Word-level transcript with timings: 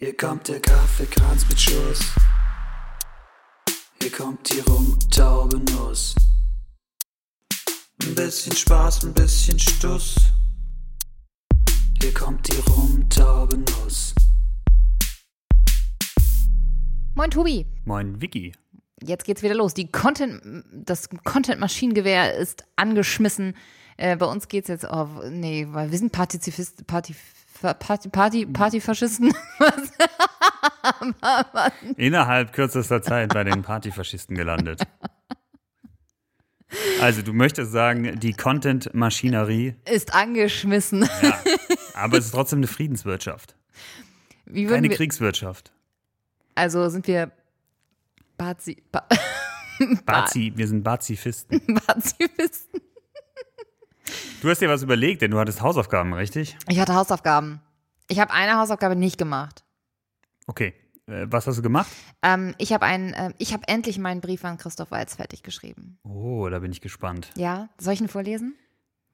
Hier 0.00 0.16
kommt 0.16 0.46
der 0.46 0.60
Kaffeekranz 0.60 1.48
mit 1.48 1.60
Schuss. 1.60 2.14
Hier 4.00 4.12
kommt 4.12 4.48
die 4.48 4.60
Rumtaubenuss. 4.60 6.14
Ein 8.04 8.14
bisschen 8.14 8.54
Spaß, 8.54 9.06
ein 9.06 9.12
bisschen 9.12 9.58
Stuss. 9.58 10.14
Hier 12.00 12.14
kommt 12.14 12.46
die 12.46 12.60
Rumtaubenuss. 12.70 14.14
Moin 17.16 17.30
Tobi, 17.32 17.66
Moin 17.84 18.20
Vicky. 18.20 18.54
jetzt 19.02 19.24
geht's 19.24 19.42
wieder 19.42 19.56
los. 19.56 19.74
Die 19.74 19.90
Content, 19.90 20.64
das 20.72 21.08
Content-Maschinengewehr 21.24 22.36
ist 22.36 22.62
angeschmissen. 22.76 23.56
Äh, 23.96 24.14
bei 24.16 24.26
uns 24.26 24.46
geht's 24.46 24.68
jetzt 24.68 24.88
auf, 24.88 25.08
nee, 25.28 25.66
weil 25.70 25.90
wir 25.90 25.98
sind 25.98 26.12
Partizipist, 26.12 26.86
Party, 26.86 27.16
Party, 27.60 28.08
Party, 28.08 28.46
Partyfaschisten. 28.46 29.32
Innerhalb 31.96 32.52
kürzester 32.52 33.02
Zeit 33.02 33.32
bei 33.32 33.44
den 33.44 33.62
Partyfaschisten 33.62 34.36
gelandet. 34.36 34.82
Also 37.00 37.22
du 37.22 37.32
möchtest 37.32 37.72
sagen, 37.72 38.20
die 38.20 38.34
Content-Maschinerie, 38.34 39.74
ist 39.90 40.14
angeschmissen. 40.14 41.08
ja, 41.22 41.40
aber 41.94 42.18
es 42.18 42.26
ist 42.26 42.32
trotzdem 42.32 42.58
eine 42.58 42.66
Friedenswirtschaft, 42.66 43.56
keine 44.46 44.88
wir, 44.88 44.96
Kriegswirtschaft. 44.96 45.72
also 46.54 46.88
sind 46.90 47.06
wir 47.06 47.32
Bazi, 48.36 48.82
ba, 48.92 49.06
Bazi, 50.04 50.52
wir 50.54 50.68
sind 50.68 50.82
Bazifisten. 50.84 51.60
Pazifisten? 51.74 52.80
Du 54.40 54.48
hast 54.48 54.60
dir 54.60 54.68
was 54.68 54.82
überlegt, 54.82 55.22
denn 55.22 55.30
du 55.30 55.38
hattest 55.38 55.60
Hausaufgaben, 55.62 56.12
richtig? 56.14 56.56
Ich 56.68 56.78
hatte 56.78 56.94
Hausaufgaben. 56.94 57.60
Ich 58.08 58.20
habe 58.20 58.32
eine 58.32 58.56
Hausaufgabe 58.56 58.96
nicht 58.96 59.18
gemacht. 59.18 59.64
Okay, 60.46 60.74
äh, 61.06 61.26
was 61.28 61.46
hast 61.46 61.58
du 61.58 61.62
gemacht? 61.62 61.90
Ähm, 62.22 62.54
ich 62.58 62.72
habe 62.72 62.86
einen, 62.86 63.12
äh, 63.12 63.32
ich 63.38 63.52
habe 63.52 63.64
endlich 63.66 63.98
meinen 63.98 64.20
Brief 64.20 64.44
an 64.44 64.56
Christoph 64.58 64.90
Walz 64.90 65.16
fertig 65.16 65.42
geschrieben. 65.42 65.98
Oh, 66.04 66.48
da 66.48 66.60
bin 66.60 66.70
ich 66.72 66.80
gespannt. 66.80 67.30
Ja, 67.36 67.68
soll 67.78 67.94
ich 67.94 68.00
ihn 68.00 68.08
vorlesen? 68.08 68.54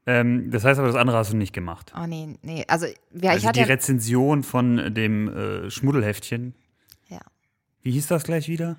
Ähm, 0.06 0.50
das 0.50 0.64
heißt 0.64 0.78
aber, 0.78 0.88
das 0.88 0.96
andere 0.96 1.16
hast 1.16 1.32
du 1.32 1.36
nicht 1.36 1.54
gemacht. 1.54 1.92
Oh 1.96 2.06
nee, 2.06 2.38
nee. 2.42 2.64
Also, 2.68 2.86
ja, 2.86 2.94
ich 3.12 3.28
also 3.28 3.48
hatte 3.48 3.60
die 3.60 3.70
Rezension 3.70 4.42
von 4.42 4.94
dem 4.94 5.28
äh, 5.28 5.70
Schmuddelheftchen. 5.70 6.54
ja, 7.08 7.20
Wie 7.82 7.92
hieß 7.92 8.08
das 8.08 8.24
gleich 8.24 8.48
wieder? 8.48 8.76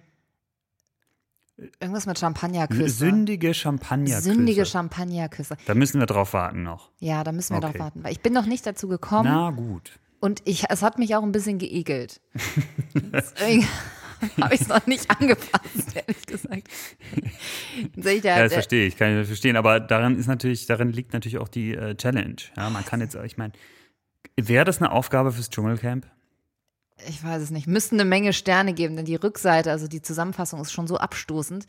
Irgendwas 1.80 2.06
mit 2.06 2.20
Champagnerküsse. 2.20 2.90
Sündige 2.90 3.54
Champagnerküsse. 3.54 4.22
Sündige 4.22 4.66
Champagnerküsse. 4.66 5.58
Da 5.66 5.74
müssen 5.76 6.00
wir 6.00 6.06
drauf 6.06 6.34
warten 6.34 6.64
noch. 6.64 6.92
Ja, 7.00 7.24
da 7.24 7.32
müssen 7.32 7.54
wir 7.54 7.58
Okay. 7.58 7.68
drauf 7.78 7.80
warten, 7.80 8.04
weil 8.04 8.12
ich 8.12 8.22
bin 8.22 8.34
noch 8.34 8.46
nicht 8.46 8.66
dazu 8.66 8.88
gekommen 8.88 9.30
Na 9.32 9.52
gut. 9.52 10.00
und 10.20 10.42
ich, 10.46 10.66
es 10.70 10.82
hat 10.82 11.00
mich 11.00 11.16
auch 11.16 11.24
ein 11.24 11.32
bisschen 11.32 11.58
geekelt. 11.58 12.20
Deswegen 12.94 13.68
habe 14.42 14.56
ich 14.56 14.62
es 14.62 14.68
noch 14.68 14.86
nicht 14.88 15.10
angepasst, 15.10 15.96
ehrlich 15.96 16.26
gesagt. 16.26 16.68
Ich 17.96 18.24
Ja, 18.24 18.42
das 18.44 18.54
verstehe 18.54 18.88
ich, 18.88 18.96
kann 18.98 19.20
ich 19.20 19.28
verstehen. 19.28 19.58
Aber 19.58 19.80
daran 19.80 20.18
ist 20.18 20.28
natürlich, 20.28 20.66
darin 20.66 20.90
liegt 20.92 21.12
natürlich 21.14 21.38
auch 21.38 21.50
die 21.50 21.74
äh, 21.76 21.96
Challenge. 21.96 22.36
Ja, 22.56 22.70
man 22.70 22.86
kann 22.86 23.02
jetzt, 23.02 23.16
ich 23.16 23.38
meine, 23.38 23.52
wäre 24.38 24.64
das 24.66 24.78
eine 24.78 24.92
Aufgabe 24.92 25.32
fürs 25.32 25.50
Dschungelcamp? 25.50 26.08
Ich 27.08 27.24
weiß 27.24 27.42
es 27.42 27.52
nicht, 27.52 27.68
müssten 27.68 27.96
eine 28.00 28.08
Menge 28.08 28.34
Sterne 28.34 28.74
geben, 28.74 28.96
denn 28.96 29.06
die 29.06 29.16
Rückseite, 29.16 29.72
also 29.72 29.88
die 29.88 30.02
Zusammenfassung 30.02 30.62
ist 30.62 30.72
schon 30.72 30.88
so 30.88 30.98
abstoßend. 30.98 31.66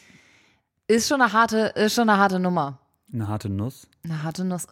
Ist 0.88 1.08
schon 1.08 1.20
eine 1.20 1.32
harte, 1.32 1.72
ist 1.74 1.94
schon 1.94 2.08
eine 2.08 2.18
harte 2.18 2.38
Nummer. 2.38 2.78
Eine 3.12 3.28
harte 3.28 3.48
Nuss? 3.48 3.88
Eine 4.04 4.22
harte 4.22 4.44
Nuss. 4.44 4.66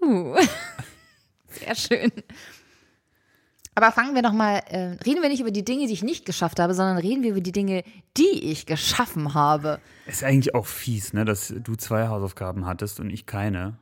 Uh. 0.00 0.36
Sehr 1.48 1.74
schön. 1.74 2.12
Aber 3.74 3.92
fangen 3.92 4.14
wir 4.14 4.22
doch 4.22 4.32
mal, 4.32 4.56
äh, 4.68 4.96
reden 5.04 5.22
wir 5.22 5.28
nicht 5.28 5.40
über 5.40 5.52
die 5.52 5.64
Dinge, 5.64 5.86
die 5.86 5.92
ich 5.92 6.02
nicht 6.02 6.26
geschafft 6.26 6.58
habe, 6.58 6.74
sondern 6.74 6.98
reden 6.98 7.22
wir 7.22 7.30
über 7.30 7.40
die 7.40 7.52
Dinge, 7.52 7.84
die 8.16 8.50
ich 8.50 8.66
geschaffen 8.66 9.34
habe. 9.34 9.80
Ist 10.06 10.24
eigentlich 10.24 10.54
auch 10.54 10.66
fies, 10.66 11.12
ne, 11.12 11.24
dass 11.24 11.54
du 11.56 11.76
zwei 11.76 12.08
Hausaufgaben 12.08 12.66
hattest 12.66 12.98
und 12.98 13.10
ich 13.10 13.26
keine. 13.26 13.78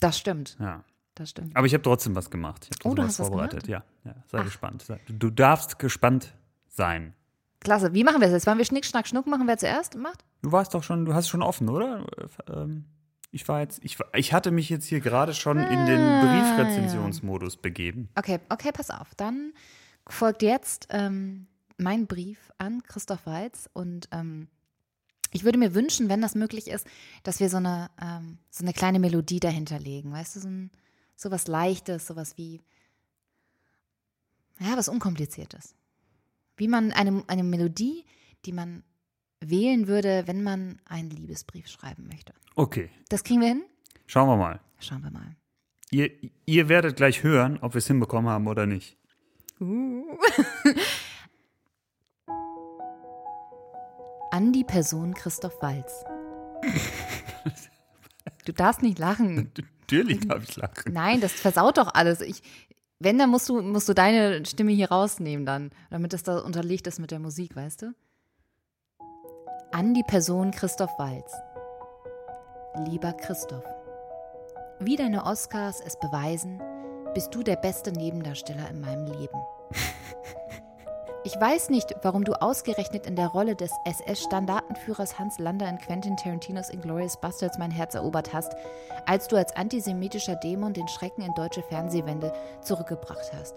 Das 0.00 0.18
stimmt, 0.18 0.56
Ja. 0.60 0.84
Das 1.20 1.30
stimmt. 1.30 1.56
Aber 1.56 1.66
ich 1.66 1.74
habe 1.74 1.82
trotzdem 1.82 2.14
was 2.14 2.30
gemacht. 2.30 2.68
Ich 2.70 2.78
habe 2.78 2.88
Oh, 2.90 2.94
trotzdem 2.94 2.96
du 2.96 3.02
was 3.02 3.08
hast 3.08 3.18
was 3.20 3.28
vorbereitet. 3.28 3.66
gemacht? 3.66 3.84
Ja, 4.04 4.10
ja, 4.12 4.16
sei 4.26 4.42
gespannt. 4.42 4.82
Sei- 4.82 5.00
Du, 5.08 5.30
darfst 5.30 5.78
gespannt 5.78 6.34
sein. 6.68 7.14
Klasse. 7.60 7.92
Wie 7.94 8.04
machen 8.04 8.20
wir 8.20 8.26
das 8.28 8.32
jetzt? 8.32 8.46
Wollen 8.46 8.58
wir 8.58 8.64
Schnick, 8.64 8.84
Schnack, 8.84 9.06
Schnuck 9.08 9.26
machen? 9.26 9.46
Wer 9.48 9.58
zuerst 9.58 9.96
macht? 9.96 10.24
Du 10.42 10.52
warst 10.52 10.74
doch 10.74 10.82
schon, 10.84 11.04
du 11.04 11.14
hast 11.14 11.28
schon 11.28 11.42
offen, 11.42 11.68
oder? 11.68 12.04
Äh, 12.46 12.52
ähm, 12.52 12.84
Ich 13.30 13.46
war 13.48 13.60
jetzt, 13.60 13.80
ich, 13.84 13.98
ich 14.14 14.32
hatte 14.32 14.50
mich 14.52 14.68
jetzt 14.70 14.86
hier 14.86 15.00
gerade 15.00 15.34
schon 15.34 15.58
in 15.58 15.86
den 15.86 16.00
Ah, 16.00 16.22
Briefrezensionsmodus 16.22 17.56
begeben. 17.56 18.08
Okay, 18.14 18.38
okay, 18.48 18.70
pass 18.72 18.90
auf. 18.90 19.14
Dann 19.16 19.52
folgt 20.08 20.42
jetzt 20.42 20.86
ähm, 20.90 21.46
mein 21.76 22.06
Brief 22.06 22.50
an 22.58 22.82
Christoph 22.84 23.26
Walz 23.26 23.68
und 23.72 24.08
ähm, 24.12 24.48
ich 25.32 25.44
würde 25.44 25.58
mir 25.58 25.74
wünschen, 25.74 26.08
wenn 26.08 26.22
das 26.22 26.34
möglich 26.34 26.68
ist, 26.68 26.86
dass 27.22 27.38
wir 27.40 27.50
so 27.50 27.58
eine, 27.58 27.90
ähm, 28.00 28.38
so 28.50 28.64
eine 28.64 28.72
kleine 28.72 28.98
Melodie 28.98 29.40
dahinter 29.40 29.78
legen. 29.78 30.10
Weißt 30.12 30.36
du, 30.36 30.40
so, 30.40 30.48
ein, 30.48 30.70
so 31.18 31.32
was 31.32 31.48
Leichtes, 31.48 32.06
sowas 32.06 32.38
wie, 32.38 32.60
ja, 34.60 34.76
was 34.76 34.88
Unkompliziertes. 34.88 35.74
Wie 36.56 36.68
man 36.68 36.92
eine, 36.92 37.24
eine 37.26 37.42
Melodie, 37.42 38.04
die 38.44 38.52
man 38.52 38.84
wählen 39.40 39.88
würde, 39.88 40.22
wenn 40.26 40.42
man 40.44 40.80
einen 40.84 41.10
Liebesbrief 41.10 41.66
schreiben 41.68 42.06
möchte. 42.06 42.32
Okay, 42.54 42.88
Das 43.08 43.24
kriegen 43.24 43.40
wir 43.40 43.48
hin? 43.48 43.64
schauen 44.06 44.28
wir 44.28 44.36
mal. 44.36 44.60
Schauen 44.78 45.02
wir 45.02 45.10
mal. 45.10 45.36
Ihr, 45.90 46.10
ihr 46.46 46.68
werdet 46.68 46.96
gleich 46.96 47.22
hören, 47.24 47.58
ob 47.62 47.74
wir 47.74 47.78
es 47.78 47.86
hinbekommen 47.88 48.30
haben 48.30 48.46
oder 48.46 48.66
nicht. 48.66 48.96
An 54.30 54.52
die 54.52 54.64
Person 54.64 55.14
Christoph 55.14 55.60
Walz. 55.60 56.04
Du 58.44 58.52
darfst 58.54 58.80
nicht 58.82 58.98
lachen. 58.98 59.52
Natürlich 59.90 60.20
darf 60.26 60.42
ich 60.42 60.56
lachen. 60.56 60.92
Nein, 60.92 61.20
das 61.20 61.32
versaut 61.32 61.78
doch 61.78 61.94
alles. 61.94 62.20
Ich, 62.20 62.42
wenn, 62.98 63.18
dann 63.18 63.30
musst 63.30 63.48
du, 63.48 63.62
musst 63.62 63.88
du 63.88 63.94
deine 63.94 64.44
Stimme 64.44 64.72
hier 64.72 64.90
rausnehmen 64.90 65.46
dann, 65.46 65.70
damit 65.90 66.12
das 66.12 66.22
da 66.22 66.38
unterlegt 66.38 66.86
ist 66.86 66.98
mit 66.98 67.10
der 67.10 67.20
Musik, 67.20 67.56
weißt 67.56 67.82
du? 67.82 67.94
An 69.72 69.94
die 69.94 70.02
Person 70.02 70.50
Christoph 70.50 70.90
Walz. 70.98 71.32
Lieber 72.86 73.12
Christoph, 73.12 73.64
wie 74.80 74.96
deine 74.96 75.24
Oscars 75.24 75.80
es 75.84 75.98
beweisen, 75.98 76.60
bist 77.14 77.34
du 77.34 77.42
der 77.42 77.56
beste 77.56 77.90
Nebendarsteller 77.90 78.68
in 78.70 78.80
meinem 78.80 79.06
Leben. 79.06 79.38
Ich 81.24 81.38
weiß 81.38 81.70
nicht, 81.70 81.96
warum 82.02 82.24
du 82.24 82.40
ausgerechnet 82.40 83.04
in 83.04 83.16
der 83.16 83.26
Rolle 83.26 83.56
des 83.56 83.72
SS-Standartenführers 83.84 85.18
Hans 85.18 85.38
Lander 85.40 85.68
in 85.68 85.78
Quentin 85.78 86.16
Tarantinos 86.16 86.70
Inglourious 86.70 87.16
Bastards 87.16 87.58
mein 87.58 87.72
Herz 87.72 87.96
erobert 87.96 88.32
hast, 88.32 88.54
als 89.04 89.26
du 89.26 89.36
als 89.36 89.54
antisemitischer 89.56 90.36
Dämon 90.36 90.74
den 90.74 90.86
Schrecken 90.86 91.22
in 91.22 91.34
deutsche 91.34 91.62
Fernsehwände 91.62 92.32
zurückgebracht 92.62 93.32
hast. 93.36 93.56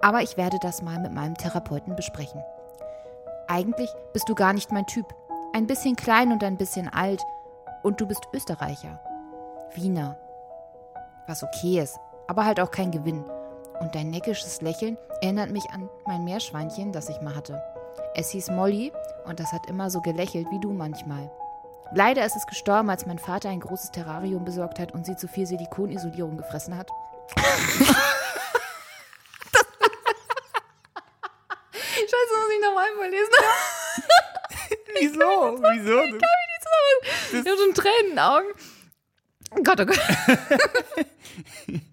Aber 0.00 0.22
ich 0.22 0.36
werde 0.36 0.58
das 0.60 0.82
mal 0.82 1.00
mit 1.00 1.12
meinem 1.12 1.36
Therapeuten 1.36 1.96
besprechen. 1.96 2.42
Eigentlich 3.48 3.90
bist 4.12 4.28
du 4.28 4.36
gar 4.36 4.52
nicht 4.52 4.70
mein 4.70 4.86
Typ. 4.86 5.06
Ein 5.52 5.66
bisschen 5.66 5.96
klein 5.96 6.30
und 6.30 6.44
ein 6.44 6.56
bisschen 6.56 6.88
alt. 6.88 7.20
Und 7.82 8.00
du 8.00 8.06
bist 8.06 8.28
Österreicher. 8.32 9.00
Wiener. 9.74 10.16
Was 11.26 11.42
okay 11.42 11.80
ist, 11.80 11.98
aber 12.28 12.44
halt 12.44 12.60
auch 12.60 12.70
kein 12.70 12.92
Gewinn. 12.92 13.24
Und 13.80 13.94
dein 13.94 14.10
neckisches 14.10 14.60
Lächeln 14.60 14.96
erinnert 15.22 15.50
mich 15.50 15.64
an 15.70 15.88
mein 16.06 16.24
Meerschweinchen, 16.24 16.92
das 16.92 17.08
ich 17.08 17.20
mal 17.22 17.34
hatte. 17.34 17.62
Es 18.14 18.30
hieß 18.30 18.50
Molly 18.50 18.92
und 19.24 19.40
das 19.40 19.52
hat 19.52 19.66
immer 19.68 19.90
so 19.90 20.00
gelächelt 20.00 20.46
wie 20.50 20.60
du 20.60 20.72
manchmal. 20.72 21.30
Leider 21.92 22.24
ist 22.24 22.36
es 22.36 22.46
gestorben, 22.46 22.90
als 22.90 23.06
mein 23.06 23.18
Vater 23.18 23.48
ein 23.48 23.60
großes 23.60 23.90
Terrarium 23.90 24.44
besorgt 24.44 24.78
hat 24.78 24.92
und 24.92 25.06
sie 25.06 25.16
zu 25.16 25.26
viel 25.26 25.46
Silikonisolierung 25.46 26.36
gefressen 26.36 26.76
hat. 26.76 26.90
Scheiße, 32.00 32.34
muss 32.38 32.52
ich 32.54 32.60
nochmal 32.64 32.88
vorlesen. 32.96 33.30
Wieso? 35.00 35.58
Wieso? 35.62 36.02
Ich 37.32 37.46
habe 37.46 37.58
schon 37.58 37.74
Tränen 37.74 38.00
in 38.02 38.10
den 38.10 38.18
Augen. 38.18 38.46
Gott, 39.64 39.80
oh 39.80 39.86
Gott. 39.86 40.00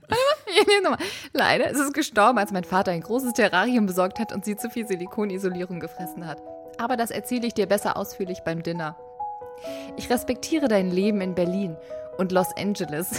Leider 1.33 1.69
ist 1.69 1.79
es 1.79 1.93
gestorben, 1.93 2.37
als 2.37 2.51
mein 2.51 2.63
Vater 2.63 2.91
ein 2.91 3.01
großes 3.01 3.33
Terrarium 3.33 3.85
besorgt 3.85 4.19
hat 4.19 4.33
und 4.33 4.45
sie 4.45 4.55
zu 4.55 4.69
viel 4.69 4.87
Silikonisolierung 4.87 5.79
gefressen 5.79 6.27
hat. 6.27 6.41
Aber 6.77 6.95
das 6.95 7.11
erzähle 7.11 7.47
ich 7.47 7.53
dir 7.53 7.65
besser 7.67 7.97
ausführlich 7.97 8.41
beim 8.41 8.63
Dinner. 8.63 8.97
Ich 9.95 10.09
respektiere 10.09 10.67
dein 10.67 10.91
Leben 10.91 11.21
in 11.21 11.35
Berlin 11.35 11.75
und 12.17 12.31
Los 12.31 12.55
Angeles. 12.57 13.11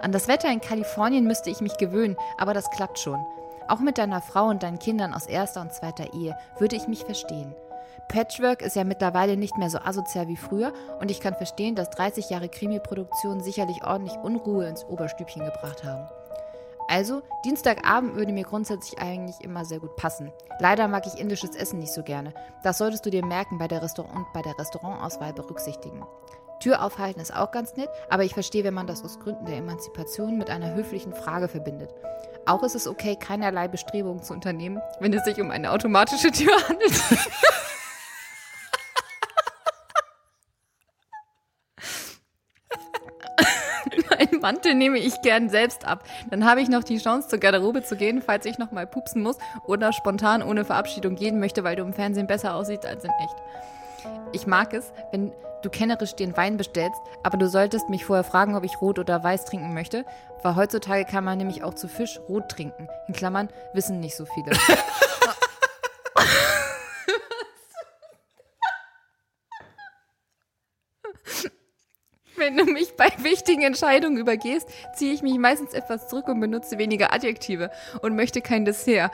An 0.00 0.12
das 0.12 0.28
Wetter 0.28 0.50
in 0.50 0.60
Kalifornien 0.60 1.26
müsste 1.26 1.50
ich 1.50 1.60
mich 1.60 1.76
gewöhnen, 1.76 2.16
aber 2.38 2.54
das 2.54 2.70
klappt 2.70 2.98
schon. 2.98 3.24
Auch 3.66 3.80
mit 3.80 3.98
deiner 3.98 4.22
Frau 4.22 4.46
und 4.46 4.62
deinen 4.62 4.78
Kindern 4.78 5.12
aus 5.12 5.26
erster 5.26 5.60
und 5.60 5.72
zweiter 5.72 6.14
Ehe 6.14 6.36
würde 6.58 6.76
ich 6.76 6.88
mich 6.88 7.04
verstehen. 7.04 7.54
Patchwork 8.08 8.62
ist 8.62 8.76
ja 8.76 8.84
mittlerweile 8.84 9.36
nicht 9.36 9.58
mehr 9.58 9.68
so 9.68 9.78
asozial 9.78 10.28
wie 10.28 10.36
früher 10.36 10.72
und 11.00 11.10
ich 11.10 11.20
kann 11.20 11.34
verstehen, 11.34 11.74
dass 11.74 11.90
30 11.90 12.30
Jahre 12.30 12.48
Krimi-Produktion 12.48 13.42
sicherlich 13.42 13.84
ordentlich 13.84 14.16
Unruhe 14.16 14.66
ins 14.66 14.84
Oberstübchen 14.84 15.44
gebracht 15.44 15.84
haben. 15.84 16.08
Also, 16.88 17.22
Dienstagabend 17.44 18.16
würde 18.16 18.32
mir 18.32 18.44
grundsätzlich 18.44 18.98
eigentlich 18.98 19.42
immer 19.42 19.66
sehr 19.66 19.78
gut 19.78 19.94
passen. 19.96 20.32
Leider 20.58 20.88
mag 20.88 21.06
ich 21.06 21.20
indisches 21.20 21.54
Essen 21.54 21.78
nicht 21.78 21.92
so 21.92 22.02
gerne. 22.02 22.32
Das 22.62 22.78
solltest 22.78 23.04
du 23.04 23.10
dir 23.10 23.24
merken 23.24 23.58
bei 23.58 23.68
der 23.68 23.82
Restaurant 23.82 24.16
und 24.16 24.32
bei 24.32 24.40
der 24.40 24.58
Restaurantauswahl 24.58 25.34
berücksichtigen. 25.34 26.02
Tür 26.60 26.82
aufhalten 26.82 27.20
ist 27.20 27.34
auch 27.34 27.50
ganz 27.50 27.76
nett, 27.76 27.90
aber 28.08 28.24
ich 28.24 28.34
verstehe, 28.34 28.64
wenn 28.64 28.74
man 28.74 28.86
das 28.86 29.04
aus 29.04 29.20
Gründen 29.20 29.44
der 29.44 29.58
Emanzipation 29.58 30.38
mit 30.38 30.50
einer 30.50 30.74
höflichen 30.74 31.14
Frage 31.14 31.46
verbindet. 31.46 31.94
Auch 32.46 32.62
ist 32.62 32.74
es 32.74 32.88
okay, 32.88 33.16
keinerlei 33.16 33.68
Bestrebungen 33.68 34.22
zu 34.22 34.32
unternehmen, 34.32 34.80
wenn 34.98 35.12
es 35.12 35.24
sich 35.24 35.40
um 35.40 35.50
eine 35.50 35.70
automatische 35.70 36.32
Tür 36.32 36.52
handelt. 36.68 36.92
Meinen 44.18 44.40
Mantel 44.40 44.74
nehme 44.74 44.98
ich 44.98 45.20
gern 45.22 45.48
selbst 45.48 45.86
ab. 45.86 46.04
Dann 46.30 46.44
habe 46.44 46.60
ich 46.60 46.68
noch 46.68 46.84
die 46.84 46.98
Chance, 46.98 47.28
zur 47.28 47.38
Garderobe 47.38 47.82
zu 47.82 47.96
gehen, 47.96 48.22
falls 48.22 48.46
ich 48.46 48.58
noch 48.58 48.72
mal 48.72 48.86
pupsen 48.86 49.22
muss 49.22 49.38
oder 49.66 49.92
spontan 49.92 50.42
ohne 50.42 50.64
Verabschiedung 50.64 51.14
gehen 51.14 51.38
möchte, 51.38 51.64
weil 51.64 51.76
du 51.76 51.82
im 51.82 51.92
Fernsehen 51.92 52.26
besser 52.26 52.54
aussiehst 52.54 52.86
als 52.86 53.04
in 53.04 53.10
echt. 53.10 53.36
Ich 54.32 54.46
mag 54.46 54.74
es, 54.74 54.92
wenn 55.10 55.32
du 55.62 55.70
kennerisch 55.70 56.14
den 56.14 56.36
Wein 56.36 56.56
bestellst, 56.56 57.00
aber 57.22 57.36
du 57.36 57.48
solltest 57.48 57.88
mich 57.88 58.04
vorher 58.04 58.24
fragen, 58.24 58.54
ob 58.54 58.64
ich 58.64 58.80
rot 58.80 58.98
oder 58.98 59.22
weiß 59.22 59.44
trinken 59.44 59.74
möchte, 59.74 60.04
weil 60.42 60.56
heutzutage 60.56 61.04
kann 61.04 61.24
man 61.24 61.38
nämlich 61.38 61.64
auch 61.64 61.74
zu 61.74 61.88
Fisch 61.88 62.20
rot 62.28 62.48
trinken. 62.48 62.88
In 63.08 63.14
Klammern 63.14 63.48
wissen 63.72 64.00
nicht 64.00 64.16
so 64.16 64.24
viele. 64.26 64.52
Wenn 72.48 72.56
du 72.56 72.64
mich 72.64 72.96
bei 72.96 73.10
wichtigen 73.18 73.60
Entscheidungen 73.60 74.16
übergehst, 74.16 74.70
ziehe 74.94 75.12
ich 75.12 75.20
mich 75.20 75.36
meistens 75.36 75.74
etwas 75.74 76.08
zurück 76.08 76.28
und 76.28 76.40
benutze 76.40 76.78
weniger 76.78 77.12
Adjektive 77.12 77.70
und 78.00 78.16
möchte 78.16 78.40
kein 78.40 78.64
Dessert. 78.64 79.10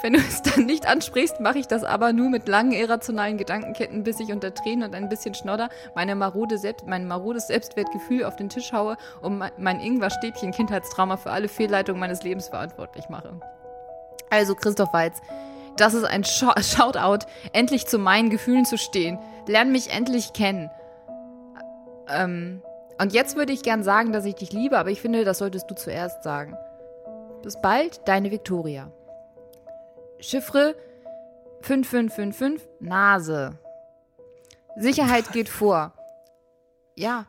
Wenn 0.00 0.14
du 0.14 0.18
es 0.18 0.42
dann 0.42 0.66
nicht 0.66 0.88
ansprichst, 0.88 1.38
mache 1.38 1.60
ich 1.60 1.68
das 1.68 1.84
aber 1.84 2.12
nur 2.12 2.28
mit 2.28 2.48
langen 2.48 2.72
irrationalen 2.72 3.38
Gedankenketten, 3.38 4.02
bis 4.02 4.18
ich 4.18 4.32
unter 4.32 4.52
Tränen 4.52 4.82
und 4.88 4.96
ein 4.96 5.08
bisschen 5.08 5.32
Schnodder 5.32 5.68
meine 5.94 6.16
marode 6.16 6.58
Selbst, 6.58 6.84
mein 6.88 7.06
marodes 7.06 7.46
Selbstwertgefühl 7.46 8.24
auf 8.24 8.34
den 8.34 8.48
Tisch 8.48 8.72
haue 8.72 8.96
und 9.20 9.40
mein 9.58 9.78
Ingwer-Stäbchen 9.78 10.50
Kindheitstrauma 10.50 11.18
für 11.18 11.30
alle 11.30 11.46
Fehlleitungen 11.46 12.00
meines 12.00 12.24
Lebens 12.24 12.48
verantwortlich 12.48 13.08
mache. 13.08 13.40
Also 14.28 14.56
Christoph 14.56 14.92
Walz, 14.92 15.20
das 15.76 15.94
ist 15.94 16.04
ein 16.04 16.24
Shoutout, 16.24 17.26
endlich 17.52 17.86
zu 17.86 18.00
meinen 18.00 18.28
Gefühlen 18.28 18.64
zu 18.64 18.76
stehen. 18.76 19.20
Lern 19.46 19.70
mich 19.70 19.92
endlich 19.92 20.32
kennen. 20.32 20.68
Ähm, 22.08 22.60
und 22.98 23.12
jetzt 23.12 23.36
würde 23.36 23.52
ich 23.52 23.62
gern 23.62 23.82
sagen, 23.82 24.12
dass 24.12 24.24
ich 24.24 24.34
dich 24.34 24.52
liebe, 24.52 24.78
aber 24.78 24.90
ich 24.90 25.00
finde, 25.00 25.24
das 25.24 25.38
solltest 25.38 25.70
du 25.70 25.74
zuerst 25.74 26.22
sagen. 26.22 26.56
Bis 27.42 27.60
bald, 27.60 28.00
deine 28.06 28.30
Victoria. 28.30 28.92
Chiffre 30.20 30.76
5555 31.62 32.68
Nase. 32.80 33.58
Sicherheit 34.76 35.32
geht 35.32 35.48
vor. 35.48 35.92
Ja. 36.96 37.26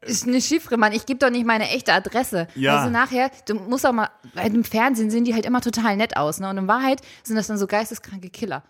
Ist 0.00 0.26
eine 0.26 0.40
Chiffre, 0.40 0.76
Mann. 0.76 0.92
Ich 0.92 1.06
gebe 1.06 1.18
doch 1.18 1.30
nicht 1.30 1.44
meine 1.44 1.68
echte 1.70 1.92
Adresse. 1.92 2.46
Ja. 2.54 2.78
Also 2.78 2.90
nachher, 2.90 3.30
du 3.46 3.54
musst 3.54 3.84
auch 3.84 3.92
mal, 3.92 4.08
weil 4.34 4.54
im 4.54 4.64
Fernsehen 4.64 5.10
sehen 5.10 5.24
die 5.24 5.34
halt 5.34 5.44
immer 5.44 5.60
total 5.60 5.96
nett 5.96 6.16
aus, 6.16 6.38
ne? 6.40 6.48
Und 6.48 6.58
in 6.58 6.68
Wahrheit 6.68 7.00
sind 7.24 7.36
das 7.36 7.48
dann 7.48 7.58
so 7.58 7.66
geisteskranke 7.66 8.30
Killer. 8.30 8.62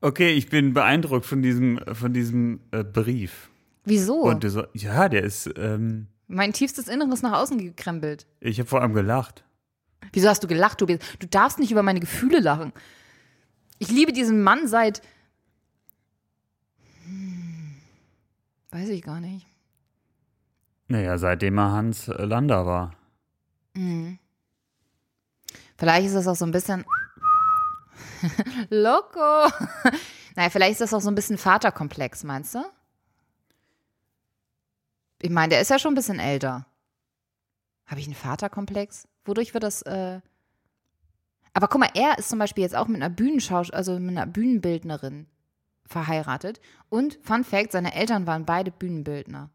Okay, 0.00 0.32
ich 0.32 0.50
bin 0.50 0.74
beeindruckt 0.74 1.24
von 1.24 1.40
diesem, 1.40 1.80
von 1.92 2.12
diesem 2.12 2.60
äh, 2.70 2.84
Brief. 2.84 3.50
Wieso? 3.84 4.22
Und 4.22 4.44
du 4.44 4.50
so, 4.50 4.64
ja, 4.72 5.08
der 5.08 5.22
ist, 5.22 5.50
ähm, 5.56 6.08
mein 6.26 6.52
tiefstes 6.52 6.88
Inneres 6.88 7.22
nach 7.22 7.32
außen 7.32 7.58
gekrempelt. 7.58 8.26
ich 8.40 8.58
habe 8.58 8.68
vor 8.68 8.80
allem 8.80 8.94
gelacht. 8.94 9.44
Wieso 10.12 10.28
hast 10.28 10.42
du 10.42 10.48
gelacht, 10.48 10.78
Tobias? 10.78 11.00
Du 11.18 11.26
darfst 11.26 11.58
nicht 11.58 11.72
über 11.72 11.82
meine 11.82 12.00
Gefühle 12.00 12.40
lachen. 12.40 12.72
Ich 13.78 13.90
liebe 13.90 14.12
diesen 14.12 14.42
Mann 14.42 14.68
seit. 14.68 15.02
Hm, 17.04 17.74
weiß 18.70 18.88
ich 18.90 19.02
gar 19.02 19.20
nicht. 19.20 19.46
Naja, 20.88 21.18
seitdem 21.18 21.58
er 21.58 21.72
Hans 21.72 22.06
Lander 22.06 22.66
war. 22.66 22.92
Mhm. 23.74 24.18
Vielleicht 25.76 26.06
ist 26.06 26.14
das 26.14 26.28
auch 26.28 26.36
so 26.36 26.46
ein 26.46 26.52
bisschen. 26.52 26.84
Loco! 28.70 29.48
naja, 30.36 30.50
vielleicht 30.50 30.72
ist 30.72 30.80
das 30.80 30.94
auch 30.94 31.00
so 31.00 31.10
ein 31.10 31.14
bisschen 31.14 31.38
Vaterkomplex, 31.38 32.24
meinst 32.24 32.54
du? 32.54 32.64
Ich 35.24 35.30
meine, 35.30 35.48
der 35.48 35.62
ist 35.62 35.70
ja 35.70 35.78
schon 35.78 35.92
ein 35.92 35.96
bisschen 35.96 36.18
älter. 36.18 36.66
Habe 37.86 37.98
ich 37.98 38.04
einen 38.04 38.14
Vaterkomplex? 38.14 39.08
Wodurch 39.24 39.54
wird 39.54 39.64
das. 39.64 39.80
Äh 39.80 40.20
Aber 41.54 41.66
guck 41.66 41.80
mal, 41.80 41.88
er 41.94 42.18
ist 42.18 42.28
zum 42.28 42.38
Beispiel 42.38 42.60
jetzt 42.60 42.76
auch 42.76 42.88
mit 42.88 42.96
einer 42.96 43.08
Bühnenschausch, 43.08 43.72
also 43.72 43.98
mit 43.98 44.18
einer 44.18 44.26
Bühnenbildnerin 44.26 45.26
verheiratet. 45.86 46.60
Und 46.90 47.18
Fun 47.22 47.42
Fact: 47.42 47.72
Seine 47.72 47.94
Eltern 47.94 48.26
waren 48.26 48.44
beide 48.44 48.70
Bühnenbildner. 48.70 49.48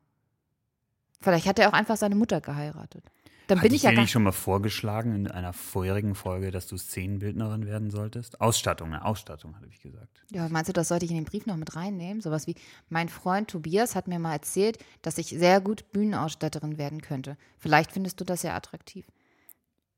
Vielleicht 1.22 1.46
hat 1.46 1.60
er 1.60 1.70
auch 1.70 1.74
einfach 1.74 1.98
seine 1.98 2.16
Mutter 2.16 2.42
geheiratet. 2.42 3.04
Dann 3.50 3.60
bin 3.62 3.74
ich 3.74 3.84
ja 3.84 3.90
dir 3.90 3.96
gar 3.96 4.02
nicht 4.04 4.12
schon 4.12 4.24
mal 4.24 4.32
vorgeschlagen 4.32 5.14
in 5.16 5.28
einer 5.28 5.54
vorherigen 5.54 6.14
Folge, 6.16 6.52
dass 6.52 6.68
du 6.68 6.78
Szenenbildnerin 6.78 7.66
werden 7.66 7.90
solltest? 7.90 8.40
Ausstattung, 8.40 8.88
eine 8.94 9.04
Ausstattung, 9.04 9.56
habe 9.56 9.68
ich 9.68 9.82
gesagt. 9.82 10.24
Ja, 10.32 10.48
meinst 10.50 10.70
du, 10.70 10.74
das 10.74 10.88
sollte 10.88 11.06
ich 11.06 11.12
in 11.12 11.18
den 11.18 11.26
Brief 11.26 11.46
noch 11.48 11.58
mit 11.58 11.76
reinnehmen? 11.76 12.22
Sowas 12.22 12.46
wie, 12.48 12.56
mein 12.90 13.10
Freund 13.10 13.50
Tobias 13.50 13.96
hat 13.96 14.08
mir 14.08 14.20
mal 14.20 14.34
erzählt, 14.34 14.78
dass 15.02 15.18
ich 15.18 15.28
sehr 15.30 15.60
gut 15.62 15.92
Bühnenausstatterin 15.92 16.78
werden 16.78 17.02
könnte. 17.02 17.38
Vielleicht 17.58 17.92
findest 17.92 18.22
du 18.22 18.24
das 18.26 18.44
ja 18.44 18.56
attraktiv. 18.56 19.08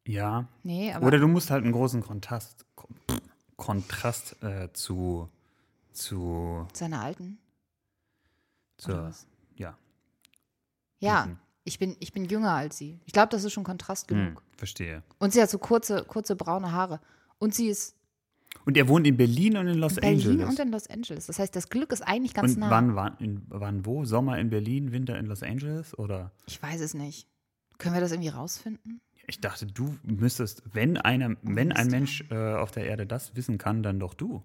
Ja. 0.07 0.47
Nee, 0.63 0.93
aber. 0.93 1.05
Oder 1.07 1.19
du 1.19 1.27
musst 1.27 1.51
halt 1.51 1.63
einen 1.63 1.73
großen 1.73 2.01
Kontrast, 2.01 2.65
Kon- 2.75 2.95
Kontrast 3.57 4.41
äh, 4.41 4.71
zu, 4.73 5.29
zu, 5.91 6.65
seine 6.73 6.99
Alten? 7.01 7.37
Was? 8.85 9.27
ja. 9.57 9.77
Ja, 10.99 11.25
Mhm. 11.25 11.37
Ich 11.63 11.79
bin, 11.79 11.95
ich 11.99 12.11
bin 12.11 12.25
jünger 12.25 12.51
als 12.53 12.77
sie. 12.77 12.99
Ich 13.05 13.13
glaube, 13.13 13.29
das 13.29 13.43
ist 13.43 13.53
schon 13.53 13.63
Kontrast 13.63 14.07
genug. 14.07 14.39
Hm, 14.39 14.57
verstehe. 14.57 15.03
Und 15.19 15.33
sie 15.33 15.41
hat 15.41 15.49
so 15.49 15.59
kurze, 15.59 16.03
kurze 16.05 16.35
braune 16.35 16.71
Haare. 16.71 16.99
Und 17.39 17.53
sie 17.53 17.67
ist 17.67 17.95
Und 18.65 18.77
er 18.77 18.87
wohnt 18.87 19.05
in 19.07 19.15
Berlin 19.17 19.57
und 19.57 19.67
in 19.67 19.77
Los 19.77 19.97
in 19.97 20.01
Berlin 20.01 20.29
Angeles. 20.29 20.49
und 20.49 20.59
in 20.59 20.71
Los 20.71 20.87
Angeles. 20.87 21.25
Das 21.27 21.39
heißt, 21.39 21.55
das 21.55 21.69
Glück 21.69 21.91
ist 21.91 22.01
eigentlich 22.01 22.33
ganz 22.33 22.53
und 22.53 22.59
nah. 22.61 22.69
wann, 22.69 22.95
wann, 22.95 23.17
in, 23.19 23.41
wann 23.49 23.85
wo? 23.85 24.05
Sommer 24.05 24.39
in 24.39 24.49
Berlin, 24.49 24.91
Winter 24.91 25.17
in 25.17 25.27
Los 25.27 25.43
Angeles? 25.43 25.97
Oder? 25.97 26.31
Ich 26.47 26.61
weiß 26.61 26.81
es 26.81 26.93
nicht. 26.93 27.27
Können 27.77 27.95
wir 27.95 28.01
das 28.01 28.11
irgendwie 28.11 28.29
rausfinden? 28.29 29.01
Ich 29.27 29.39
dachte, 29.39 29.65
du 29.65 29.95
müsstest, 30.03 30.63
wenn, 30.73 30.97
einer, 30.97 31.35
wenn 31.43 31.71
ein 31.71 31.87
Mensch 31.87 32.23
äh, 32.31 32.53
auf 32.55 32.71
der 32.71 32.85
Erde 32.85 33.05
das 33.05 33.35
wissen 33.35 33.57
kann, 33.57 33.83
dann 33.83 33.99
doch 33.99 34.13
du. 34.13 34.43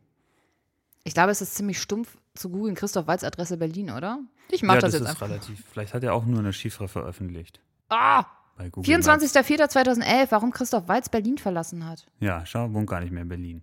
Ich 1.02 1.14
glaube, 1.14 1.33
es 1.33 1.40
ist 1.40 1.55
ziemlich 1.55 1.81
stumpf 1.81 2.19
zu 2.37 2.50
googeln, 2.50 2.75
Christoph 2.75 3.07
Walz 3.07 3.25
Adresse 3.25 3.57
Berlin, 3.57 3.90
oder? 3.90 4.21
Ich 4.50 4.62
mache 4.62 4.78
ja, 4.78 4.81
das, 4.83 4.93
das, 4.93 5.00
jetzt 5.00 5.09
ist 5.09 5.14
einfach. 5.14 5.28
relativ. 5.28 5.64
Vielleicht 5.73 5.95
hat 5.95 6.05
er 6.05 6.14
auch 6.14 6.25
nur 6.25 6.38
eine 6.38 6.52
Chiffre 6.52 6.88
veröffentlicht. 6.88 7.61
Ah! 7.88 8.25
Bei 8.57 8.71
Google 8.71 8.99
Maps. 8.99 9.23
24.04.2011, 9.35 10.26
warum 10.31 10.50
Christoph 10.50 10.88
Walz 10.88 11.09
Berlin 11.09 11.38
verlassen 11.38 11.87
hat. 11.87 12.07
Ja, 12.21 12.47
schau, 12.47 12.73
wohnt 12.73 12.88
gar 12.88 13.00
nicht 13.00 13.12
mehr 13.12 13.23
in 13.23 13.28
Berlin. 13.28 13.62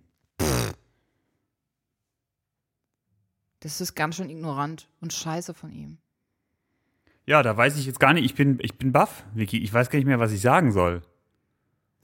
Das 3.60 3.80
ist 3.80 3.94
ganz 3.94 4.16
schön 4.16 4.28
ignorant 4.28 4.88
und 5.00 5.12
scheiße 5.12 5.54
von 5.54 5.72
ihm. 5.72 5.98
Ja, 7.26 7.42
da 7.42 7.56
weiß 7.56 7.76
ich 7.78 7.86
jetzt 7.86 7.98
gar 7.98 8.12
nicht. 8.12 8.24
Ich 8.24 8.34
bin, 8.34 8.58
ich 8.60 8.76
bin 8.76 8.92
baff, 8.92 9.24
Vicky. 9.32 9.58
Ich 9.58 9.72
weiß 9.72 9.88
gar 9.88 9.98
nicht 9.98 10.06
mehr, 10.06 10.20
was 10.20 10.32
ich 10.32 10.42
sagen 10.42 10.70
soll. 10.70 11.02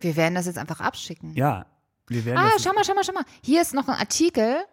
Wir 0.01 0.17
werden 0.17 0.35
das 0.35 0.47
jetzt 0.47 0.57
einfach 0.57 0.81
abschicken. 0.81 1.35
Ja, 1.35 1.67
wir 2.09 2.25
werden 2.25 2.39
ah, 2.39 2.53
schau 2.59 2.73
mal, 2.73 2.85
schau 2.85 2.95
mal, 2.95 3.05
schau 3.05 3.13
mal. 3.13 3.25
Hier 3.43 3.63
ist 3.63 3.75
noch 3.75 3.89
ein 3.89 3.95
Artikel. 3.95 4.65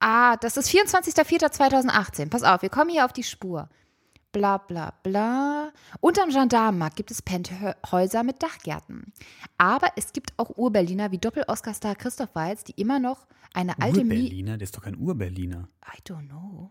Ah, 0.00 0.36
das 0.36 0.56
ist 0.56 0.68
24.04.2018. 0.70 2.30
Pass 2.30 2.42
auf, 2.42 2.62
wir 2.62 2.68
kommen 2.68 2.90
hier 2.90 3.04
auf 3.04 3.12
die 3.12 3.22
Spur. 3.22 3.68
Bla 4.30 4.58
bla 4.58 4.92
bla. 5.02 5.72
Unterm 6.00 6.28
Gendarmenmarkt 6.30 6.96
gibt 6.96 7.10
es 7.10 7.22
Penthäuser 7.22 8.22
mit 8.22 8.42
Dachgärten. 8.42 9.12
Aber 9.56 9.88
es 9.96 10.12
gibt 10.12 10.32
auch 10.36 10.56
Ur-Berliner 10.56 11.10
wie 11.10 11.18
Doppel-Oscar-Star 11.18 11.96
Christoph 11.96 12.34
Walz, 12.34 12.62
die 12.62 12.72
immer 12.72 13.00
noch 13.00 13.26
eine 13.54 13.78
alte 13.80 14.04
Mi 14.04 14.16
Ur-Berliner, 14.16 14.58
der 14.58 14.64
ist 14.64 14.76
doch 14.76 14.82
kein 14.82 14.98
Ur-Berliner. 14.98 15.68
I 15.86 16.02
don't 16.06 16.28
know. 16.28 16.70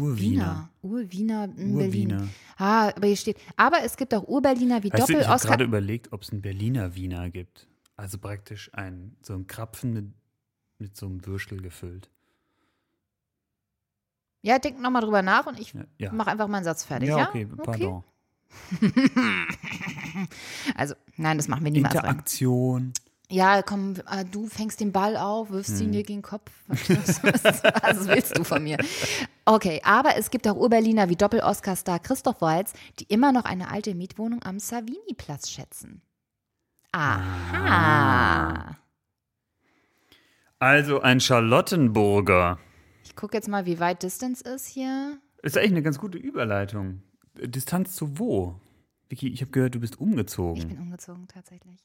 Ur-Wiener. 0.00 0.70
Ur-Wiener 0.82 1.44
in 1.44 1.76
Berlin. 1.76 1.76
Ur-Wiener. 1.76 2.28
Ah, 2.56 2.88
aber 2.88 3.06
hier 3.06 3.16
steht, 3.16 3.36
aber 3.56 3.82
es 3.84 3.96
gibt 3.98 4.14
auch 4.14 4.26
Ur-Berliner 4.26 4.82
wie 4.82 4.90
Weißt 4.90 5.08
du, 5.08 5.12
ich 5.12 5.18
habe 5.18 5.24
Doppel-Oscar. 5.24 5.50
gerade 5.50 5.64
überlegt, 5.64 6.12
ob 6.12 6.22
es 6.22 6.30
einen 6.32 6.40
Berliner 6.40 6.94
Wiener 6.94 7.28
gibt. 7.28 7.68
Also 7.96 8.16
praktisch 8.18 8.70
ein, 8.72 9.14
so 9.22 9.34
ein 9.34 9.46
Krapfen 9.46 9.92
mit, 9.92 10.06
mit 10.78 10.96
so 10.96 11.04
einem 11.06 11.24
Würstel 11.26 11.60
gefüllt. 11.60 12.10
Ja, 14.44 14.58
denk 14.58 14.78
nochmal 14.78 15.00
drüber 15.00 15.22
nach 15.22 15.46
und 15.46 15.58
ich 15.58 15.72
Ja, 15.96 16.12
mache 16.12 16.30
einfach 16.30 16.48
meinen 16.48 16.64
Satz 16.64 16.84
fertig. 16.84 17.08
Ja, 17.08 17.16
ja 17.18 17.28
okay, 17.30 17.46
pardon. 17.46 18.04
Also, 20.76 20.94
nein, 21.16 21.38
das 21.38 21.48
machen 21.48 21.64
wir 21.64 21.70
niemals 21.72 21.94
rein. 21.94 22.04
Interaktion. 22.04 22.92
Ja, 23.30 23.62
komm, 23.62 23.94
äh, 24.10 24.24
du 24.30 24.46
fängst 24.46 24.80
den 24.80 24.92
Ball 24.92 25.16
auf, 25.16 25.48
wirfst 25.50 25.78
Hm. 25.78 25.86
ihn 25.86 25.92
dir 25.92 26.02
gegen 26.02 26.18
den 26.18 26.22
Kopf. 26.22 26.50
Was 26.68 28.06
willst 28.06 28.36
du 28.36 28.44
von 28.44 28.62
mir? 28.62 28.76
Okay, 29.46 29.80
aber 29.82 30.16
es 30.18 30.30
gibt 30.30 30.46
auch 30.46 30.56
Urberliner 30.56 31.08
wie 31.08 31.16
Doppel-Oscar-Star 31.16 31.98
Christoph 32.00 32.42
Waltz, 32.42 32.74
die 33.00 33.04
immer 33.04 33.32
noch 33.32 33.46
eine 33.46 33.70
alte 33.70 33.94
Mietwohnung 33.94 34.42
am 34.42 34.58
Savini-Platz 34.58 35.48
schätzen. 35.50 36.02
Aha. 36.92 38.76
Also 40.58 41.00
ein 41.00 41.20
Charlottenburger. 41.20 42.58
Ich 43.14 43.20
gucke 43.20 43.36
jetzt 43.36 43.48
mal, 43.48 43.64
wie 43.64 43.78
weit 43.78 44.02
Distance 44.02 44.42
ist 44.42 44.66
hier. 44.66 45.20
Ist 45.40 45.56
eigentlich 45.56 45.70
eine 45.70 45.82
ganz 45.82 46.00
gute 46.00 46.18
Überleitung. 46.18 47.00
Distanz 47.34 47.94
zu 47.94 48.18
wo? 48.18 48.60
Vicky, 49.08 49.28
ich 49.28 49.40
habe 49.40 49.52
gehört, 49.52 49.76
du 49.76 49.78
bist 49.78 50.00
umgezogen. 50.00 50.56
Ich 50.56 50.66
bin 50.66 50.80
umgezogen 50.80 51.28
tatsächlich. 51.28 51.78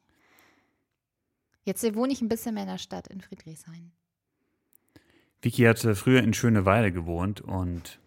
Jetzt 1.66 1.84
wohne 1.94 2.12
ich 2.12 2.24
ein 2.24 2.30
bisschen 2.30 2.56
mehr 2.56 2.64
in 2.64 2.70
der 2.70 2.80
Stadt, 2.80 3.10
in 3.10 3.22
Friedrichshain. 3.22 3.92
Vicky 5.44 5.66
hatte 5.66 5.94
früher 5.94 6.24
in 6.24 6.34
Schöneweide 6.34 6.92
gewohnt 6.92 7.42
und 7.42 8.00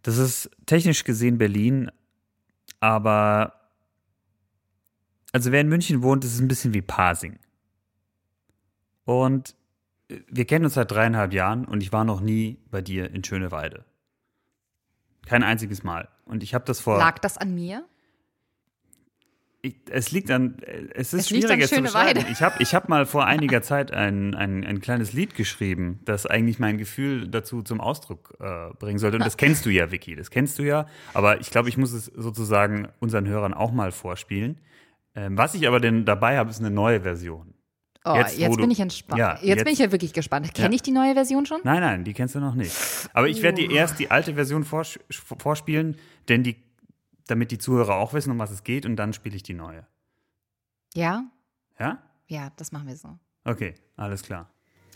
das 0.00 0.16
ist 0.16 0.50
technisch 0.64 1.04
gesehen 1.04 1.36
Berlin, 1.36 1.90
aber 2.80 3.52
also 5.30 5.52
wer 5.52 5.60
in 5.60 5.68
München 5.68 6.02
wohnt, 6.02 6.24
das 6.24 6.32
ist 6.32 6.40
ein 6.40 6.48
bisschen 6.48 6.72
wie 6.72 6.80
Pasing. 6.80 7.38
Und 9.04 9.54
wir 10.08 10.44
kennen 10.44 10.64
uns 10.64 10.74
seit 10.74 10.90
dreieinhalb 10.90 11.32
Jahren 11.32 11.64
und 11.64 11.82
ich 11.82 11.92
war 11.92 12.04
noch 12.04 12.20
nie 12.20 12.58
bei 12.70 12.82
dir 12.82 13.10
in 13.10 13.24
Schöneweide. 13.24 13.84
Kein 15.26 15.42
einziges 15.42 15.82
Mal. 15.82 16.08
Und 16.24 16.42
ich 16.42 16.54
habe 16.54 16.64
das 16.64 16.80
vor. 16.80 16.98
Lag 16.98 17.18
das 17.18 17.38
an 17.38 17.54
mir? 17.54 17.84
Ich, 19.62 19.76
es 19.88 20.12
liegt 20.12 20.30
an, 20.30 20.58
es 20.92 21.14
ist 21.14 21.24
Es 21.24 21.30
liegt 21.30 21.44
schwierig 21.44 21.54
an 21.54 21.60
jetzt 21.60 21.74
zu 21.74 21.80
beschreiben. 21.80 22.26
Ich 22.30 22.42
habe 22.42 22.62
ich 22.62 22.74
hab 22.74 22.90
mal 22.90 23.06
vor 23.06 23.24
einiger 23.24 23.62
Zeit 23.62 23.92
ein, 23.92 24.34
ein, 24.34 24.62
ein 24.62 24.82
kleines 24.82 25.14
Lied 25.14 25.34
geschrieben, 25.34 26.00
das 26.04 26.26
eigentlich 26.26 26.58
mein 26.58 26.76
Gefühl 26.76 27.28
dazu 27.28 27.62
zum 27.62 27.80
Ausdruck 27.80 28.34
äh, 28.40 28.74
bringen 28.78 28.98
sollte. 28.98 29.16
Und 29.16 29.24
das 29.24 29.38
kennst 29.38 29.64
du 29.64 29.70
ja, 29.70 29.90
Vicky, 29.90 30.16
das 30.16 30.30
kennst 30.30 30.58
du 30.58 30.64
ja. 30.64 30.86
Aber 31.14 31.40
ich 31.40 31.50
glaube, 31.50 31.70
ich 31.70 31.78
muss 31.78 31.94
es 31.94 32.04
sozusagen 32.04 32.88
unseren 33.00 33.26
Hörern 33.26 33.54
auch 33.54 33.72
mal 33.72 33.90
vorspielen. 33.90 34.60
Ähm, 35.14 35.38
was 35.38 35.54
ich 35.54 35.66
aber 35.66 35.80
denn 35.80 36.04
dabei 36.04 36.36
habe, 36.36 36.50
ist 36.50 36.60
eine 36.60 36.70
neue 36.70 37.00
Version. 37.00 37.53
Oh, 38.06 38.14
Jetzt, 38.16 38.36
jetzt, 38.36 38.56
bin 38.58 38.70
ich 38.70 38.80
entspannt. 38.80 39.18
Ja, 39.18 39.32
jetzt, 39.36 39.44
jetzt- 39.44 39.64
bin 39.64 39.72
ich 39.72 39.78
ja 39.78 39.90
wirklich 39.90 40.12
gespannt. 40.12 40.52
Kenne 40.52 40.68
Ja. 40.68 40.74
ich 40.74 40.82
die 40.82 40.90
neue 40.90 41.14
Version 41.14 41.46
schon? 41.46 41.60
Nein, 41.64 41.80
nein, 41.80 42.04
die 42.04 42.12
kennst 42.12 42.34
du 42.34 42.40
noch 42.40 42.54
nicht. 42.54 42.76
Aber 43.14 43.28
ich 43.28 43.40
werde 43.42 43.62
dir 43.62 43.70
Oh. 43.70 43.74
erst 43.74 43.98
die 43.98 44.10
alte 44.10 44.34
Version 44.34 44.62
vors 44.64 44.98
vorspielen, 45.38 45.96
denn 46.28 46.42
die, 46.42 46.56
damit 47.26 47.50
die 47.50 47.56
Zuhörer 47.58 47.94
auch 47.96 48.12
wissen, 48.12 48.30
um 48.30 48.38
was 48.38 48.50
es 48.50 48.62
geht, 48.62 48.84
und 48.84 48.96
dann 48.96 49.14
spiele 49.14 49.36
ich 49.36 49.42
die 49.42 49.54
neue. 49.54 49.86
Ja? 50.94 51.24
Ja? 51.78 52.02
Ja, 52.26 52.50
das 52.56 52.72
machen 52.72 52.88
wir 52.88 52.96
so. 52.96 53.18
Okay, 53.44 53.74
alles 53.96 54.22
klar. 54.22 54.50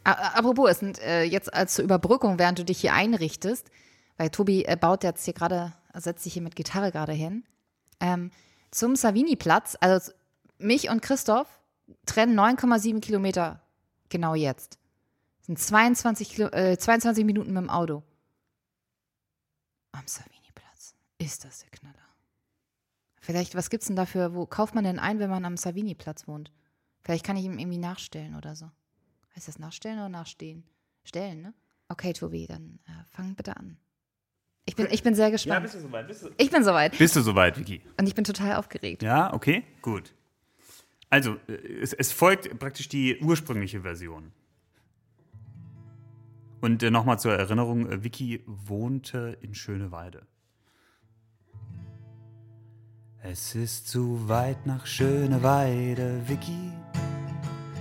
Apropos, 0.04 0.70
es 0.70 0.78
sind 0.80 0.98
äh, 1.00 1.22
jetzt 1.24 1.52
als 1.52 1.74
zur 1.74 1.84
Überbrückung, 1.84 2.38
während 2.38 2.58
du 2.58 2.64
dich 2.64 2.80
hier 2.80 2.94
einrichtest, 2.94 3.70
weil 4.16 4.30
Tobi 4.30 4.64
äh, 4.64 4.76
baut 4.76 5.02
jetzt 5.04 5.24
hier 5.24 5.34
gerade, 5.34 5.72
setzt 5.94 6.24
sich 6.24 6.32
hier 6.34 6.42
mit 6.42 6.56
Gitarre 6.56 6.92
gerade 6.92 7.12
hin, 7.12 7.44
ähm, 8.00 8.30
zum 8.70 8.96
Savini-Platz, 8.96 9.76
also 9.80 10.12
mich 10.58 10.88
und 10.90 11.02
Christoph 11.02 11.46
trennen 12.06 12.38
9,7 12.38 13.00
Kilometer 13.00 13.62
genau 14.08 14.34
jetzt. 14.34 14.78
Das 15.38 15.46
sind 15.46 15.58
22, 15.58 16.30
Kilo, 16.30 16.48
äh, 16.48 16.76
22 16.78 17.24
Minuten 17.24 17.52
mit 17.52 17.62
dem 17.62 17.70
Auto. 17.70 18.02
Am 19.92 20.06
Savini-Platz. 20.06 20.94
Ist 21.18 21.44
das 21.44 21.60
der 21.60 21.70
Knaller? 21.70 21.94
Vielleicht, 23.20 23.54
was 23.54 23.70
gibt's 23.70 23.86
denn 23.86 23.96
dafür, 23.96 24.34
wo 24.34 24.46
kauft 24.46 24.74
man 24.74 24.84
denn 24.84 24.98
ein, 24.98 25.18
wenn 25.18 25.30
man 25.30 25.44
am 25.44 25.56
Savini-Platz 25.56 26.28
wohnt? 26.28 26.52
Vielleicht 27.02 27.24
kann 27.24 27.36
ich 27.36 27.44
ihm 27.44 27.58
irgendwie 27.58 27.78
nachstellen 27.78 28.34
oder 28.34 28.54
so. 28.54 28.70
Heißt 29.34 29.48
das 29.48 29.58
nachstellen 29.58 29.98
oder 29.98 30.08
nachstehen? 30.08 30.64
Stellen, 31.04 31.42
ne? 31.42 31.54
Okay, 31.88 32.12
Tobi, 32.12 32.46
dann 32.46 32.78
äh, 32.86 32.90
fang 33.10 33.34
bitte 33.34 33.56
an. 33.56 33.78
Ich 34.66 34.76
bin, 34.76 34.86
ich 34.90 35.02
bin 35.02 35.14
sehr 35.14 35.30
gespannt. 35.30 35.72
du 35.72 35.80
soweit? 35.80 36.06
Bist 36.06 36.22
du, 36.24 36.30
ich 36.36 36.50
bin 36.50 36.62
soweit 36.62 36.98
bist 36.98 37.16
du 37.16 37.22
soweit, 37.22 37.58
Vicky? 37.58 37.80
und 37.98 38.06
ich 38.06 38.14
bin 38.14 38.24
total 38.24 38.56
aufgeregt. 38.56 39.02
Ja, 39.02 39.32
okay, 39.32 39.64
gut. 39.80 40.12
Also, 41.10 41.36
äh, 41.48 41.52
es, 41.82 41.92
es 41.92 42.12
folgt 42.12 42.58
praktisch 42.58 42.88
die 42.88 43.18
ursprüngliche 43.20 43.82
Version. 43.82 44.32
Und 46.60 46.82
äh, 46.82 46.90
nochmal 46.90 47.18
zur 47.18 47.34
Erinnerung, 47.34 47.88
äh, 47.90 48.02
Vicky 48.02 48.42
wohnte 48.46 49.38
in 49.40 49.54
Schöneweide. 49.54 50.26
Es 53.22 53.54
ist 53.54 53.88
zu 53.88 54.28
weit 54.28 54.66
nach 54.66 54.86
Schöneweide, 54.86 56.22
Vicky. 56.26 56.72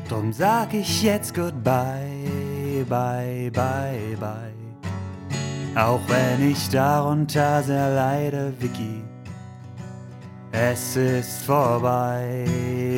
Drum 0.10 0.34
sag 0.34 0.74
ich 0.74 1.04
jetzt 1.04 1.34
goodbye, 1.34 2.86
bye, 2.88 3.52
bye, 3.52 4.18
bye. 4.20 4.54
Auch 5.76 6.02
wenn 6.08 6.50
ich 6.52 6.70
darunter 6.70 7.62
sehr 7.62 7.94
leide, 7.94 8.54
Vicky. 8.60 9.07
Es 10.60 10.96
ist 10.96 11.44
vorbei, 11.44 12.46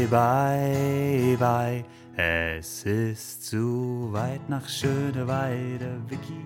bye, 0.09 1.35
bye. 1.37 1.83
Es 2.15 2.83
ist 2.85 3.45
zu 3.47 4.09
weit 4.11 4.47
nach 4.49 4.67
Schöneweide, 4.69 6.01
Vicky. 6.07 6.45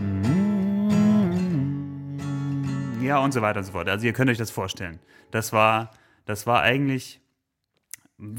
Mm. 0.00 0.90
Ja, 3.02 3.18
und 3.18 3.32
so 3.32 3.40
weiter 3.42 3.60
und 3.60 3.64
so 3.64 3.72
fort. 3.72 3.88
Also 3.88 4.06
ihr 4.06 4.12
könnt 4.12 4.28
euch 4.30 4.38
das 4.38 4.50
vorstellen. 4.50 4.98
Das 5.30 5.52
war, 5.52 5.90
das 6.24 6.46
war 6.48 6.62
eigentlich, 6.62 7.20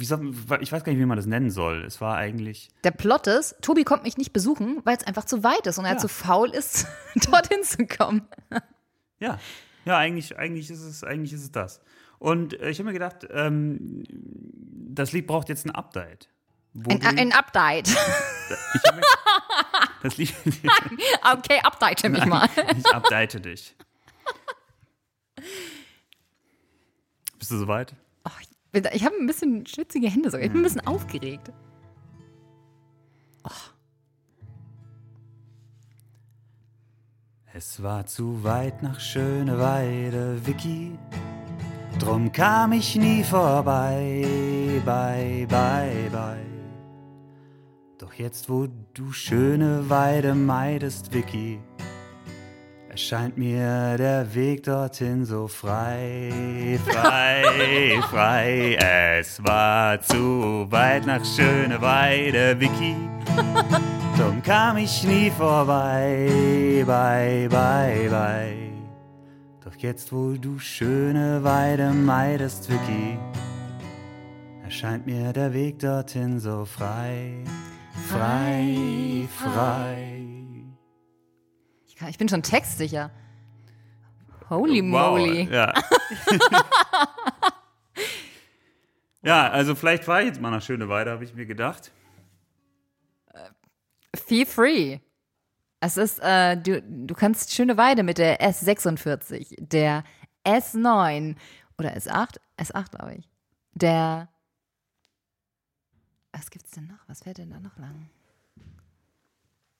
soll, 0.02 0.34
ich 0.60 0.72
weiß 0.72 0.84
gar 0.84 0.92
nicht, 0.92 1.00
wie 1.00 1.06
man 1.06 1.16
das 1.18 1.26
nennen 1.28 1.50
soll. 1.50 1.86
Es 1.86 2.02
war 2.02 2.18
eigentlich, 2.18 2.70
Der 2.84 2.92
Plot 2.92 3.28
ist, 3.28 3.56
Tobi 3.62 3.86
kommt 3.86 4.04
mich 4.04 4.18
nicht 4.18 4.34
besuchen, 4.34 4.82
weil 4.84 4.98
es 4.98 5.06
einfach 5.06 5.24
zu 5.26 5.44
weit 5.46 5.66
ist 5.68 5.78
und 5.80 5.86
er 5.86 5.94
Ja. 5.94 5.98
zu 5.98 6.10
faul 6.10 6.50
ist, 6.50 6.88
dorthin 7.32 7.64
zu 7.64 7.86
kommen. 7.88 8.28
Ja, 9.20 9.40
ja, 9.88 9.98
eigentlich, 9.98 10.38
eigentlich 10.38 10.70
ist 10.70 10.82
es, 10.82 11.04
eigentlich 11.04 11.32
ist 11.32 11.44
es 11.44 11.52
das. 11.52 11.80
Und 12.20 12.60
äh, 12.60 12.70
ich 12.70 12.80
habe 12.80 12.88
mir 12.88 12.94
gedacht, 12.94 13.26
ähm, 13.30 14.04
das 14.10 15.14
Lied 15.14 15.28
braucht 15.28 15.48
jetzt 15.48 15.66
ein 15.66 15.72
Update. 15.72 16.30
Ein, 16.90 17.02
ein 17.02 17.32
Update. 17.32 17.88
mir, 18.96 19.02
das 20.04 20.18
Lied, 20.18 20.36
okay, 21.34 21.60
update 21.64 22.10
mich 22.10 22.26
mal. 22.26 22.50
ich 22.78 22.86
update 22.94 23.46
dich. 23.46 23.76
Bist 27.40 27.52
du 27.52 27.58
soweit? 27.58 27.96
Oh, 28.26 28.32
ich 28.42 28.94
ich 28.94 29.06
habe 29.06 29.16
ein 29.16 29.26
bisschen 29.26 29.66
schwitzige 29.66 30.10
Hände 30.10 30.30
sogar. 30.30 30.46
Ich 30.46 30.52
bin 30.52 30.60
ein 30.60 30.64
bisschen 30.64 30.86
aufgeregt. 30.86 31.52
Es 37.58 37.82
war 37.82 38.06
zu 38.06 38.44
weit 38.44 38.84
nach 38.84 39.00
Schöneweide, 39.00 40.40
Vicky. 40.46 40.96
Drum 41.98 42.32
kam 42.32 42.72
ich 42.72 42.96
nie 42.96 43.24
vorbei, 43.24 44.24
bye, 44.86 45.48
bye, 45.50 46.08
bye. 46.12 46.46
Doch 47.98 48.14
jetzt, 48.14 48.48
wo 48.48 48.68
du 48.94 49.12
Schöneweide 49.12 50.36
meidest, 50.36 51.12
Vicky, 51.12 51.60
erscheint 52.92 53.40
mir 53.40 53.98
der 53.98 54.36
Weg 54.36 54.62
dorthin 54.62 55.26
so 55.26 55.48
frei, 55.48 56.80
frei, 56.86 58.00
frei. 58.12 58.78
Es 59.20 59.44
war 59.44 60.00
zu 60.00 60.68
weit 60.70 61.08
nach 61.08 61.26
Schöneweide, 61.26 62.60
Vicky. 62.60 62.96
Drum 64.18 64.42
kam 64.42 64.78
ich 64.78 65.04
nie 65.04 65.30
vorbei, 65.30 66.84
bye, 66.88 67.48
bye, 67.48 68.10
bye. 68.10 68.72
Doch 69.64 69.76
jetzt, 69.76 70.12
wo 70.12 70.32
du 70.32 70.58
schöne 70.58 71.44
Weide 71.44 71.92
meidest, 71.92 72.68
Vicky, 72.68 73.20
erscheint 74.64 75.06
mir 75.06 75.34
der 75.34 75.54
Weg 75.54 75.78
dorthin 75.78 76.40
so 76.40 76.66
frei, 76.66 77.44
frei, 78.10 79.28
frei. 79.38 80.64
Ich, 81.86 81.96
kann, 81.96 82.10
ich 82.10 82.18
bin 82.18 82.28
schon 82.28 82.42
textsicher. 82.42 83.12
Holy 84.50 84.82
moly. 84.82 85.48
Ja. 85.52 85.76
ja, 89.22 89.52
also 89.52 89.76
vielleicht 89.76 90.06
fahre 90.06 90.22
ich 90.22 90.28
jetzt 90.30 90.42
mal 90.42 90.50
nach 90.50 90.64
Schöneweide, 90.64 91.12
habe 91.12 91.24
ich 91.24 91.36
mir 91.36 91.46
gedacht. 91.46 91.92
Feel 94.28 94.46
free. 94.46 95.00
Es 95.80 95.96
ist, 95.98 96.20
äh, 96.22 96.58
du, 96.58 96.82
du 96.82 97.14
kannst 97.16 97.54
schöne 97.54 97.78
Weide 97.78 98.04
mit 98.04 98.18
der 98.18 98.40
S46, 98.42 99.56
der 99.60 100.04
S9 100.46 101.36
oder 101.78 101.96
S8, 101.96 102.38
S8 102.60 102.90
glaube 102.98 103.16
ich. 103.20 103.30
Der, 103.74 104.28
was 106.34 106.50
gibt's 106.50 106.72
denn 106.72 106.88
noch? 106.88 107.08
Was 107.08 107.22
fährt 107.24 107.38
denn 107.38 107.52
da 107.52 107.60
noch 107.60 107.78
lang? 107.78 108.10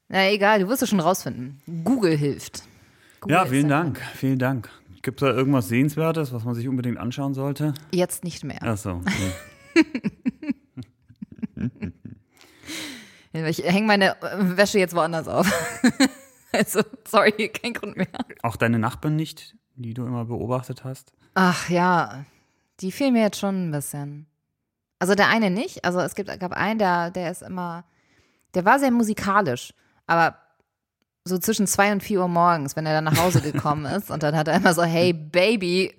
Na 0.08 0.30
egal, 0.32 0.60
du 0.60 0.68
wirst 0.70 0.84
es 0.84 0.90
schon 0.90 1.00
rausfinden. 1.00 1.62
Google 1.84 2.16
hilft. 2.16 2.64
Google 3.20 3.36
Ja, 3.36 3.46
vielen 3.46 3.68
da- 3.68 3.84
Dank, 3.84 4.00
vielen 4.16 4.40
Dank. 4.40 4.70
Gibt 5.02 5.22
es 5.22 5.28
da 5.28 5.34
irgendwas 5.34 5.68
Sehenswertes, 5.68 6.32
was 6.32 6.44
man 6.44 6.54
sich 6.54 6.68
unbedingt 6.68 6.98
anschauen 6.98 7.34
sollte? 7.34 7.74
Jetzt 7.92 8.24
nicht 8.24 8.44
mehr. 8.44 8.60
Ach 8.62 8.78
so. 8.78 9.02
nee. 9.02 9.84
Ich 13.46 13.64
hänge 13.64 13.88
meine 13.88 14.22
äh, 14.22 14.58
Wäsche 14.58 14.80
jetzt 14.80 14.96
woanders 14.96 15.28
auf. 15.28 15.52
also, 16.52 16.82
sorry, 17.08 17.50
kein 17.50 17.74
Grund 17.74 17.98
mehr. 17.98 18.08
Auch 18.44 18.56
deine 18.56 18.80
Nachbarn 18.80 19.16
nicht, 19.16 19.56
die 19.76 19.94
du 19.94 20.06
immer 20.06 20.26
beobachtet 20.26 20.84
hast? 20.84 21.14
Ach 21.36 21.70
ja, 21.70 22.26
die 22.80 22.92
fehlen 22.92 23.14
mir 23.14 23.22
jetzt 23.22 23.40
schon 23.40 23.70
ein 23.70 23.72
bisschen. 23.72 24.26
Also 25.00 25.14
der 25.14 25.28
eine 25.28 25.50
nicht. 25.52 25.86
Also 25.86 26.00
es 26.00 26.16
gibt, 26.16 26.40
gab 26.40 26.52
einen, 26.54 26.80
der, 26.80 27.12
der 27.12 27.32
ist 27.32 27.44
immer, 27.44 27.86
der 28.56 28.66
war 28.66 28.80
sehr 28.80 28.92
musikalisch, 28.92 29.74
aber 30.08 30.38
so 31.24 31.38
zwischen 31.38 31.68
zwei 31.68 31.92
und 31.92 32.02
vier 32.02 32.22
Uhr 32.22 32.28
morgens, 32.28 32.76
wenn 32.76 32.86
er 32.86 32.94
dann 32.94 33.04
nach 33.04 33.18
Hause 33.22 33.42
gekommen 33.42 33.86
ist 33.98 34.10
und 34.10 34.24
dann 34.24 34.36
hat 34.36 34.48
er 34.48 34.56
immer 34.56 34.74
so, 34.74 34.84
hey 34.84 35.14
Baby, 35.14 35.94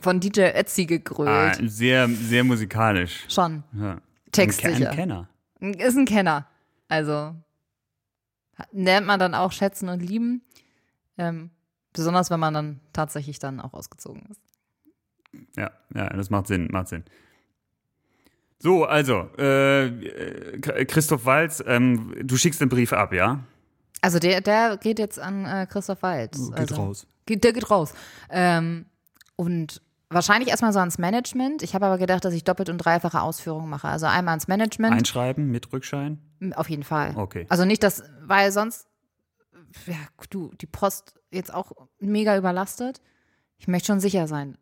von 0.00 0.20
DJ 0.20 0.52
Ötzi 0.58 0.82
Ah, 0.82 0.86
gegrölt. 0.86 1.58
sehr, 1.64 2.08
sehr 2.08 2.44
musikalisch. 2.44 3.24
Schon. 3.28 3.64
Ja. 3.74 3.98
Textsicher. 4.32 4.90
Ein 4.90 4.96
Kenner. 4.96 5.28
Ist 5.60 5.96
ein 5.96 6.06
Kenner. 6.06 6.46
Also 6.94 7.34
lernt 8.70 9.06
man 9.06 9.18
dann 9.18 9.34
auch 9.34 9.50
schätzen 9.50 9.88
und 9.88 10.00
lieben. 10.00 10.42
Ähm, 11.18 11.50
besonders 11.92 12.30
wenn 12.30 12.38
man 12.38 12.54
dann 12.54 12.80
tatsächlich 12.92 13.40
dann 13.40 13.60
auch 13.60 13.74
ausgezogen 13.74 14.22
ist. 14.30 14.40
Ja, 15.56 15.72
ja, 15.92 16.08
das 16.10 16.30
macht 16.30 16.46
Sinn, 16.46 16.68
macht 16.70 16.88
Sinn. 16.88 17.04
So, 18.60 18.84
also, 18.84 19.28
äh, 19.38 19.86
äh, 19.86 20.84
Christoph 20.84 21.26
Walz, 21.26 21.62
ähm, 21.66 22.14
du 22.22 22.36
schickst 22.36 22.60
den 22.60 22.68
Brief 22.68 22.92
ab, 22.92 23.12
ja? 23.12 23.40
Also 24.00 24.20
der, 24.20 24.40
der 24.40 24.76
geht 24.76 25.00
jetzt 25.00 25.18
an 25.18 25.44
äh, 25.44 25.66
Christoph 25.68 26.02
Waltz. 26.02 26.38
Oh, 26.38 26.50
Geht 26.50 26.58
also, 26.58 26.74
raus. 26.76 27.06
Geht, 27.26 27.42
der 27.42 27.52
geht 27.52 27.70
raus. 27.70 27.92
Ähm, 28.30 28.86
und 29.34 29.82
wahrscheinlich 30.10 30.50
erstmal 30.50 30.72
so 30.72 30.78
ans 30.78 30.98
Management. 30.98 31.62
Ich 31.62 31.74
habe 31.74 31.86
aber 31.86 31.98
gedacht, 31.98 32.24
dass 32.24 32.34
ich 32.34 32.44
doppelt 32.44 32.68
und 32.68 32.78
dreifache 32.78 33.20
Ausführungen 33.20 33.68
mache. 33.68 33.88
Also 33.88 34.06
einmal 34.06 34.32
ans 34.32 34.46
Management. 34.46 34.94
Einschreiben 34.94 35.50
mit 35.50 35.72
Rückschein? 35.72 36.20
Auf 36.52 36.68
jeden 36.68 36.84
Fall. 36.84 37.16
Okay. 37.16 37.46
Also 37.48 37.64
nicht 37.64 37.82
das, 37.82 38.02
weil 38.20 38.52
sonst, 38.52 38.86
ja, 39.86 39.96
du, 40.30 40.50
die 40.60 40.66
Post 40.66 41.14
jetzt 41.30 41.52
auch 41.52 41.72
mega 41.98 42.36
überlastet. 42.36 43.00
Ich 43.58 43.68
möchte 43.68 43.86
schon 43.86 44.00
sicher 44.00 44.26
sein. 44.26 44.58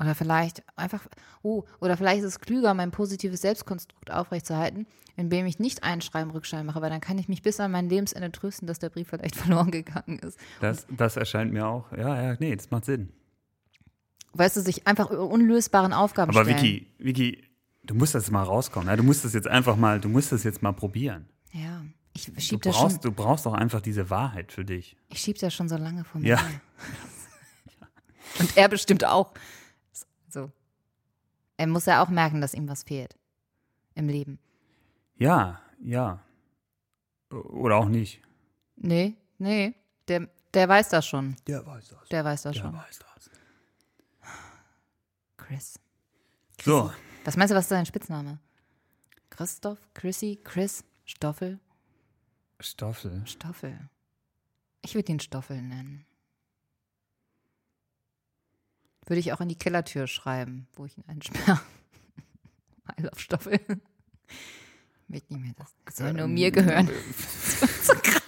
Oder 0.00 0.14
vielleicht 0.14 0.64
einfach, 0.76 1.06
oh, 1.42 1.62
oder 1.80 1.96
vielleicht 1.96 2.18
ist 2.18 2.24
es 2.24 2.40
klüger, 2.40 2.74
mein 2.74 2.90
positives 2.90 3.42
Selbstkonstrukt 3.42 4.10
aufrechtzuerhalten, 4.10 4.86
indem 5.14 5.46
ich 5.46 5.60
nicht 5.60 5.84
einschreiben, 5.84 6.32
Rückschein 6.32 6.66
mache, 6.66 6.82
weil 6.82 6.90
dann 6.90 7.00
kann 7.00 7.16
ich 7.16 7.28
mich 7.28 7.42
bis 7.42 7.60
an 7.60 7.70
mein 7.70 7.88
Lebensende 7.88 8.32
trösten, 8.32 8.66
dass 8.66 8.80
der 8.80 8.90
Brief 8.90 9.08
vielleicht 9.08 9.36
verloren 9.36 9.70
gegangen 9.70 10.18
ist. 10.18 10.38
Das, 10.60 10.86
das 10.90 11.16
erscheint 11.16 11.52
mir 11.52 11.66
auch, 11.66 11.92
ja, 11.92 12.22
ja, 12.22 12.36
nee, 12.40 12.56
das 12.56 12.70
macht 12.70 12.86
Sinn. 12.86 13.12
Weißt 14.32 14.56
du, 14.56 14.60
sich 14.62 14.84
einfach 14.86 15.10
unlösbaren 15.10 15.92
Aufgaben 15.92 16.30
Aber 16.32 16.44
stellen. 16.44 16.60
Vicky, 16.60 16.86
Vicky, 16.98 17.44
du 17.84 17.94
musst 17.94 18.14
das 18.14 18.30
mal 18.30 18.42
rauskommen, 18.42 18.88
ja? 18.88 18.96
du 18.96 19.02
musst 19.02 19.24
das 19.24 19.34
jetzt 19.34 19.48
einfach 19.48 19.76
mal, 19.76 20.00
du 20.00 20.08
musst 20.08 20.32
das 20.32 20.44
jetzt 20.44 20.62
mal 20.62 20.72
probieren. 20.72 21.28
Ja, 21.52 21.84
ich 22.14 22.26
Du 22.32 22.40
schieb 22.40 22.62
das 22.62 22.74
schon, 22.76 22.88
brauchst, 22.88 23.04
du 23.04 23.12
brauchst 23.12 23.46
doch 23.46 23.54
einfach 23.54 23.80
diese 23.80 24.08
Wahrheit 24.10 24.52
für 24.52 24.64
dich. 24.64 24.96
ich 25.08 25.20
schieb 25.20 25.38
das 25.38 25.52
schon 25.54 25.68
so 25.68 25.76
lange 25.76 26.04
vor 26.04 26.20
mir. 26.20 26.28
Ja. 26.28 26.38
Und 28.40 28.56
er 28.56 28.68
bestimmt 28.68 29.04
auch. 29.04 29.32
So. 30.28 30.50
Er 31.56 31.66
muss 31.68 31.86
ja 31.86 32.02
auch 32.02 32.08
merken, 32.08 32.40
dass 32.40 32.54
ihm 32.54 32.68
was 32.68 32.82
fehlt 32.82 33.16
im 33.94 34.08
Leben. 34.08 34.38
Ja, 35.16 35.60
ja. 35.80 36.20
Oder 37.30 37.76
auch 37.76 37.88
nicht. 37.88 38.20
Nee, 38.76 39.14
nee, 39.38 39.74
der, 40.08 40.28
der 40.52 40.68
weiß 40.68 40.88
das 40.88 41.06
schon. 41.06 41.36
Der 41.46 41.64
weiß 41.64 41.88
das. 41.88 42.08
Der 42.08 42.24
weiß 42.24 42.42
das 42.42 42.54
Der 42.54 42.62
schon. 42.62 42.72
weiß 42.74 42.98
das. 42.98 43.30
Chris. 45.36 45.78
So, 46.62 46.90
Was 47.24 47.36
meinst 47.36 47.52
du, 47.52 47.56
was 47.56 47.64
ist 47.64 47.70
dein 47.70 47.86
Spitzname? 47.86 48.38
Christoph, 49.30 49.78
Chrissy, 49.94 50.38
Chris, 50.44 50.84
Stoffel, 51.04 51.58
Stoffel. 52.60 53.22
Stoffel. 53.26 53.78
Ich 54.82 54.94
würde 54.94 55.12
ihn 55.12 55.20
Stoffel 55.20 55.60
nennen. 55.60 56.06
Würde 59.06 59.20
ich 59.20 59.32
auch 59.32 59.40
in 59.40 59.48
die 59.48 59.58
Kellertür 59.58 60.06
schreiben, 60.06 60.66
wo 60.74 60.86
ich 60.86 60.96
ihn 60.96 61.04
einsperre. 61.06 61.60
I 62.98 63.02
love 63.02 63.18
Stoffel. 63.18 63.60
Wird 65.08 65.30
nicht 65.30 65.40
mehr 65.40 65.52
das. 65.56 65.74
Das 65.84 65.96
soll 65.96 66.12
nur 66.14 66.28
mir 66.28 66.50
gehören. 66.50 66.88
so 67.82 67.94
krass. 67.94 68.23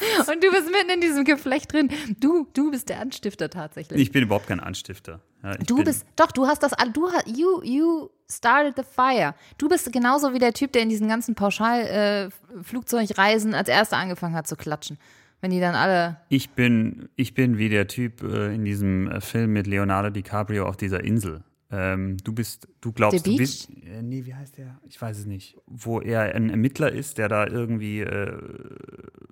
Und 0.18 0.42
du 0.42 0.50
bist 0.50 0.70
mitten 0.70 0.90
in 0.94 1.00
diesem 1.00 1.24
Geflecht 1.24 1.72
drin. 1.72 1.90
Du, 2.20 2.46
du 2.54 2.70
bist 2.70 2.88
der 2.88 3.00
Anstifter 3.00 3.50
tatsächlich. 3.50 4.00
Ich 4.00 4.12
bin 4.12 4.22
überhaupt 4.22 4.46
kein 4.46 4.60
Anstifter. 4.60 5.20
Ja, 5.42 5.56
Du 5.56 5.84
bist, 5.84 6.06
doch, 6.16 6.32
du 6.32 6.46
hast 6.46 6.62
das, 6.62 6.72
du 6.92 7.10
hast, 7.10 7.28
you, 7.28 7.62
you 7.62 8.08
started 8.30 8.74
the 8.76 8.82
fire. 8.82 9.34
Du 9.58 9.68
bist 9.68 9.92
genauso 9.92 10.32
wie 10.32 10.38
der 10.38 10.52
Typ, 10.52 10.72
der 10.72 10.82
in 10.82 10.88
diesen 10.88 11.08
ganzen 11.08 11.34
Pauschal-Flugzeugreisen 11.34 13.54
als 13.54 13.68
erster 13.68 13.98
angefangen 13.98 14.34
hat 14.34 14.46
zu 14.46 14.56
klatschen. 14.56 14.98
Wenn 15.40 15.50
die 15.50 15.60
dann 15.60 15.74
alle, 15.74 16.20
Ich 16.30 16.50
bin, 16.50 17.08
ich 17.16 17.34
bin 17.34 17.58
wie 17.58 17.68
der 17.68 17.86
Typ 17.86 18.22
äh, 18.22 18.54
in 18.54 18.64
diesem 18.64 19.10
äh, 19.10 19.20
Film 19.20 19.52
mit 19.52 19.66
Leonardo 19.66 20.08
DiCaprio 20.08 20.66
auf 20.66 20.78
dieser 20.78 21.04
Insel. 21.04 21.42
Ähm, 21.76 22.16
du 22.18 22.32
bist, 22.32 22.68
du 22.80 22.92
glaubst, 22.92 23.24
The 23.24 23.30
du 23.32 23.36
bist. 23.36 23.68
Äh, 23.70 24.02
nee, 24.02 24.24
wie 24.26 24.34
heißt 24.34 24.58
der? 24.58 24.78
Ich 24.86 25.00
weiß 25.00 25.18
es 25.18 25.26
nicht. 25.26 25.56
Wo 25.66 26.00
er 26.00 26.34
ein 26.34 26.50
Ermittler 26.50 26.92
ist, 26.92 27.18
der 27.18 27.28
da 27.28 27.46
irgendwie 27.46 28.00
äh, 28.00 28.38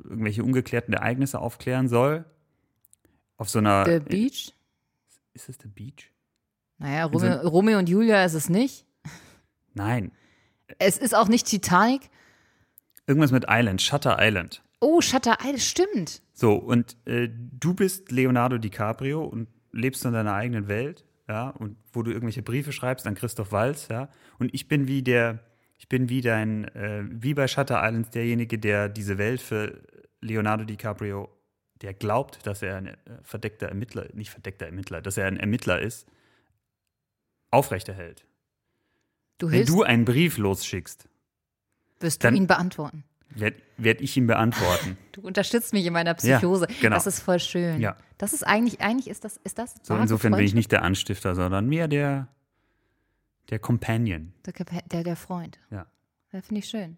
irgendwelche 0.05 0.43
ungeklärten 0.43 0.93
Ereignisse 0.95 1.39
aufklären 1.39 1.89
soll. 1.89 2.25
Auf 3.37 3.49
so 3.49 3.59
einer. 3.61 3.85
The 3.85 4.01
Beach? 4.01 4.55
Ist 5.35 5.49
es 5.49 5.59
The 5.63 5.69
Beach? 5.69 6.11
Naja, 6.79 7.05
so- 7.05 7.19
Romeo, 7.19 7.49
Romeo 7.49 7.79
und 7.79 7.89
Julia 7.89 8.25
ist 8.25 8.35
es 8.35 8.49
nicht. 8.49 8.87
Nein. 9.75 10.11
Es 10.79 10.97
ist 10.99 11.15
auch 11.15 11.29
nicht 11.29 11.47
Titanic. 11.47 12.11
Irgendwas 13.07 13.31
mit 13.31 13.45
Island, 13.49 13.81
Shutter 13.83 14.17
Island. 14.21 14.63
Oh, 14.81 15.01
Shutter 15.01 15.39
Island, 15.43 15.61
stimmt. 15.61 16.23
So, 16.33 16.55
und 16.57 16.97
äh, 17.07 17.29
du 17.31 17.75
bist 17.75 18.11
Leonardo 18.11 18.59
DiCaprio 18.59 19.25
und 19.25 19.49
lebst 19.71 20.05
in 20.05 20.13
deiner 20.13 20.35
eigenen 20.35 20.67
Welt, 20.69 21.05
ja, 21.33 21.49
und 21.49 21.79
wo 21.95 22.03
du 22.03 22.11
irgendwelche 22.11 22.43
Briefe 22.43 22.73
schreibst 22.73 23.07
an 23.07 23.15
Christoph 23.15 23.53
Walz, 23.53 23.89
ja, 23.89 24.11
und 24.39 24.53
ich 24.53 24.69
bin 24.69 24.87
wie 24.87 25.03
der, 25.03 25.39
ich 25.79 25.89
bin 25.89 26.11
wie 26.11 26.21
dein, 26.21 26.65
äh, 26.75 27.05
wie 27.09 27.33
bei 27.33 27.49
Shutter 27.49 27.81
Island 27.83 28.15
derjenige, 28.15 28.59
der 28.59 28.91
diese 28.91 29.17
Welt 29.17 29.41
für 29.41 29.81
Leonardo 30.21 30.65
DiCaprio, 30.65 31.31
der 31.81 31.95
glaubt, 31.95 32.47
dass 32.47 32.61
er 32.61 32.77
ein 32.77 32.87
äh, 32.89 32.97
verdeckter 33.23 33.69
Ermittler, 33.69 34.09
nicht 34.13 34.29
verdeckter 34.29 34.67
Ermittler, 34.67 35.01
dass 35.01 35.17
er 35.17 35.27
ein 35.27 35.39
Ermittler 35.39 35.81
ist, 35.81 36.07
aufrechterhält. 37.51 38.27
Du 39.39 39.51
Wenn 39.51 39.65
du 39.65 39.83
einen 39.83 40.05
Brief 40.05 40.37
losschickst, 40.37 41.09
wirst 41.99 42.23
du 42.23 42.29
ihn 42.29 42.47
beantworten. 42.47 43.05
Werde 43.35 43.57
werd 43.77 44.01
ich 44.01 44.17
ihn 44.17 44.27
beantworten. 44.27 44.97
Du 45.13 45.21
unterstützt 45.21 45.75
mich 45.75 45.85
in 45.85 45.93
meiner 45.93 46.15
Psychose. 46.15 46.67
genau. 46.81 46.97
Das 46.97 47.07
ist 47.07 47.21
voll 47.21 47.39
schön. 47.39 47.83
Ja. 47.83 47.97
Das 48.17 48.33
ist 48.33 48.45
eigentlich, 48.45 48.81
eigentlich 48.81 49.09
ist 49.09 49.25
das, 49.25 49.37
ist 49.45 49.59
das 49.59 49.75
So 49.83 49.95
insofern 49.95 50.33
bin 50.33 50.43
ich 50.47 50.55
nicht 50.55 50.73
der 50.73 50.83
Anstifter, 50.83 51.35
sondern 51.35 51.69
mehr 51.69 51.87
der, 51.87 52.29
der 53.51 53.59
Companion. 53.59 54.33
Der, 54.47 54.55
der, 54.91 55.05
der 55.05 55.17
Freund. 55.17 55.59
Ja. 55.71 55.87
Das 56.31 56.47
finde 56.47 56.61
ich 56.61 56.69
schön. 56.69 56.97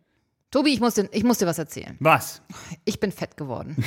Tobi, 0.52 0.72
ich 0.72 0.78
muss, 0.78 0.94
dir, 0.94 1.08
ich 1.10 1.24
muss 1.24 1.38
dir 1.38 1.46
was 1.46 1.58
erzählen. 1.58 1.96
Was? 1.98 2.40
Ich 2.84 3.00
bin 3.00 3.10
fett 3.10 3.36
geworden. 3.36 3.82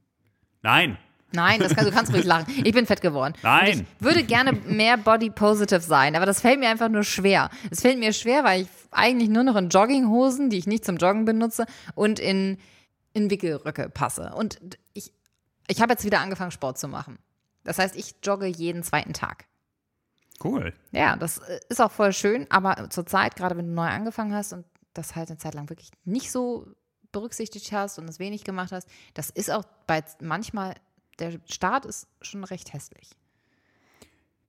Nein. 0.62 0.96
Nein, 1.36 1.60
das 1.60 1.76
kann, 1.76 1.84
du 1.84 1.92
kannst 1.92 2.12
ruhig 2.12 2.24
lachen. 2.24 2.46
Ich 2.64 2.72
bin 2.72 2.86
fett 2.86 3.00
geworden. 3.00 3.34
Nein. 3.42 3.86
Ich 3.98 4.04
würde 4.04 4.24
gerne 4.24 4.52
mehr 4.52 4.96
body 4.96 5.30
positive 5.30 5.80
sein, 5.80 6.16
aber 6.16 6.26
das 6.26 6.40
fällt 6.40 6.58
mir 6.58 6.68
einfach 6.68 6.88
nur 6.88 7.04
schwer. 7.04 7.50
Es 7.70 7.82
fällt 7.82 7.98
mir 7.98 8.12
schwer, 8.12 8.42
weil 8.42 8.62
ich 8.62 8.68
eigentlich 8.90 9.28
nur 9.28 9.44
noch 9.44 9.56
in 9.56 9.68
Jogginghosen, 9.68 10.50
die 10.50 10.58
ich 10.58 10.66
nicht 10.66 10.84
zum 10.84 10.96
Joggen 10.96 11.24
benutze, 11.24 11.66
und 11.94 12.18
in, 12.18 12.58
in 13.12 13.30
Wickelröcke 13.30 13.88
passe. 13.90 14.32
Und 14.34 14.58
ich, 14.94 15.12
ich 15.68 15.80
habe 15.80 15.92
jetzt 15.92 16.04
wieder 16.04 16.20
angefangen, 16.20 16.50
Sport 16.50 16.78
zu 16.78 16.88
machen. 16.88 17.18
Das 17.64 17.78
heißt, 17.78 17.96
ich 17.96 18.14
jogge 18.22 18.46
jeden 18.46 18.82
zweiten 18.82 19.12
Tag. 19.12 19.44
Cool. 20.42 20.72
Ja, 20.92 21.16
das 21.16 21.38
äh, 21.38 21.60
ist 21.68 21.80
auch 21.80 21.90
voll 21.90 22.12
schön, 22.12 22.46
aber 22.50 22.88
zur 22.90 23.06
Zeit, 23.06 23.36
gerade 23.36 23.56
wenn 23.56 23.66
du 23.66 23.72
neu 23.72 23.88
angefangen 23.88 24.34
hast 24.34 24.52
und 24.52 24.64
das 24.94 25.16
halt 25.16 25.28
eine 25.28 25.38
Zeit 25.38 25.54
lang 25.54 25.68
wirklich 25.68 25.90
nicht 26.04 26.30
so 26.30 26.66
berücksichtigt 27.12 27.72
hast 27.72 27.98
und 27.98 28.08
es 28.08 28.18
wenig 28.18 28.44
gemacht 28.44 28.72
hast, 28.72 28.88
das 29.14 29.30
ist 29.30 29.50
auch 29.50 29.64
bei 29.86 30.04
manchmal, 30.20 30.74
der 31.18 31.38
Start 31.46 31.84
ist 31.84 32.08
schon 32.20 32.44
recht 32.44 32.72
hässlich. 32.72 33.10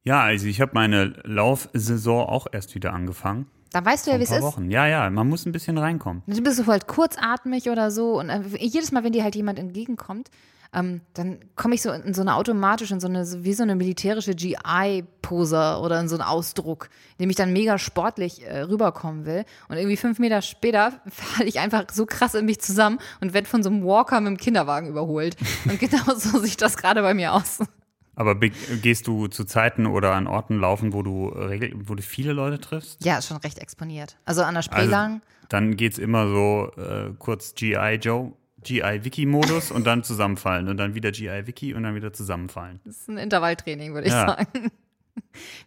Ja, 0.04 0.22
also 0.22 0.48
ich 0.48 0.62
habe 0.62 0.72
meine 0.74 1.08
Laufsaison 1.24 2.28
auch 2.28 2.48
erst 2.52 2.76
wieder 2.76 2.94
angefangen. 2.94 3.48
Dann 3.72 3.86
weißt 3.86 4.08
du 4.08 4.12
ja, 4.12 4.20
wie 4.20 4.24
es 4.24 4.32
ist. 4.32 4.42
Wochen. 4.42 4.72
Ja, 4.72 4.88
ja, 4.88 5.10
man 5.10 5.28
muss 5.28 5.46
ein 5.46 5.52
bisschen 5.52 5.78
reinkommen. 5.78 6.24
Dann 6.26 6.44
bist 6.44 6.60
du 6.60 6.66
halt 6.68 6.88
kurzatmig 6.88 7.70
oder 7.70 7.92
so 7.92 8.18
und 8.20 8.30
äh, 8.30 8.42
jedes 8.60 8.92
Mal, 8.92 9.04
wenn 9.04 9.12
dir 9.12 9.24
halt 9.24 9.36
jemand 9.36 9.60
entgegenkommt, 9.60 10.32
ähm, 10.74 11.02
dann 11.14 11.40
komme 11.56 11.76
ich 11.76 11.82
so 11.82 11.92
in 11.92 12.14
so 12.14 12.22
eine 12.22 12.36
automatisch, 12.36 12.92
in 12.92 13.00
so 13.00 13.08
eine, 13.08 13.26
wie 13.44 13.54
so 13.54 13.64
eine 13.64 13.76
militärische 13.76 14.36
GI-Pose 14.36 15.80
oder 15.82 16.00
in 16.00 16.08
so 16.08 16.16
einen 16.16 16.24
Ausdruck, 16.24 16.90
in 17.18 17.24
dem 17.24 17.30
ich 17.30 17.36
dann 17.36 17.54
mega 17.54 17.78
sportlich 17.78 18.46
äh, 18.46 18.62
rüberkommen 18.62 19.26
will. 19.26 19.46
Und 19.70 19.78
irgendwie 19.78 19.98
fünf 19.98 20.20
Meter 20.20 20.42
später 20.42 20.94
falle 21.10 21.48
ich 21.50 21.60
einfach 21.60 21.86
so 21.92 22.06
krass 22.06 22.36
in 22.36 22.46
mich 22.46 22.60
zusammen 22.60 23.00
und 23.22 23.34
werde 23.34 23.48
von 23.48 23.64
so 23.64 23.70
einem 23.70 23.84
Walker 23.84 24.20
mit 24.22 24.28
dem 24.32 24.38
Kinderwagen 24.38 24.88
überholt. 24.88 25.36
Und 25.66 25.80
genau 25.80 26.16
so 26.16 26.40
sieht 26.40 26.62
das 26.62 26.78
gerade 26.78 27.02
bei 27.02 27.14
mir 27.14 27.34
aus. 27.34 27.60
Aber 28.16 28.34
be- 28.36 28.50
gehst 28.82 29.06
du 29.08 29.28
zu 29.28 29.44
Zeiten 29.44 29.86
oder 29.86 30.14
an 30.14 30.26
Orten 30.28 30.60
laufen, 30.60 30.92
wo 30.92 31.04
du, 31.04 31.28
regel 31.28 31.72
wo 31.88 31.94
du 31.96 32.02
viele 32.02 32.34
Leute 32.34 32.60
triffst? 32.60 33.06
Ja, 33.06 33.22
schon 33.22 33.38
recht 33.38 33.60
exponiert. 33.60 34.18
Also 34.26 34.42
an 34.44 34.56
der 34.56 34.64
Spree 34.64 34.78
Also- 34.78 34.92
lang. 34.92 35.22
Dann 35.50 35.78
geht's 35.78 35.98
immer 35.98 36.28
so 36.28 36.72
äh, 36.76 37.14
kurz 37.20 37.56
G.I. 37.56 38.00
Joe, 38.02 38.34
G.I. 38.64 39.04
Wiki-Modus 39.04 39.72
und 39.72 39.86
dann 39.86 40.04
zusammenfallen 40.04 40.68
und 40.68 40.78
dann 40.78 40.96
wieder 40.96 41.12
G.I. 41.12 41.48
Wiki 41.48 41.74
und 41.74 41.84
dann 41.84 41.96
wieder 41.96 42.12
zusammenfallen. 42.14 42.80
Das 42.86 42.98
ist 42.98 43.10
ein 43.10 43.18
Intervalltraining, 43.18 43.94
würde 43.94 44.08
ich 44.08 44.14
Ja. 44.14 44.28
sagen. 44.28 44.72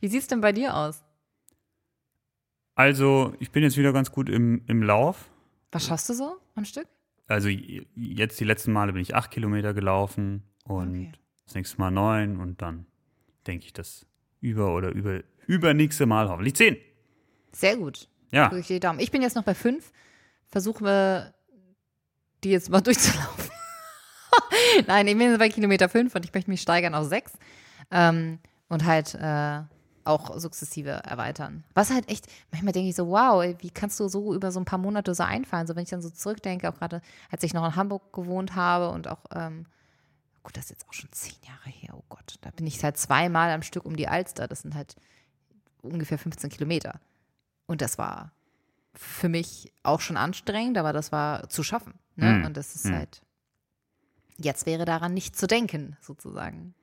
Wie 0.00 0.08
sieht's 0.08 0.26
denn 0.26 0.40
bei 0.40 0.52
dir 0.52 0.76
aus? 0.76 1.02
Also, 2.74 3.34
ich 3.40 3.50
bin 3.50 3.62
jetzt 3.62 3.76
wieder 3.76 3.92
ganz 3.92 4.10
gut 4.10 4.28
im, 4.28 4.62
im 4.66 4.82
Lauf. 4.82 5.28
Was 5.72 5.86
schaffst 5.86 6.08
du 6.08 6.14
so 6.14 6.36
am 6.54 6.64
Stück? 6.64 6.86
Also 7.28 7.48
jetzt 7.48 8.40
die 8.40 8.44
letzten 8.44 8.72
Male 8.72 8.92
bin 8.92 9.02
ich 9.02 9.14
acht 9.14 9.30
Kilometer 9.30 9.72
gelaufen 9.72 10.42
und 10.64 10.88
Okay. 10.90 11.12
das 11.46 11.54
nächste 11.54 11.78
Mal 11.78 11.90
neun 11.92 12.38
und 12.40 12.60
dann 12.60 12.86
denke 13.46 13.66
ich 13.66 13.72
das 13.72 14.04
über 14.40 14.74
oder 14.74 14.90
über 14.90 15.20
übernächste 15.46 16.06
Mal 16.06 16.28
hoffentlich 16.28 16.56
zehn. 16.56 16.76
Sehr 17.52 17.76
gut. 17.76 18.08
Ja. 18.32 18.50
Ich 18.98 19.10
bin 19.12 19.22
jetzt 19.22 19.36
noch 19.36 19.44
bei 19.44 19.54
fünf. 19.54 19.92
Versuchen 20.48 20.84
wir, 20.86 21.32
die 22.44 22.50
jetzt 22.50 22.70
mal 22.70 22.80
durchzulaufen. 22.82 23.50
Nein, 24.86 25.06
ich 25.06 25.16
bin 25.16 25.30
jetzt 25.30 25.38
bei 25.38 25.48
Kilometer 25.48 25.88
fünf 25.88 26.14
und 26.14 26.24
ich 26.24 26.32
möchte 26.32 26.50
mich 26.50 26.60
steigern 26.60 26.94
auf 26.94 27.06
sechs. 27.06 27.32
Ähm, 27.90 28.38
und 28.68 28.84
halt 28.84 29.14
äh, 29.14 29.62
auch 30.04 30.38
sukzessive 30.38 30.90
erweitern. 30.90 31.64
Was 31.74 31.90
halt 31.90 32.08
echt, 32.08 32.26
manchmal 32.50 32.72
denke 32.72 32.88
ich 32.88 32.96
so, 32.96 33.08
wow, 33.08 33.44
wie 33.58 33.70
kannst 33.70 33.98
du 34.00 34.08
so 34.08 34.34
über 34.34 34.52
so 34.52 34.60
ein 34.60 34.64
paar 34.64 34.78
Monate 34.78 35.14
so 35.14 35.22
einfallen? 35.22 35.66
So, 35.66 35.76
wenn 35.76 35.82
ich 35.82 35.90
dann 35.90 36.02
so 36.02 36.10
zurückdenke, 36.10 36.68
auch 36.68 36.76
gerade, 36.76 37.02
als 37.30 37.42
ich 37.42 37.54
noch 37.54 37.64
in 37.64 37.76
Hamburg 37.76 38.12
gewohnt 38.12 38.54
habe 38.54 38.90
und 38.90 39.08
auch, 39.08 39.24
ähm, 39.34 39.66
gut, 40.42 40.56
das 40.56 40.64
ist 40.64 40.70
jetzt 40.70 40.88
auch 40.88 40.92
schon 40.92 41.12
zehn 41.12 41.36
Jahre 41.46 41.70
her, 41.70 41.94
oh 41.94 42.04
Gott. 42.08 42.36
Da 42.40 42.50
bin 42.50 42.66
ich 42.66 42.82
halt 42.82 42.96
zweimal 42.96 43.50
am 43.50 43.62
Stück 43.62 43.84
um 43.84 43.96
die 43.96 44.08
Alster. 44.08 44.48
Das 44.48 44.62
sind 44.62 44.74
halt 44.74 44.94
ungefähr 45.82 46.18
15 46.18 46.50
Kilometer. 46.50 47.00
Und 47.66 47.82
das 47.82 47.98
war 47.98 48.32
für 48.94 49.28
mich 49.28 49.72
auch 49.82 50.00
schon 50.00 50.16
anstrengend, 50.16 50.76
aber 50.78 50.92
das 50.92 51.12
war 51.12 51.48
zu 51.48 51.62
schaffen. 51.62 51.94
Ne? 52.16 52.36
Hm, 52.40 52.44
Und 52.46 52.56
das 52.56 52.74
ist 52.74 52.84
hm. 52.86 52.96
halt, 52.96 53.22
jetzt 54.36 54.66
wäre 54.66 54.84
daran 54.84 55.14
nicht 55.14 55.36
zu 55.36 55.46
denken, 55.46 55.96
sozusagen. 56.00 56.74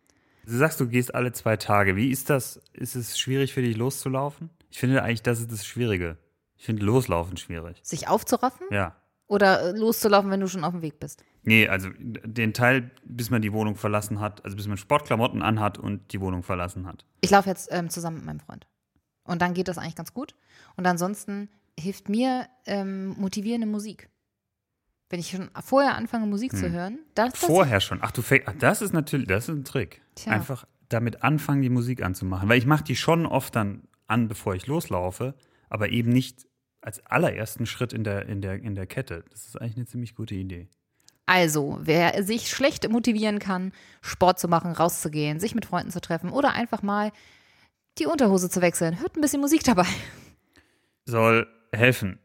du 0.45 0.57
sagst, 0.57 0.79
du 0.79 0.87
gehst 0.87 1.13
alle 1.13 1.31
zwei 1.33 1.57
Tage. 1.57 1.95
Wie 1.95 2.09
ist 2.09 2.29
das? 2.29 2.61
Ist 2.73 2.95
es 2.95 3.19
schwierig 3.19 3.53
für 3.53 3.61
dich 3.61 3.75
loszulaufen? 3.77 4.49
Ich 4.69 4.79
finde 4.79 5.03
eigentlich, 5.03 5.23
das 5.23 5.39
ist 5.39 5.51
das 5.51 5.65
Schwierige. 5.65 6.17
Ich 6.55 6.65
finde 6.65 6.83
Loslaufen 6.83 7.37
schwierig. 7.37 7.79
Sich 7.83 8.07
aufzuraffen 8.07 8.65
Ja. 8.71 8.95
oder 9.27 9.61
äh, 9.61 9.77
loszulaufen, 9.77 10.31
wenn 10.31 10.39
du 10.39 10.47
schon 10.47 10.63
auf 10.63 10.71
dem 10.73 10.81
Weg 10.81 10.99
bist? 10.99 11.23
Nee, 11.43 11.67
also 11.67 11.89
den 11.99 12.53
Teil, 12.53 12.91
bis 13.05 13.29
man 13.29 13.41
die 13.41 13.53
Wohnung 13.53 13.75
verlassen 13.75 14.19
hat, 14.19 14.43
also 14.43 14.57
bis 14.57 14.67
man 14.67 14.75
Sportklamotten 14.77 15.41
anhat 15.41 15.77
und 15.77 16.11
die 16.11 16.19
Wohnung 16.19 16.41
verlassen 16.43 16.87
hat. 16.87 17.05
Ich 17.21 17.29
laufe 17.29 17.47
jetzt 17.49 17.69
ähm, 17.71 17.89
zusammen 17.89 18.17
mit 18.17 18.25
meinem 18.25 18.39
Freund. 18.39 18.67
Und 19.23 19.41
dann 19.41 19.53
geht 19.53 19.67
das 19.67 19.77
eigentlich 19.77 19.95
ganz 19.95 20.13
gut. 20.13 20.35
Und 20.75 20.85
ansonsten 20.87 21.49
hilft 21.79 22.09
mir 22.09 22.47
ähm, 22.65 23.15
motivierende 23.17 23.67
Musik. 23.67 24.09
Wenn 25.09 25.19
ich 25.19 25.29
schon 25.29 25.49
vorher 25.63 25.95
anfange, 25.95 26.25
Musik 26.25 26.55
zu 26.55 26.69
hören, 26.69 26.99
das, 27.15 27.31
das 27.31 27.45
Vorher 27.45 27.79
schon. 27.79 27.99
Ach, 28.01 28.11
du 28.11 28.21
fängst. 28.21 28.47
Das 28.59 28.81
ist 28.81 28.93
natürlich, 28.93 29.27
das 29.27 29.47
ist 29.47 29.55
ein 29.55 29.63
Trick. 29.63 30.01
Tja. 30.15 30.33
Einfach 30.33 30.67
damit 30.89 31.23
anfangen, 31.23 31.61
die 31.61 31.69
Musik 31.69 32.03
anzumachen. 32.03 32.49
Weil 32.49 32.57
ich 32.57 32.65
mache 32.65 32.83
die 32.83 32.95
schon 32.95 33.25
oft 33.25 33.55
dann 33.55 33.87
an, 34.07 34.27
bevor 34.27 34.55
ich 34.55 34.67
loslaufe, 34.67 35.35
aber 35.69 35.89
eben 35.89 36.11
nicht 36.11 36.45
als 36.81 37.05
allerersten 37.05 37.65
Schritt 37.65 37.93
in 37.93 38.03
der, 38.03 38.27
in 38.27 38.41
der, 38.41 38.55
in 38.55 38.75
der 38.75 38.85
Kette. 38.85 39.23
Das 39.31 39.45
ist 39.45 39.59
eigentlich 39.59 39.77
eine 39.77 39.85
ziemlich 39.85 40.13
gute 40.13 40.35
Idee. 40.35 40.67
Also, 41.25 41.77
wer 41.81 42.23
sich 42.23 42.49
schlecht 42.49 42.89
motivieren 42.89 43.39
kann, 43.39 43.73
Sport 44.01 44.39
zu 44.39 44.47
machen, 44.47 44.71
rauszugehen, 44.71 45.39
sich 45.39 45.55
mit 45.55 45.65
Freunden 45.65 45.91
zu 45.91 45.99
treffen 45.99 46.31
oder 46.31 46.53
einfach 46.53 46.81
mal 46.81 47.11
die 47.97 48.05
Unterhose 48.05 48.49
zu 48.49 48.61
wechseln, 48.61 48.99
hört 48.99 49.17
ein 49.17 49.21
bisschen 49.21 49.41
Musik 49.41 49.63
dabei. 49.63 49.87
Soll 51.05 51.47
helfen. 51.77 52.19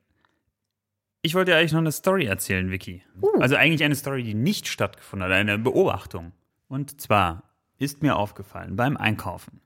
Ich 1.23 1.35
wollte 1.35 1.53
dir 1.53 1.59
eigentlich 1.59 1.73
noch 1.73 1.79
eine 1.79 1.93
Story 1.93 2.27
erzählen, 2.27 2.71
Vicky. 2.71 3.05
Uh. 3.21 3.39
Also 3.41 3.55
eigentlich 3.57 3.85
eine 3.85 3.95
Story, 3.95 4.25
die 4.25 4.35
nicht 4.35 4.67
stattgefunden 4.67 5.29
hat, 5.29 5.37
eine 5.37 5.59
Beobachtung. 5.59 6.33
Und 6.69 7.01
zwar 7.01 7.45
ist 7.79 8.03
mir 8.03 8.17
aufgefallen, 8.17 8.77
beim 8.77 8.97
Einkaufen 8.97 9.61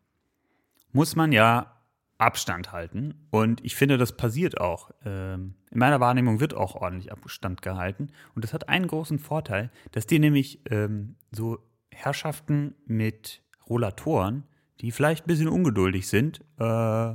muss 0.92 1.14
man 1.14 1.32
ja 1.32 1.76
Abstand 2.18 2.72
halten. 2.72 3.26
Und 3.30 3.64
ich 3.64 3.76
finde, 3.76 3.98
das 3.98 4.16
passiert 4.16 4.60
auch. 4.60 4.90
Ähm, 5.04 5.54
in 5.70 5.78
meiner 5.78 6.00
Wahrnehmung 6.00 6.40
wird 6.40 6.54
auch 6.54 6.74
ordentlich 6.74 7.12
Abstand 7.12 7.60
gehalten. 7.60 8.08
Und 8.34 8.44
das 8.44 8.54
hat 8.54 8.68
einen 8.68 8.86
großen 8.86 9.18
Vorteil, 9.18 9.70
dass 9.92 10.06
dir 10.06 10.18
nämlich 10.18 10.60
ähm, 10.70 11.16
so 11.30 11.58
Herrschaften 11.90 12.74
mit 12.86 13.42
Rollatoren, 13.68 14.44
die 14.80 14.90
vielleicht 14.90 15.24
ein 15.24 15.28
bisschen 15.28 15.48
ungeduldig 15.48 16.08
sind, 16.08 16.40
äh, 16.58 17.14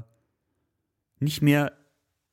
nicht 1.19 1.41
mehr 1.41 1.71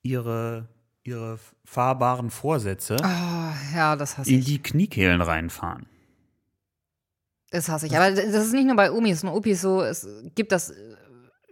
ihre, 0.09 0.69
ihre 1.03 1.39
fahrbaren 1.65 2.31
Vorsätze 2.31 2.97
Oh, 3.03 3.77
ja, 3.77 3.97
das 3.97 4.19
hasse 4.19 4.31
in 4.31 4.41
ich. 4.41 4.45
die 4.47 4.63
Kniekehlen 4.63 5.21
reinfahren. 5.21 5.87
Das 7.51 7.69
hasse 7.69 7.87
ich. 7.87 7.97
Aber 7.97 8.11
das 8.11 8.25
ist 8.25 8.53
nicht 8.53 8.67
nur 8.67 8.77
bei 8.77 8.91
Omis 8.93 9.23
und 9.23 9.31
Opis 9.31 9.61
so, 9.61 9.83
es 9.83 10.07
gibt 10.35 10.53
das 10.53 10.71
äh, 10.71 10.75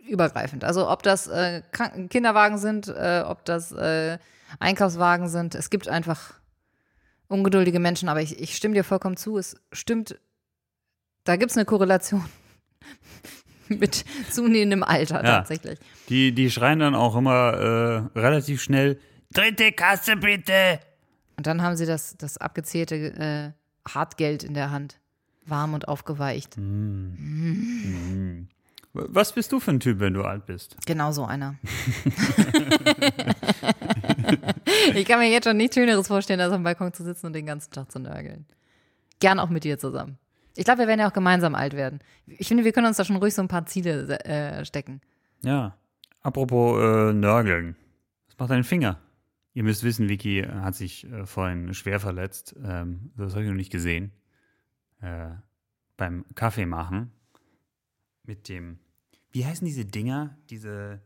übergreifend. 0.09 0.65
Also 0.65 0.89
ob 0.91 1.03
das 1.03 1.27
äh, 1.27 1.63
Kinderwagen 2.11 2.59
sind, 2.59 2.89
äh, 2.89 3.23
ob 3.27 3.45
das 3.45 3.73
äh, 3.73 4.19
Einkaufswagen 4.61 5.29
sind, 5.29 5.55
es 5.55 5.71
gibt 5.71 5.89
einfach 5.89 6.35
ungeduldige 7.29 7.81
Menschen, 7.81 8.09
aber 8.09 8.21
ich, 8.23 8.41
ich 8.41 8.55
stimme 8.57 8.75
dir 8.75 8.85
vollkommen 8.85 9.17
zu, 9.17 9.37
es 9.39 9.57
stimmt, 9.73 10.19
da 11.25 11.37
gibt 11.37 11.51
es 11.51 11.57
eine 11.57 11.65
Korrelation 11.67 12.25
mit 13.69 14.05
zunehmendem 14.31 14.83
Alter 14.83 15.17
Ja. 15.17 15.39
tatsächlich. 15.39 15.79
Die, 16.09 16.33
die 16.33 16.51
schreien 16.51 16.79
dann 16.79 16.95
auch 16.95 17.17
immer 17.17 18.11
äh, 18.15 18.19
relativ 18.19 18.63
schnell, 18.63 18.99
dritte 19.33 19.73
Kasse 19.73 20.17
bitte. 20.17 20.81
Und 21.37 21.47
dann 21.47 21.63
haben 21.63 21.77
sie 21.77 21.87
das, 21.87 22.17
das 22.17 22.39
abgezählte 22.39 22.95
äh, 22.97 23.51
Hartgeld 23.89 24.45
in 24.45 24.55
der 24.55 24.71
Hand. 24.71 24.99
Warm 25.49 25.75
und 25.75 25.87
aufgeweicht. 25.87 26.57
Was 28.93 29.33
bist 29.33 29.53
du 29.53 29.61
für 29.61 29.71
ein 29.73 29.81
Typ, 29.81 30.01
wenn 30.01 30.15
du 30.15 30.23
alt 30.23 30.47
bist? 30.47 30.77
Genau 30.87 31.13
so 31.13 31.25
einer. 31.25 31.55
ich 34.95 35.05
kann 35.07 35.19
mir 35.21 35.31
jetzt 35.31 35.47
schon 35.47 35.57
nichts 35.57 35.75
Schöneres 35.77 36.09
vorstellen, 36.09 36.41
als 36.41 36.53
am 36.53 36.63
Balkon 36.63 36.93
zu 36.93 37.05
sitzen 37.05 37.27
und 37.27 37.33
den 37.35 37.47
ganzen 37.47 37.71
Tag 37.73 37.91
zu 37.93 37.99
nörgeln. 37.99 38.47
Gern 39.21 39.39
auch 39.39 39.49
mit 39.51 39.65
dir 39.65 39.79
zusammen. 39.79 40.19
Ich 40.57 40.65
glaube, 40.65 40.81
wir 40.81 40.87
werden 40.87 41.01
ja 41.01 41.09
auch 41.09 41.13
gemeinsam 41.13 41.55
alt 41.55 41.75
werden. 41.75 42.01
Ich 42.27 42.49
finde, 42.49 42.65
wir 42.65 42.73
können 42.73 42.87
uns 42.87 42.97
da 42.97 43.05
schon 43.05 43.17
ruhig 43.17 43.35
so 43.35 43.43
ein 43.43 43.49
paar 43.49 43.67
Ziele 43.67 44.19
äh, 44.25 44.65
stecken. 44.65 45.01
Ja. 45.43 45.77
Apropos 46.23 46.81
äh, 46.81 47.13
Nörgeln. 47.13 47.77
Was 48.27 48.39
macht 48.39 48.51
dein 48.51 48.65
Finger? 48.65 49.01
Ihr 49.55 49.63
müsst 49.63 49.85
wissen, 49.85 50.09
Vicky 50.09 50.43
hat 50.43 50.75
sich 50.75 51.11
äh, 51.11 51.25
vorhin 51.25 51.73
schwer 51.73 52.01
verletzt. 52.01 52.55
Ähm, 52.63 53.13
das 53.17 53.33
habe 53.33 53.45
ich 53.45 53.49
noch 53.49 53.57
nicht 53.57 53.73
gesehen. 53.73 54.13
Äh, 55.01 55.29
beim 55.97 56.25
Kaffee 56.35 56.67
machen. 56.67 57.13
Mit 58.23 58.49
dem, 58.49 58.79
wie 59.31 59.47
heißen 59.47 59.65
diese 59.65 59.85
Dinger? 59.85 60.37
Diese, 60.51 61.01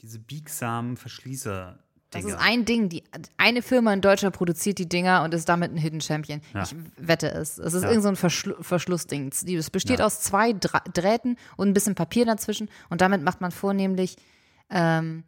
diese 0.00 0.18
biegsamen 0.18 0.96
Verschließer. 0.96 1.82
Das 2.10 2.24
ist 2.24 2.36
ein 2.38 2.64
Ding. 2.64 2.88
Die, 2.88 3.04
eine 3.36 3.60
Firma 3.60 3.92
in 3.92 4.00
Deutschland 4.00 4.34
produziert 4.34 4.78
die 4.78 4.88
Dinger 4.88 5.22
und 5.24 5.34
ist 5.34 5.48
damit 5.48 5.72
ein 5.72 5.76
Hidden 5.76 6.00
Champion. 6.00 6.40
Ja. 6.54 6.62
Ich 6.62 6.74
wette 6.96 7.30
es. 7.30 7.58
Es 7.58 7.74
ist 7.74 7.82
Ja. 7.82 7.88
irgend 7.90 8.02
so 8.02 8.08
ein 8.08 8.16
Verschlu 8.16 8.54
Verschlussding. 8.62 9.28
Es 9.30 9.70
besteht 9.70 9.98
Ja. 9.98 10.06
aus 10.06 10.20
zwei 10.20 10.54
Dra 10.54 10.80
Drähten 10.92 11.36
und 11.56 11.68
ein 11.68 11.74
bisschen 11.74 11.94
Papier 11.94 12.24
dazwischen. 12.24 12.70
Und 12.88 13.02
damit 13.02 13.22
macht 13.22 13.40
man 13.42 13.50
vornehmlich 13.50 14.16
ähm, 14.70 15.24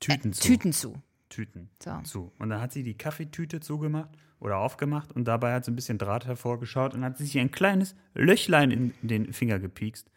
Tüten 0.00 0.32
zu. 0.32 0.42
Tüten 0.42 0.72
zu. 0.72 0.94
Tüten 1.28 1.70
So. 1.82 2.00
zu. 2.04 2.32
Und 2.38 2.50
dann 2.50 2.60
hat 2.60 2.72
sie 2.72 2.82
die 2.82 2.94
Kaffeetüte 2.96 3.60
zugemacht 3.60 4.10
oder 4.40 4.58
aufgemacht 4.58 5.12
und 5.12 5.24
dabei 5.24 5.54
hat 5.54 5.64
so 5.64 5.72
ein 5.72 5.76
bisschen 5.76 5.96
Draht 5.98 6.26
hervorgeschaut 6.26 6.94
und 6.94 7.04
hat 7.04 7.16
sich 7.16 7.38
ein 7.38 7.50
kleines 7.50 7.94
Löchlein 8.14 8.70
in 8.70 8.92
den 9.02 9.32
Finger 9.32 9.58
gepiekst. 9.58 10.10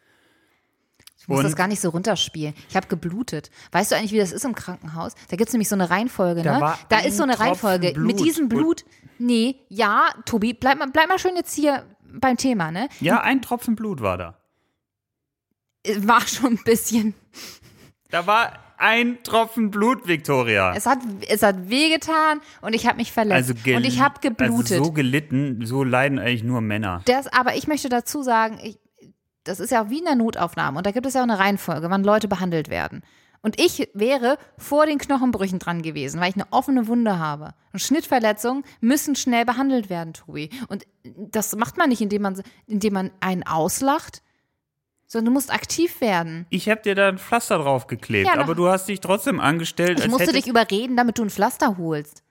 Ich 1.18 1.28
muss 1.28 1.40
Und- 1.40 1.44
das 1.46 1.56
gar 1.56 1.68
nicht 1.68 1.82
so 1.82 1.90
runterspielen. 1.90 2.54
Ich 2.70 2.76
habe 2.76 2.88
geblutet. 2.88 3.50
Weißt 3.72 3.92
du 3.92 3.96
eigentlich, 3.96 4.12
wie 4.12 4.18
das 4.20 4.32
ist 4.32 4.46
im 4.46 4.54
Krankenhaus? 4.56 5.14
Da 5.30 5.38
gibt 5.38 5.50
es 5.50 5.54
nämlich 5.54 5.70
so 5.70 5.76
eine 5.76 5.90
Reihenfolge, 5.90 6.44
Da 6.44 6.56
ne? 6.56 6.62
war 6.62 6.80
Da 6.90 7.00
ist 7.00 7.18
so 7.18 7.24
eine 7.24 7.34
Tropfen 7.34 7.48
Reihenfolge. 7.48 7.88
Mit 8.00 8.18
Blut. 8.18 8.20
diesem 8.26 8.50
Blut. 8.50 8.86
Nee, 9.18 9.56
ja, 9.70 10.10
Tobi, 10.26 10.54
bleib 10.54 10.78
mal, 10.78 10.88
bleib 10.92 11.08
mal 11.08 11.18
schön 11.18 11.36
jetzt 11.36 11.56
hier 11.56 11.86
beim 12.14 12.38
Thema, 12.38 12.72
ne? 12.72 12.90
Ja, 13.00 13.22
ein 13.22 13.42
Tropfen 13.42 13.76
Blut 13.76 14.02
war 14.02 14.18
da. 14.18 14.38
Es 15.84 16.08
War 16.08 16.22
schon 16.28 16.54
ein 16.54 16.64
bisschen. 16.64 17.14
Da 18.10 18.28
war 18.28 18.54
ein 18.78 19.24
Tropfen 19.24 19.72
Blut, 19.72 20.08
Victoria. 20.08 20.74
Es 20.76 20.86
hat, 20.86 21.00
es 21.30 21.44
hat 21.44 21.70
wehgetan 21.70 22.42
und 22.62 22.74
ich 22.74 22.88
habe 22.88 22.98
mich 22.98 23.12
verletzt. 23.12 23.50
also 23.66 23.76
und 23.78 23.86
ich 23.86 24.02
habe 24.02 24.20
geblutet. 24.20 24.74
Also 24.74 24.84
so 24.86 24.92
gelitten, 24.92 25.66
so 25.66 25.84
leiden 25.84 26.20
eigentlich 26.20 26.44
nur 26.44 26.62
Männer. 26.62 27.02
Das, 27.06 27.28
aber 27.28 27.56
ich 27.56 27.68
möchte 27.68 27.88
dazu 27.90 28.22
sagen, 28.22 28.60
ich, 28.62 28.78
das 29.46 29.60
ist 29.60 29.72
ja 29.72 29.84
auch 29.84 29.90
wie 29.90 30.00
in 30.00 30.06
der 30.06 30.16
Notaufnahme 30.16 30.78
und 30.78 30.86
da 30.86 30.92
gibt 30.92 31.06
es 31.06 31.14
ja 31.14 31.22
auch 31.22 31.28
eine 31.28 31.40
Reihenfolge, 31.40 31.90
wann 31.90 32.04
Leute 32.04 32.28
behandelt 32.28 32.70
werden. 32.70 33.02
Und 33.42 33.62
ich 33.62 33.90
wäre 33.94 34.38
vor 34.58 34.88
den 34.88 34.98
Knochenbrüchen 34.98 35.60
dran 35.60 35.84
gewesen, 35.84 36.20
weil 36.20 36.30
ich 36.30 36.36
eine 36.36 36.48
offene 36.50 36.88
Wunde 36.88 37.20
habe. 37.20 37.54
Und 37.74 37.80
Schnittverletzungen 37.80 38.64
müssen 38.82 39.16
schnell 39.16 39.46
behandelt 39.46 39.88
werden, 39.88 40.14
Tobi. 40.14 40.50
Und 40.68 40.88
das 41.04 41.56
macht 41.56 41.78
man 41.78 41.90
nicht, 41.90 42.02
indem 42.02 42.24
man, 42.24 42.42
indem 42.66 42.94
man 42.94 43.12
einen 43.20 43.44
auslacht 43.44 44.24
Sondern 45.06 45.26
du 45.26 45.32
musst 45.34 45.54
aktiv 45.54 46.02
werden. 46.02 46.48
Ich 46.50 46.68
habe 46.70 46.82
dir 46.82 46.96
da 46.96 47.08
ein 47.10 47.20
Pflaster 47.20 47.60
draufgeklebt, 47.60 48.26
Ja, 48.26 48.40
aber 48.42 48.56
du 48.56 48.68
hast 48.68 48.88
dich 48.88 49.00
trotzdem 49.00 49.40
angestellt, 49.40 50.00
Ich 50.00 50.10
musste 50.10 50.34
dich 50.34 50.48
überreden, 50.48 50.98
damit 50.98 51.20
du 51.20 51.22
ein 51.22 51.30
Pflaster 51.30 51.78
holst. 51.78 52.24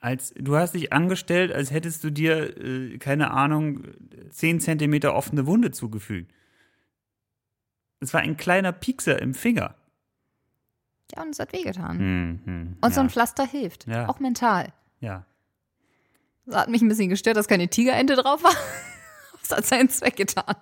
als 0.00 0.32
du 0.38 0.56
hast 0.56 0.72
dich 0.72 0.90
angestellt, 0.90 1.52
als 1.52 1.70
hättest 1.70 2.02
du 2.02 2.10
dir 2.10 2.56
äh, 2.56 2.96
keine 2.96 3.30
Ahnung 3.32 3.82
10 4.30 4.60
Zentimeter 4.60 5.14
offene 5.14 5.46
Wunde 5.46 5.70
zugefügt. 5.72 6.32
Es 8.00 8.12
war 8.14 8.20
ein 8.20 8.36
kleiner 8.36 8.72
Piekser 8.72 9.20
im 9.20 9.34
Finger. 9.34 9.74
Ja, 11.14 11.22
und 11.22 11.30
es 11.30 11.38
hat 11.38 11.52
wehgetan. 11.52 11.98
Hm, 11.98 12.40
hm, 12.44 12.76
Und 12.80 12.94
so 12.94 13.00
ja. 13.00 13.04
ein 13.04 13.10
Pflaster 13.10 13.46
hilft. 13.46 13.86
Ja. 13.86 14.08
Auch 14.08 14.18
mental. 14.20 14.72
ja. 15.00 15.24
Das 16.48 16.54
hat 16.54 16.68
mich 16.68 16.80
ein 16.80 16.86
bisschen 16.88 17.08
gestört, 17.08 17.36
dass 17.36 17.48
keine 17.48 17.66
Tigerente 17.68 18.14
drauf 18.14 18.42
war. 18.44 18.52
Das 19.48 19.58
hat 19.58 19.66
seinen 19.66 19.88
Zweck 19.88 20.16
getan. 20.16 20.56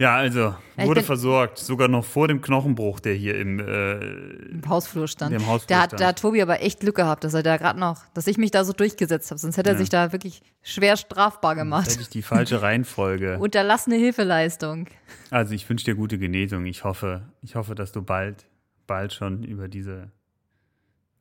Ja, 0.00 0.16
also 0.16 0.54
wurde 0.76 1.02
versorgt, 1.02 1.58
sogar 1.58 1.86
noch 1.86 2.06
vor 2.06 2.26
dem 2.26 2.40
Knochenbruch, 2.40 3.00
der 3.00 3.12
hier 3.12 3.38
im 3.38 3.58
äh, 3.60 3.98
Im 4.46 4.66
Hausflur 4.66 5.06
stand. 5.06 5.34
Im 5.34 5.46
Hausflur 5.46 5.76
da, 5.76 5.82
hat, 5.82 6.00
da 6.00 6.12
Tobi 6.14 6.40
aber 6.40 6.62
echt 6.62 6.80
Glück 6.80 6.96
gehabt, 6.96 7.22
dass 7.22 7.34
er 7.34 7.42
da 7.42 7.58
gerade 7.58 7.78
noch, 7.78 8.06
dass 8.14 8.26
ich 8.26 8.38
mich 8.38 8.50
da 8.50 8.64
so 8.64 8.72
durchgesetzt 8.72 9.30
habe. 9.30 9.38
Sonst 9.38 9.58
hätte 9.58 9.68
er 9.70 9.74
Ja. 9.74 9.78
sich 9.78 9.90
da 9.90 10.10
wirklich 10.12 10.40
schwer 10.62 10.96
strafbar 10.96 11.54
gemacht. 11.54 11.86
hätte 11.90 12.00
ich 12.00 12.08
die 12.08 12.22
falsche 12.22 12.62
Reihenfolge. 12.62 13.38
Unterlassene 13.38 13.96
Hilfeleistung. 13.96 14.86
Also 15.30 15.52
ich 15.54 15.68
wünsche 15.68 15.84
dir 15.84 15.94
gute 15.96 16.18
Genesung. 16.18 16.64
Ich 16.64 16.82
hoffe, 16.82 17.22
ich 17.42 17.54
hoffe, 17.54 17.74
dass 17.74 17.92
du 17.92 18.00
bald, 18.00 18.46
bald 18.86 19.12
schon 19.12 19.44
über 19.44 19.68
diese, 19.68 20.10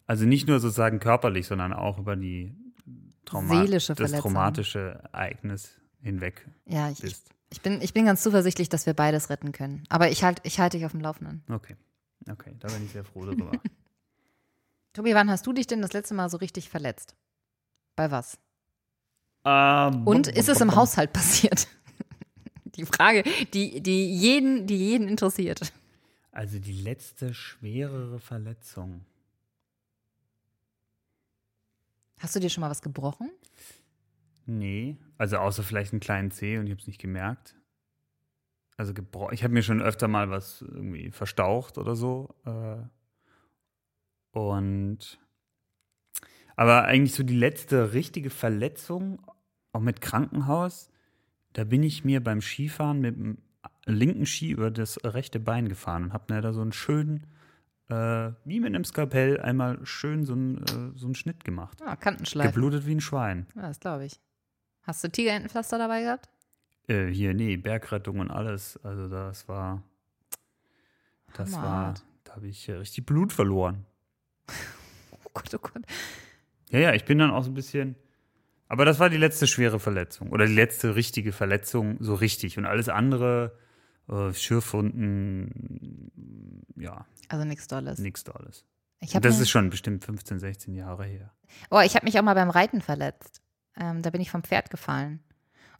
also 0.08 0.24
nicht 0.26 0.48
nur 0.48 0.62
sozusagen 0.62 1.00
körperlich, 1.02 1.48
sondern 1.48 1.74
auch 1.74 1.98
über 2.00 2.16
die 2.16 2.56
Trauma 3.26 3.56
Seelische 3.62 3.94
das 3.94 3.98
Verletzung. 4.10 4.22
traumatische 4.32 5.02
Ereignis 5.12 5.76
hinweg 6.02 6.48
Ja, 6.66 6.90
ich, 6.90 7.00
bist. 7.02 7.30
Ich, 7.52 7.62
bin, 7.62 7.82
ich 7.82 7.94
bin 7.94 8.06
ganz 8.06 8.22
zuversichtlich, 8.24 8.70
dass 8.70 8.86
wir 8.86 8.94
beides 8.94 9.30
retten 9.30 9.52
können. 9.52 9.84
Aber 9.90 10.10
ich 10.10 10.24
halte 10.24 10.42
ich 10.46 10.60
halt 10.60 10.74
dich 10.74 10.86
auf 10.86 10.92
dem 10.92 11.02
Laufenden. 11.02 11.44
Okay, 11.50 11.76
okay, 12.30 12.56
da 12.60 12.68
bin 12.68 12.86
ich 12.86 12.92
sehr 12.92 13.04
froh 13.04 13.26
darüber. 13.26 13.52
Tobi, 14.94 15.14
wann 15.14 15.30
hast 15.30 15.46
du 15.46 15.54
dich 15.54 15.68
denn 15.68 15.82
das 15.82 15.94
letzte 15.94 16.14
Mal 16.14 16.30
so 16.30 16.38
richtig 16.38 16.70
verletzt? 16.70 17.16
Bei 17.96 18.12
was? 18.12 18.38
Ähm, 19.46 20.06
Und 20.06 20.28
ist 20.28 20.50
es 20.50 20.62
im 20.62 20.76
Haushalt 20.76 21.14
passiert? 21.14 21.68
Die 22.76 22.86
Frage, 22.86 23.24
die, 23.54 23.82
die, 23.82 24.14
jeden, 24.16 24.66
die 24.66 24.78
jeden 24.78 25.10
interessiert. 25.10 25.74
Also 26.32 26.60
die 26.60 26.72
letzte 26.82 27.34
schwerere 27.34 28.20
Verletzung. 28.20 29.04
Hast 32.20 32.36
du 32.36 32.40
dir 32.40 32.50
schon 32.50 32.62
mal 32.62 32.70
was 32.70 32.82
gebrochen? 32.82 33.30
Nee, 34.50 34.98
also 35.20 35.38
außer 35.38 35.62
vielleicht 35.62 35.94
einen 35.94 36.00
kleinen 36.00 36.32
Zeh 36.32 36.58
und 36.58 36.66
ich 36.66 36.72
habe 36.72 36.82
es 36.82 36.88
nicht 36.88 37.00
gemerkt. 37.00 37.56
Also 38.78 38.94
ich 39.32 39.44
habe 39.44 39.54
mir 39.54 39.62
schon 39.62 39.80
öfter 39.80 40.08
mal 40.08 40.32
was 40.32 40.62
irgendwie 40.64 41.12
verstaucht 41.12 41.78
oder 41.78 41.96
so. 41.96 42.34
Äh, 42.46 42.78
und 44.32 45.20
aber 46.56 46.86
eigentlich 46.86 47.14
so 47.14 47.22
die 47.22 47.38
letzte 47.38 47.94
richtige 47.94 48.32
Verletzung, 48.32 49.22
auch 49.72 49.82
mit 49.82 50.02
Krankenhaus, 50.02 50.90
da 51.54 51.64
bin 51.64 51.84
ich 51.84 52.04
mir 52.04 52.24
beim 52.24 52.42
Skifahren 52.42 53.02
mit 53.02 53.16
dem 53.16 53.38
linken 53.86 54.26
Ski 54.26 54.50
über 54.50 54.72
das 54.72 55.00
rechte 55.04 55.40
Bein 55.40 55.70
gefahren 55.70 56.06
und 56.06 56.14
habe 56.14 56.34
mir 56.34 56.42
da 56.42 56.54
so 56.54 56.62
einen 56.62 56.72
schönen, 56.72 57.28
äh, 57.90 58.32
wie 58.46 58.60
mit 58.60 58.74
einem 58.74 58.84
Skalpell, 58.84 59.40
einmal 59.40 59.86
schön 59.86 60.26
so 60.26 60.34
einen, 60.34 60.58
äh, 60.64 60.98
so 60.98 61.06
einen 61.06 61.16
Schnitt 61.16 61.44
gemacht. 61.44 61.82
Ah, 61.86 61.96
Kantenschleifen. 61.96 62.54
Geblutet 62.54 62.88
wie 62.88 62.96
ein 62.96 63.02
Schwein. 63.02 63.46
Ja, 63.56 63.64
das 63.64 63.80
glaube 63.80 64.06
ich. 64.06 64.20
Hast 64.90 65.04
du 65.04 65.12
Tigerentenpflaster 65.12 65.78
dabei 65.78 66.02
gehabt? 66.02 66.30
Äh, 66.88 67.10
hier, 67.10 67.36
nee, 67.36 67.58
Bergrettung 67.58 68.18
und 68.18 68.32
alles. 68.32 68.76
Also 68.84 69.08
das 69.08 69.48
war, 69.48 69.84
das 71.36 71.52
war, 71.52 71.62
Hammerhart. 71.62 72.04
da 72.24 72.36
habe 72.36 72.48
ich 72.48 72.68
äh, 72.70 72.74
richtig 72.74 73.06
Blut 73.06 73.32
verloren. 73.32 73.86
Oh 75.26 75.32
Gott, 75.32 75.54
oh 75.54 75.60
Gott. 75.60 75.84
Ja, 76.72 76.80
ja, 76.80 76.94
ich 76.94 77.06
bin 77.06 77.20
dann 77.20 77.30
auch 77.30 77.44
so 77.44 77.52
ein 77.52 77.54
bisschen, 77.54 77.96
aber 78.68 78.84
das 78.84 78.98
war 79.00 79.12
die 79.12 79.18
letzte 79.18 79.46
schwere 79.46 79.80
Verletzung 79.80 80.32
oder 80.32 80.48
die 80.48 80.56
letzte 80.56 80.96
richtige 80.96 81.34
Verletzung, 81.34 81.98
so 82.00 82.16
richtig. 82.16 82.58
Und 82.58 82.66
alles 82.66 82.90
andere, 82.90 83.56
äh, 84.08 84.34
Schürfwunden, 84.34 86.12
ja, 86.78 87.06
Also 87.28 87.46
nichts 87.46 87.68
Dolles. 87.68 88.00
nichts 88.00 88.24
hab 89.14 89.22
das 89.22 89.40
ist 89.40 89.52
schon 89.52 89.70
bestimmt 89.70 90.04
15, 90.04 90.40
16 90.40 90.74
Jahre 90.74 91.06
her. 91.06 91.32
oh, 91.70 91.80
ich 91.80 91.94
habe 91.96 92.06
mich 92.08 92.18
auch 92.18 92.24
mal 92.24 92.34
beim 92.34 92.50
Reiten 92.50 92.82
verletzt. 92.82 93.44
Ähm, 93.78 94.02
da 94.02 94.10
bin 94.10 94.22
ich 94.22 94.32
vom 94.32 94.44
Pferd 94.44 94.70
gefallen. 94.70 95.20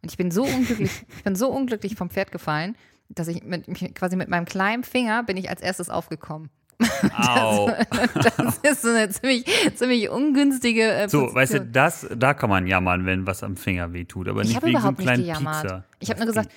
Und 0.02 0.10
ich 0.10 0.16
bin 0.16 0.30
so 0.30 0.44
unglücklich, 0.44 0.90
ich 1.16 1.24
bin 1.24 1.36
so 1.36 1.48
unglücklich 1.50 1.94
vom 1.96 2.10
Pferd 2.10 2.32
gefallen, 2.32 2.76
dass 3.08 3.28
ich 3.28 3.42
mit, 3.42 3.66
quasi 3.94 4.16
mit 4.16 4.28
meinem 4.28 4.44
kleinen 4.44 4.84
Finger 4.84 5.22
bin 5.24 5.36
ich 5.36 5.50
als 5.50 5.60
erstes 5.60 5.90
aufgekommen. 5.90 6.50
Au. 7.16 7.70
Das 8.14 8.58
ist 8.58 8.82
so 8.82 8.88
eine 8.88 9.08
ziemlich, 9.10 9.44
ziemlich 9.74 10.08
ungünstige 10.08 10.90
äh, 10.92 11.08
So, 11.08 11.34
weißt 11.34 11.54
du, 11.54 11.60
das, 11.66 12.06
da 12.16 12.32
kann 12.34 12.48
man 12.48 12.66
jammern, 12.66 13.04
wenn 13.04 13.26
was 13.26 13.42
am 13.42 13.56
Finger 13.56 13.92
wehtut, 13.92 14.28
aber 14.28 14.40
Ich 14.42 14.48
nicht 14.48 14.56
habe 14.56 14.66
wegen 14.66 14.80
so 14.80 14.86
einem 14.86 14.94
überhaupt 14.94 14.98
nicht 14.98 15.06
kleinen 15.06 15.22
gejammert. 15.22 15.62
Piekser. 15.62 15.84
Ich 15.98 16.08
habe 16.10 16.20
nur 16.20 16.26
gesagt, 16.26 16.50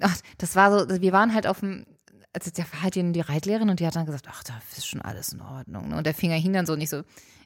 ach, 0.00 0.16
das 0.38 0.56
war 0.56 0.78
so, 0.88 1.00
wir 1.02 1.12
waren 1.12 1.34
halt 1.34 1.46
auf 1.46 1.60
dem, 1.60 1.84
also 2.32 2.50
da 2.54 2.62
war 2.72 2.82
halt 2.82 2.94
die, 2.94 3.12
die 3.12 3.20
Reitlehrerin 3.20 3.68
und 3.68 3.80
die 3.80 3.86
hat 3.86 3.96
dann 3.96 4.06
gesagt, 4.06 4.26
ach, 4.30 4.42
da 4.44 4.54
ist 4.76 4.86
schon 4.86 5.02
alles 5.02 5.32
in 5.32 5.42
Ordnung. 5.42 5.88
ne? 5.88 5.96
Und 5.98 6.06
der 6.06 6.14
Finger 6.14 6.36
hing 6.36 6.52
dann 6.54 6.64
so 6.64 6.72
und 6.72 6.80
ich 6.80 6.88
so, 6.88 7.02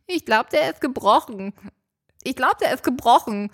ich 0.07 0.25
glaube, 0.25 0.49
der 0.53 0.71
ist 0.71 0.81
gebrochen. 0.81 1.53
Ich 2.23 2.37
glaube, 2.37 2.57
der 2.61 2.75
ist 2.75 2.83
gebrochen. 2.83 3.51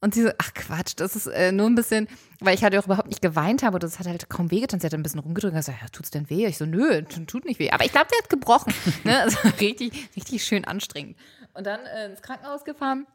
Und 0.00 0.14
sie 0.14 0.22
so, 0.22 0.30
ach 0.38 0.54
Quatsch, 0.54 0.92
das 0.96 1.16
ist 1.16 1.26
äh, 1.26 1.50
nur 1.50 1.66
ein 1.66 1.74
bisschen, 1.74 2.06
weil 2.38 2.54
ich 2.54 2.62
halt 2.62 2.76
auch 2.76 2.84
überhaupt 2.84 3.08
nicht 3.08 3.20
geweint 3.20 3.64
habe 3.64 3.80
das 3.80 3.98
hat 3.98 4.06
halt 4.06 4.28
kaum 4.28 4.52
wehgetan. 4.52 4.78
Sie 4.78 4.86
hat 4.86 4.94
ein 4.94 5.02
bisschen 5.02 5.18
rumgedrückt 5.18 5.52
und 5.52 5.58
gesagt, 5.58 5.80
ja, 5.82 5.88
tut's 5.88 6.12
denn 6.12 6.30
weh? 6.30 6.46
Ich 6.46 6.56
so, 6.56 6.66
nö, 6.66 7.02
tut 7.02 7.44
nicht 7.44 7.58
weh. 7.58 7.70
Aber 7.70 7.84
ich 7.84 7.90
glaube, 7.90 8.06
der 8.12 8.18
hat 8.18 8.30
gebrochen. 8.30 8.72
ne? 9.04 9.22
Also 9.22 9.38
richtig, 9.60 10.10
richtig 10.14 10.44
schön 10.44 10.64
anstrengend. 10.64 11.16
Und 11.54 11.66
dann 11.66 11.80
äh, 11.80 12.06
ins 12.06 12.22
Krankenhaus 12.22 12.64
gefahren 12.64 13.08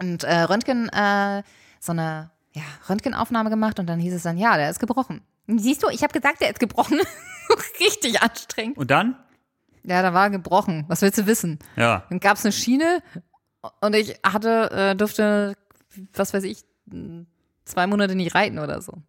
und 0.00 0.24
äh, 0.24 0.40
Röntgen, 0.40 0.88
äh, 0.88 1.42
so 1.78 1.92
eine 1.92 2.30
ja, 2.54 2.62
Röntgenaufnahme 2.88 3.50
gemacht 3.50 3.78
und 3.78 3.86
dann 3.86 4.00
hieß 4.00 4.14
es 4.14 4.22
dann, 4.22 4.38
ja, 4.38 4.56
der 4.56 4.70
ist 4.70 4.80
gebrochen. 4.80 5.22
Siehst 5.46 5.82
du, 5.82 5.88
ich 5.88 6.02
habe 6.02 6.12
gesagt, 6.12 6.40
der 6.40 6.50
ist 6.50 6.60
gebrochen. 6.60 6.98
richtig 7.80 8.22
anstrengend. 8.22 8.78
Und 8.78 8.90
dann? 8.90 9.16
Ja, 9.82 10.02
da 10.02 10.14
war 10.14 10.24
er 10.24 10.30
gebrochen. 10.30 10.84
Was 10.88 11.02
willst 11.02 11.18
du 11.18 11.26
wissen? 11.26 11.58
Ja. 11.76 12.04
Dann 12.08 12.20
gab 12.20 12.38
es 12.38 12.44
eine 12.44 12.52
Schiene 12.52 13.02
und 13.80 13.94
ich 13.94 14.18
hatte, 14.24 14.70
äh, 14.70 14.96
durfte, 14.96 15.56
was 16.14 16.34
weiß 16.34 16.44
ich, 16.44 16.64
zwei 17.64 17.86
Monate 17.86 18.14
nicht 18.14 18.34
reiten 18.34 18.58
oder 18.58 18.82
so. 18.82 19.02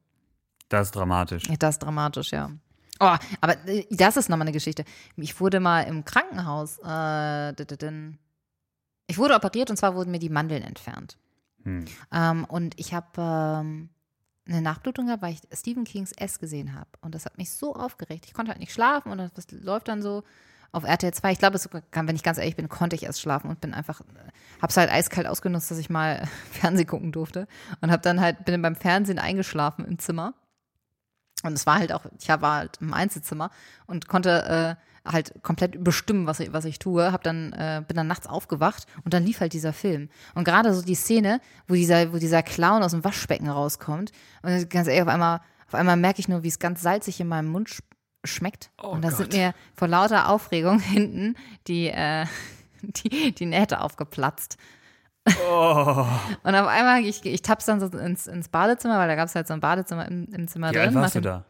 Das 0.69 0.87
ist 0.87 0.95
dramatisch. 0.95 1.43
Das 1.59 1.75
ist 1.75 1.83
dramatisch, 1.83 2.31
ja. 2.31 2.51
Oh, 2.99 3.15
aber 3.41 3.67
äh, 3.67 3.85
das 3.89 4.17
ist 4.17 4.29
nochmal 4.29 4.45
eine 4.45 4.53
Geschichte. 4.53 4.85
Ich 5.17 5.39
wurde 5.39 5.59
mal 5.59 5.81
im 5.81 6.05
Krankenhaus, 6.05 6.79
äh, 6.85 7.51
ich 9.07 9.17
wurde 9.17 9.35
operiert 9.35 9.69
und 9.69 9.77
zwar 9.77 9.95
wurden 9.95 10.11
mir 10.11 10.19
die 10.19 10.29
Mandeln 10.29 10.63
entfernt. 10.63 11.17
Hm. 11.63 11.85
Ähm, 12.11 12.45
und 12.45 12.79
ich 12.79 12.93
habe 12.93 13.07
ähm, 13.17 13.89
eine 14.47 14.61
Nachblutung 14.61 15.07
gehabt, 15.07 15.23
weil 15.23 15.33
ich 15.33 15.41
Stephen 15.57 15.83
Kings 15.83 16.11
S 16.13 16.39
gesehen 16.39 16.73
habe. 16.73 16.89
Und 17.01 17.15
das 17.15 17.25
hat 17.25 17.37
mich 17.37 17.51
so 17.51 17.75
aufgeregt. 17.75 18.25
Ich 18.27 18.33
konnte 18.33 18.51
halt 18.51 18.59
nicht 18.59 18.73
schlafen 18.73 19.11
und 19.11 19.17
das, 19.17 19.33
das 19.33 19.51
läuft 19.51 19.87
dann 19.87 20.01
so 20.01 20.23
auf 20.75 20.83
RTL 20.83 21.13
2. 21.13 21.31
Ich 21.31 21.39
glaube, 21.39 21.57
wenn 21.91 22.15
ich 22.15 22.23
ganz 22.23 22.37
ehrlich 22.37 22.55
bin, 22.55 22.69
konnte 22.69 22.95
ich 22.95 23.03
erst 23.03 23.21
schlafen 23.21 23.49
und 23.49 23.61
bin 23.61 23.73
einfach, 23.73 24.01
habe 24.61 24.69
es 24.69 24.77
halt 24.77 24.91
eiskalt 24.91 25.25
ausgenutzt, 25.25 25.71
dass 25.71 25.77
ich 25.77 25.89
mal 25.89 26.27
Fernsehen 26.51 26.87
gucken 26.87 27.11
durfte. 27.11 27.47
Und 27.81 27.91
habe 27.91 28.01
dann 28.01 28.19
halt, 28.19 28.45
bin 28.45 28.61
beim 28.61 28.75
Fernsehen 28.75 29.17
eingeschlafen 29.17 29.85
im 29.85 29.99
Zimmer. 29.99 30.33
Und 31.43 31.53
es 31.53 31.65
war 31.65 31.79
halt 31.79 31.93
auch, 31.93 32.05
ich 32.19 32.27
war 32.27 32.57
halt 32.57 32.77
im 32.81 32.93
Einzelzimmer 32.93 33.51
und 33.85 34.07
konnte 34.07 34.77
äh, 35.05 35.09
halt 35.09 35.43
komplett 35.43 35.83
bestimmen, 35.83 36.27
was 36.27 36.39
ich, 36.39 36.51
was 36.51 36.65
ich 36.65 36.79
tue. 36.79 37.11
Hab 37.11 37.23
dann, 37.23 37.53
äh, 37.53 37.83
bin 37.87 37.95
dann 37.95 38.07
nachts 38.07 38.27
aufgewacht 38.27 38.85
und 39.03 39.13
dann 39.13 39.23
lief 39.23 39.39
halt 39.39 39.53
dieser 39.53 39.73
Film. 39.73 40.09
Und 40.33 40.43
gerade 40.43 40.73
so 40.73 40.81
die 40.81 40.95
Szene, 40.95 41.39
wo 41.67 41.75
dieser, 41.75 42.11
wo 42.11 42.17
dieser 42.17 42.43
Clown 42.43 42.83
aus 42.83 42.91
dem 42.91 43.03
Waschbecken 43.03 43.49
rauskommt. 43.49 44.11
Und 44.41 44.69
ganz 44.69 44.87
ehrlich, 44.87 45.03
auf 45.03 45.07
einmal, 45.07 45.41
auf 45.67 45.75
einmal 45.75 45.97
merke 45.97 46.19
ich 46.19 46.27
nur, 46.27 46.43
wie 46.43 46.47
es 46.47 46.59
ganz 46.59 46.81
salzig 46.81 47.19
in 47.19 47.27
meinem 47.27 47.47
Mund 47.47 47.69
sch 48.25 48.35
schmeckt. 48.35 48.71
und 48.81 49.03
da 49.03 49.11
sind 49.11 49.33
mir 49.33 49.53
vor 49.75 49.87
lauter 49.87 50.29
Aufregung 50.29 50.79
hinten 50.79 51.35
die, 51.67 51.87
äh, 51.87 52.25
die, 52.81 53.33
die 53.33 53.45
Nähte 53.45 53.81
aufgeplatzt. 53.81 54.57
Oh. 55.49 56.05
Und 56.43 56.55
auf 56.55 56.67
einmal, 56.67 57.03
ich, 57.03 57.25
ich 57.25 57.41
tapp's 57.41 57.65
dann 57.65 57.79
so 57.79 57.87
ins, 57.97 58.27
ins 58.27 58.47
Badezimmer, 58.47 58.99
weil 58.99 59.07
da 59.07 59.15
gab 59.15 59.27
es 59.27 59.33
halt 59.35 59.47
so 59.47 59.53
ein 59.53 59.59
Badezimmer 59.59 60.07
im, 60.07 60.27
im 60.31 60.47
Zimmer 60.47 60.69
Wie 60.69 60.75
drin. 60.75 60.87
alt 60.87 60.95
warst 60.95 61.15
du 61.15 61.21
da? 61.21 61.45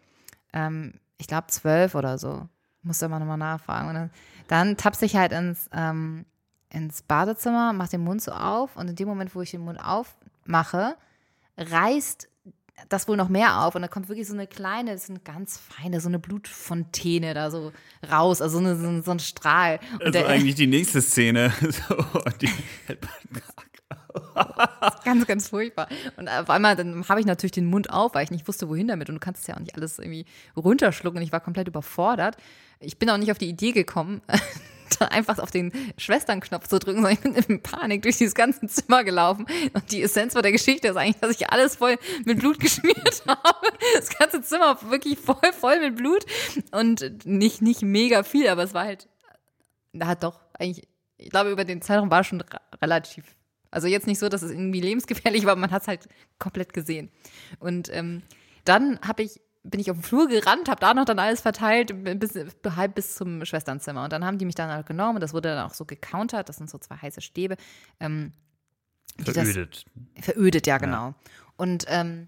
ähm, 0.53 0.93
ich 1.17 1.27
glaube 1.27 1.47
zwölf 1.47 1.95
oder 1.95 2.17
so. 2.17 2.47
Muss 2.81 3.03
aber 3.03 3.19
nochmal 3.19 3.37
nachfragen. 3.37 3.89
Und 3.89 3.95
dann, 3.95 4.11
dann 4.47 4.77
tappst 4.77 5.03
ich 5.03 5.15
halt 5.15 5.31
ins, 5.31 5.69
ähm, 5.73 6.25
ins 6.69 7.01
Badezimmer, 7.03 7.73
mach 7.73 7.89
den 7.89 8.01
Mund 8.01 8.21
so 8.21 8.31
auf 8.31 8.75
und 8.77 8.89
in 8.89 8.95
dem 8.95 9.07
Moment, 9.07 9.35
wo 9.35 9.41
ich 9.41 9.51
den 9.51 9.61
Mund 9.61 9.79
aufmache, 9.83 10.95
reißt 11.57 12.29
das 12.89 13.07
wohl 13.07 13.15
noch 13.17 13.29
mehr 13.29 13.61
auf 13.63 13.75
und 13.75 13.81
da 13.81 13.87
kommt 13.87 14.09
wirklich 14.09 14.27
so 14.27 14.33
eine 14.33 14.47
kleine, 14.47 14.91
das 14.93 15.03
ist 15.05 15.09
eine 15.09 15.19
ganz 15.19 15.57
feine, 15.57 16.01
so 16.01 16.09
eine 16.09 16.19
Blutfontäne 16.19 17.33
da 17.33 17.49
so 17.49 17.71
raus, 18.11 18.41
also 18.41 18.59
so, 18.59 18.65
eine, 18.65 18.75
so, 18.77 18.87
ein- 18.87 19.03
so 19.03 19.11
ein 19.11 19.19
Strahl. 19.19 19.79
Und 19.93 20.01
ist 20.07 20.15
der, 20.15 20.27
eigentlich 20.27 20.55
die 20.55 20.67
nächste 20.67 21.01
Szene. 21.01 21.51
So, 21.61 21.95
die 22.41 22.49
ganz, 25.03 25.27
ganz 25.27 25.49
furchtbar. 25.49 25.87
Und 26.17 26.27
auf 26.29 26.49
einmal, 26.49 26.75
dann 26.75 27.07
habe 27.07 27.19
ich 27.19 27.25
natürlich 27.25 27.51
den 27.51 27.65
Mund 27.65 27.89
auf, 27.89 28.13
weil 28.13 28.23
ich 28.23 28.31
nicht 28.31 28.47
wusste, 28.47 28.69
wohin 28.69 28.87
damit. 28.87 29.09
Und 29.09 29.15
du 29.15 29.19
kannst 29.19 29.41
es 29.41 29.47
ja 29.47 29.55
auch 29.55 29.59
nicht 29.59 29.75
alles 29.75 29.99
irgendwie 29.99 30.25
runterschlucken. 30.55 31.17
Und 31.17 31.23
ich 31.23 31.31
war 31.31 31.39
komplett 31.41 31.67
überfordert. 31.67 32.37
Ich 32.79 32.97
bin 32.97 33.09
auch 33.09 33.17
nicht 33.17 33.31
auf 33.31 33.37
die 33.37 33.49
Idee 33.49 33.71
gekommen, 33.71 34.21
da 34.99 35.05
einfach 35.05 35.39
auf 35.39 35.51
den 35.51 35.71
Schwesternknopf 35.97 36.67
zu 36.67 36.79
drücken, 36.79 37.01
sondern 37.01 37.13
ich 37.13 37.19
bin 37.21 37.35
in 37.35 37.61
Panik 37.61 38.01
durch 38.01 38.17
dieses 38.17 38.35
ganze 38.35 38.67
Zimmer 38.67 39.03
gelaufen. 39.03 39.45
Und 39.73 39.91
die 39.91 40.01
Essenz 40.01 40.33
von 40.33 40.43
der 40.43 40.51
Geschichte 40.51 40.87
ist 40.87 40.97
eigentlich, 40.97 41.19
dass 41.21 41.31
ich 41.31 41.49
alles 41.49 41.75
voll 41.75 41.97
mit 42.25 42.39
Blut 42.39 42.59
geschmiert 42.61 43.23
habe. 43.27 43.67
Das 43.95 44.09
ganze 44.17 44.41
Zimmer 44.41 44.77
wirklich 44.89 45.17
voll, 45.19 45.53
voll 45.57 45.79
mit 45.79 45.95
Blut. 45.95 46.25
Und 46.71 47.25
nicht, 47.25 47.61
nicht 47.61 47.81
mega 47.81 48.23
viel, 48.23 48.47
aber 48.47 48.63
es 48.63 48.73
war 48.73 48.85
halt, 48.85 49.07
da 49.93 50.07
hat 50.07 50.23
doch 50.23 50.39
eigentlich, 50.53 50.87
ich 51.17 51.29
glaube, 51.29 51.51
über 51.51 51.65
den 51.65 51.81
Zeitraum 51.81 52.11
war 52.11 52.23
schon 52.23 52.43
relativ 52.81 53.25
also 53.75 53.89
jetzt 53.89 54.07
nicht 54.07 54.19
so, 54.19 54.29
dass 54.29 54.41
es 54.41 54.51
irgendwie 54.51 54.79
lebensgefährlich 54.79 55.45
war, 55.45 55.57
man 55.57 55.71
hat 55.71 55.81
es 55.81 55.89
halt 55.89 56.07
komplett 56.39 56.71
gesehen. 56.71 57.11
Und 57.59 57.89
ähm, 57.93 58.23
dann 58.63 59.01
habe 59.01 59.23
ich 59.23 59.41
bin 59.69 59.79
ich 59.79 59.89
auf 59.89 59.97
den 59.97 60.03
Flur 60.03 60.27
gerannt, 60.27 60.69
habe 60.69 60.79
da 60.79 60.93
noch 60.93 61.05
dann 61.05 61.19
alles 61.19 61.41
verteilt, 61.41 61.93
bis, 62.19 62.37
halb 62.75 62.95
bis 62.95 63.15
zum 63.15 63.43
Schwesternzimmer. 63.45 64.03
Und 64.03 64.13
dann 64.13 64.23
haben 64.23 64.37
die 64.37 64.45
mich 64.45 64.55
dann 64.55 64.69
halt 64.69 64.85
genommen, 64.85 65.19
das 65.19 65.33
wurde 65.33 65.49
dann 65.49 65.65
auch 65.65 65.73
so 65.73 65.85
gecountert, 65.85 66.49
das 66.49 66.57
sind 66.57 66.69
so 66.69 66.77
zwei 66.77 66.95
heiße 66.95 67.21
Stäbe. 67.21 67.57
Ähm, 67.99 68.31
verödet. 69.23 69.85
Das, 70.15 70.25
verödet, 70.25 70.67
ja, 70.67 70.77
genau. 70.77 71.07
Ja. 71.07 71.15
Und 71.57 71.85
ähm, 71.87 72.27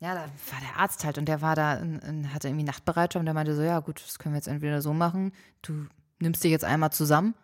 ja, 0.00 0.14
da 0.14 0.20
war 0.20 0.60
der 0.60 0.76
Arzt 0.78 1.04
halt 1.04 1.18
und 1.18 1.26
der 1.26 1.40
war 1.40 1.56
da, 1.56 1.74
in, 1.74 1.98
in, 2.00 2.34
hatte 2.34 2.48
irgendwie 2.48 2.64
Nachtbereitschaft 2.64 3.20
und 3.20 3.26
der 3.26 3.34
meinte 3.34 3.54
so, 3.54 3.62
ja 3.62 3.80
gut, 3.80 4.02
das 4.04 4.18
können 4.18 4.34
wir 4.34 4.38
jetzt 4.38 4.48
entweder 4.48 4.82
so 4.82 4.92
machen, 4.92 5.32
du 5.62 5.86
nimmst 6.18 6.44
dich 6.44 6.50
jetzt 6.50 6.64
einmal 6.64 6.92
zusammen 6.92 7.34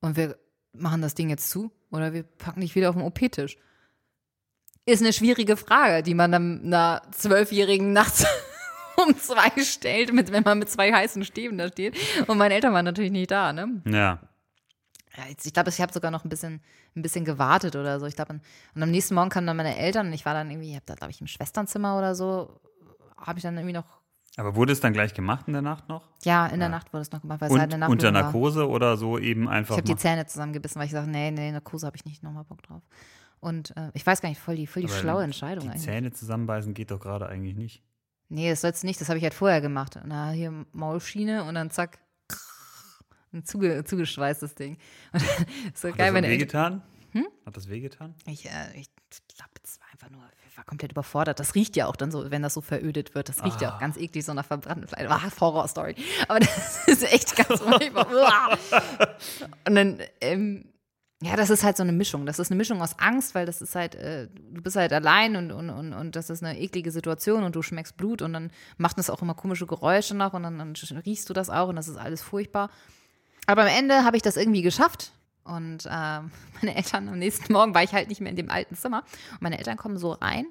und 0.00 0.16
wir 0.16 0.38
machen 0.72 1.02
das 1.02 1.14
Ding 1.14 1.28
jetzt 1.28 1.50
zu 1.50 1.72
oder 1.90 2.12
wir 2.12 2.22
packen 2.22 2.60
dich 2.60 2.76
wieder 2.76 2.90
auf 2.90 2.96
den 2.96 3.04
OP-Tisch. 3.04 3.58
Ist 4.86 5.02
eine 5.02 5.12
schwierige 5.12 5.56
Frage, 5.56 6.02
die 6.02 6.14
man 6.14 6.32
dann 6.32 6.64
einer 6.64 7.02
Zwölfjährigen 7.10 7.92
nachts 7.92 8.24
um 9.06 9.16
zwei 9.16 9.50
stellt, 9.62 10.12
mit, 10.12 10.32
wenn 10.32 10.42
man 10.42 10.58
mit 10.58 10.70
zwei 10.70 10.92
heißen 10.92 11.24
Stäben 11.24 11.58
da 11.58 11.68
steht. 11.68 11.96
Und 12.26 12.38
meine 12.38 12.54
Eltern 12.54 12.72
waren 12.72 12.84
natürlich 12.84 13.10
nicht 13.10 13.30
da, 13.30 13.52
ne? 13.52 13.82
Ja. 13.86 14.18
ja 15.16 15.24
ich 15.28 15.52
glaube, 15.52 15.70
ich 15.70 15.80
habe 15.80 15.92
sogar 15.92 16.10
noch 16.10 16.24
ein 16.24 16.28
bisschen, 16.28 16.60
ein 16.96 17.02
bisschen 17.02 17.24
gewartet 17.24 17.76
oder 17.76 18.00
so. 18.00 18.06
Ich 18.06 18.16
glaube, 18.16 18.40
und 18.74 18.82
am 18.82 18.90
nächsten 18.90 19.14
Morgen 19.14 19.30
kamen 19.30 19.46
dann 19.46 19.56
meine 19.56 19.76
Eltern 19.76 20.08
und 20.08 20.12
ich 20.12 20.24
war 20.24 20.34
dann 20.34 20.50
irgendwie, 20.50 20.70
ich 20.70 20.76
habe 20.76 20.86
da, 20.86 20.94
glaube 20.94 21.12
ich, 21.12 21.20
im 21.20 21.26
Schwesternzimmer 21.26 21.98
oder 21.98 22.14
so, 22.14 22.60
habe 23.16 23.38
ich 23.38 23.42
dann 23.42 23.56
irgendwie 23.56 23.74
noch 23.74 24.00
aber 24.36 24.54
wurde 24.54 24.72
es 24.72 24.80
dann 24.80 24.92
gleich 24.92 25.12
gemacht 25.12 25.48
in 25.48 25.54
der 25.54 25.62
Nacht 25.62 25.88
noch? 25.88 26.08
Ja, 26.22 26.46
in 26.46 26.60
der 26.60 26.68
ja. 26.68 26.76
Nacht 26.76 26.92
wurde 26.92 27.02
es 27.02 27.10
noch 27.10 27.20
gemacht, 27.20 27.40
weil 27.40 27.50
und, 27.50 27.56
es 27.56 27.60
halt 27.60 27.72
eine 27.72 27.80
Nacht 27.80 27.90
Unter 27.90 28.12
Narkose 28.12 28.60
war. 28.60 28.70
oder 28.70 28.96
so 28.96 29.18
eben 29.18 29.48
einfach. 29.48 29.74
Ich 29.74 29.78
habe 29.78 29.88
die 29.88 29.96
Zähne 29.96 30.24
zusammengebissen, 30.24 30.78
weil 30.78 30.86
ich 30.86 30.92
sage, 30.92 31.10
nee, 31.10 31.30
nee, 31.30 31.50
Narkose 31.50 31.86
habe 31.86 31.96
ich 31.96 32.04
nicht 32.04 32.22
nochmal 32.22 32.44
Bock 32.44 32.62
drauf. 32.62 32.82
Und 33.40 33.76
äh, 33.76 33.90
ich 33.94 34.06
weiß 34.06 34.20
gar 34.20 34.28
nicht, 34.28 34.40
voll 34.40 34.56
die, 34.56 34.66
voll 34.66 34.82
die 34.82 34.88
schlaue 34.88 35.24
Entscheidung 35.24 35.64
die 35.64 35.70
eigentlich. 35.70 35.82
Zähne 35.82 36.12
zusammenbeißen 36.12 36.74
geht 36.74 36.90
doch 36.90 37.00
gerade 37.00 37.28
eigentlich 37.28 37.56
nicht. 37.56 37.82
Nee, 38.30 38.48
das 38.48 38.60
sollst 38.60 38.82
du 38.82 38.86
nicht, 38.86 39.00
das 39.00 39.08
habe 39.08 39.18
ich 39.18 39.24
halt 39.24 39.34
vorher 39.34 39.60
gemacht. 39.60 39.98
Na, 40.04 40.30
hier 40.30 40.64
Maulschiene 40.72 41.44
und 41.44 41.56
dann 41.56 41.70
zack, 41.70 41.98
ein 43.32 43.44
zuge, 43.44 43.84
zugeschweißtes 43.84 44.54
Ding. 44.54 44.78
Und 45.12 45.22
so 45.74 45.88
Hat 45.88 45.98
geil, 45.98 46.12
das 46.12 46.22
wehgetan? 46.22 46.82
Hm? 47.12 47.26
Hat 47.46 47.56
das 47.56 47.68
wehgetan? 47.68 48.14
Ich, 48.26 48.46
äh, 48.46 48.50
ich 48.74 48.88
glaube, 49.36 49.52
es 49.64 49.80
war 49.80 49.86
einfach 49.92 50.10
nur, 50.10 50.22
ich 50.48 50.56
war 50.56 50.64
komplett 50.64 50.92
überfordert. 50.92 51.40
Das 51.40 51.54
riecht 51.54 51.76
ja 51.76 51.86
auch 51.86 51.96
dann 51.96 52.10
so, 52.10 52.30
wenn 52.30 52.42
das 52.42 52.54
so 52.54 52.60
verödet 52.60 53.14
wird. 53.14 53.28
Das 53.28 53.44
riecht 53.44 53.58
ah. 53.58 53.62
ja 53.62 53.68
auch 53.70 53.76
ah. 53.76 53.80
ganz 53.80 53.96
eklig, 53.96 54.24
so 54.24 54.34
nach 54.34 54.44
verbrannten 54.44 54.86
Fleisch. 54.86 55.08
War 55.08 55.22
ah, 55.24 55.30
Horror-Story. 55.40 55.96
Aber 56.28 56.40
das 56.40 56.88
ist 56.88 57.12
echt 57.12 57.36
ganz 57.36 57.60
furchtbar. 57.60 58.58
und 59.66 59.74
dann, 59.74 59.98
ähm, 60.20 60.69
ja, 61.22 61.36
das 61.36 61.50
ist 61.50 61.64
halt 61.64 61.76
so 61.76 61.82
eine 61.82 61.92
Mischung. 61.92 62.24
Das 62.24 62.38
ist 62.38 62.50
eine 62.50 62.56
Mischung 62.56 62.80
aus 62.80 62.98
Angst, 62.98 63.34
weil 63.34 63.44
das 63.44 63.60
ist 63.60 63.74
halt, 63.74 63.94
äh, 63.94 64.28
du 64.28 64.62
bist 64.62 64.76
halt 64.76 64.92
allein 64.92 65.36
und, 65.36 65.52
und, 65.52 65.68
und, 65.68 65.92
und 65.92 66.16
das 66.16 66.30
ist 66.30 66.42
eine 66.42 66.58
eklige 66.58 66.90
Situation 66.90 67.44
und 67.44 67.54
du 67.54 67.62
schmeckst 67.62 67.98
Blut 67.98 68.22
und 68.22 68.32
dann 68.32 68.50
macht 68.78 68.96
das 68.96 69.10
auch 69.10 69.20
immer 69.20 69.34
komische 69.34 69.66
Geräusche 69.66 70.16
nach 70.16 70.32
und 70.32 70.44
dann, 70.44 70.58
dann 70.58 70.74
riechst 71.04 71.28
du 71.28 71.34
das 71.34 71.50
auch 71.50 71.68
und 71.68 71.76
das 71.76 71.88
ist 71.88 71.98
alles 71.98 72.22
furchtbar. 72.22 72.70
Aber 73.46 73.62
am 73.62 73.68
Ende 73.68 74.04
habe 74.04 74.16
ich 74.16 74.22
das 74.22 74.38
irgendwie 74.38 74.62
geschafft 74.62 75.12
und 75.44 75.84
äh, 75.84 75.88
meine 76.62 76.74
Eltern 76.74 77.08
am 77.08 77.18
nächsten 77.18 77.52
Morgen 77.52 77.74
war 77.74 77.82
ich 77.82 77.92
halt 77.92 78.08
nicht 78.08 78.22
mehr 78.22 78.30
in 78.30 78.36
dem 78.36 78.50
alten 78.50 78.74
Zimmer 78.74 79.04
und 79.32 79.42
meine 79.42 79.58
Eltern 79.58 79.76
kommen 79.76 79.98
so 79.98 80.12
rein 80.12 80.46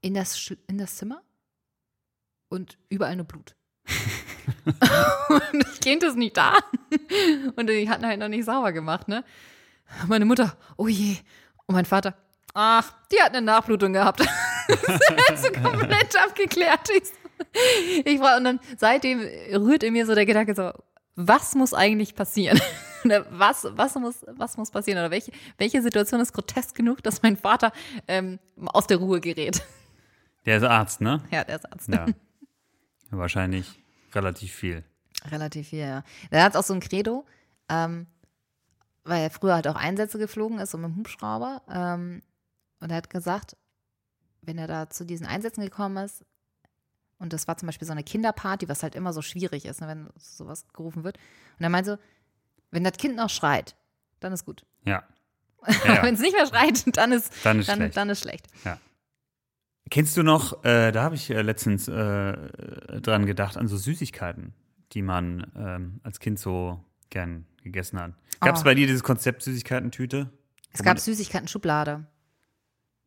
in 0.00 0.14
das, 0.14 0.54
in 0.68 0.78
das 0.78 0.96
Zimmer 0.96 1.22
und 2.48 2.78
überall 2.88 3.16
nur 3.16 3.26
Blut. 3.26 3.56
und 5.28 5.64
das 5.64 5.80
Kind 5.80 6.02
ist 6.02 6.16
nicht 6.16 6.36
da 6.36 6.56
und 7.56 7.68
die 7.68 7.88
hatten 7.88 8.06
halt 8.06 8.20
noch 8.20 8.28
nicht 8.28 8.44
sauber 8.44 8.72
gemacht, 8.72 9.08
ne? 9.08 9.24
Meine 10.06 10.24
Mutter, 10.24 10.56
oh 10.76 10.88
je. 10.88 11.16
Und 11.66 11.74
mein 11.74 11.84
Vater, 11.84 12.14
ach, 12.54 12.92
die 13.12 13.20
hat 13.20 13.34
eine 13.34 13.42
Nachblutung 13.42 13.92
gehabt. 13.92 14.20
das 14.68 15.42
ist 15.42 15.44
so 15.44 15.60
komplett 15.60 16.16
abgeklärt. 16.16 16.88
Ich, 16.90 18.04
ich 18.04 18.20
war, 18.20 18.36
und 18.36 18.44
dann 18.44 18.60
seitdem 18.76 19.20
rührt 19.20 19.82
in 19.82 19.92
mir 19.92 20.06
so 20.06 20.14
der 20.14 20.26
Gedanke 20.26 20.54
so, 20.54 20.72
was 21.16 21.54
muss 21.54 21.74
eigentlich 21.74 22.14
passieren? 22.14 22.60
was, 23.30 23.66
was, 23.70 23.94
muss, 23.96 24.24
was 24.26 24.56
muss 24.56 24.70
passieren? 24.70 24.98
Oder 24.98 25.10
welche, 25.10 25.32
welche 25.56 25.82
Situation 25.82 26.20
ist 26.20 26.32
grotesk 26.32 26.74
genug, 26.74 27.02
dass 27.02 27.22
mein 27.22 27.36
Vater 27.36 27.72
ähm, 28.06 28.38
aus 28.66 28.86
der 28.86 28.98
Ruhe 28.98 29.20
gerät? 29.20 29.62
Der 30.46 30.58
ist 30.58 30.64
Arzt, 30.64 31.00
ne? 31.00 31.22
Ja, 31.30 31.44
der 31.44 31.56
ist 31.56 31.70
Arzt. 31.70 31.88
Ja. 31.88 32.06
Wahrscheinlich 33.10 33.82
relativ 34.14 34.52
viel. 34.52 34.84
Relativ 35.30 35.68
viel, 35.68 35.80
ja. 35.80 36.04
Der 36.30 36.42
hat 36.42 36.56
auch 36.56 36.62
so 36.62 36.74
ein 36.74 36.80
Credo. 36.80 37.26
Ähm, 37.68 38.06
weil 39.08 39.22
er 39.22 39.30
früher 39.30 39.54
halt 39.54 39.66
auch 39.66 39.74
Einsätze 39.74 40.18
geflogen 40.18 40.58
ist, 40.58 40.70
so 40.70 40.78
mit 40.78 40.90
dem 40.90 40.96
Hubschrauber. 40.96 41.62
Ähm, 41.68 42.22
und 42.80 42.90
er 42.90 42.96
hat 42.96 43.10
gesagt, 43.10 43.56
wenn 44.42 44.58
er 44.58 44.66
da 44.66 44.90
zu 44.90 45.04
diesen 45.04 45.26
Einsätzen 45.26 45.62
gekommen 45.62 45.96
ist, 46.04 46.24
und 47.18 47.32
das 47.32 47.48
war 47.48 47.56
zum 47.56 47.66
Beispiel 47.66 47.86
so 47.86 47.92
eine 47.92 48.04
Kinderparty, 48.04 48.68
was 48.68 48.82
halt 48.82 48.94
immer 48.94 49.12
so 49.12 49.22
schwierig 49.22 49.64
ist, 49.64 49.80
ne, 49.80 49.88
wenn 49.88 50.08
sowas 50.16 50.66
gerufen 50.72 51.02
wird. 51.02 51.18
Und 51.58 51.64
er 51.64 51.68
meinte 51.68 51.92
so, 51.92 51.98
wenn 52.70 52.84
das 52.84 52.96
Kind 52.96 53.16
noch 53.16 53.30
schreit, 53.30 53.74
dann 54.20 54.32
ist 54.32 54.44
gut. 54.44 54.64
Ja. 54.84 55.02
ja, 55.66 55.94
ja. 55.94 56.02
wenn 56.04 56.14
es 56.14 56.20
nicht 56.20 56.34
mehr 56.34 56.46
schreit, 56.46 56.96
dann 56.96 57.10
ist, 57.10 57.32
dann 57.44 57.58
ist 57.58 57.68
dann, 57.68 57.76
schlecht. 57.78 57.96
Dann 57.96 58.10
ist 58.10 58.20
schlecht. 58.20 58.46
Ja. 58.64 58.78
Kennst 59.90 60.16
du 60.16 60.22
noch, 60.22 60.64
äh, 60.64 60.92
da 60.92 61.02
habe 61.02 61.14
ich 61.14 61.30
äh, 61.30 61.42
letztens 61.42 61.88
äh, 61.88 62.36
dran 63.00 63.26
gedacht, 63.26 63.56
an 63.56 63.66
so 63.66 63.76
Süßigkeiten, 63.76 64.52
die 64.92 65.02
man 65.02 65.50
ähm, 65.56 66.00
als 66.04 66.20
Kind 66.20 66.38
so 66.38 66.84
gern 67.10 67.46
gegessen 67.62 67.98
hat. 67.98 68.12
Gab 68.40 68.56
es 68.56 68.62
oh. 68.62 68.64
bei 68.64 68.74
dir 68.74 68.86
dieses 68.86 69.02
Konzept 69.02 69.42
Süßigkeiten-Tüte? 69.42 70.30
Es 70.72 70.82
gab 70.82 70.98
Süßigkeiten-Schublade. 70.98 72.06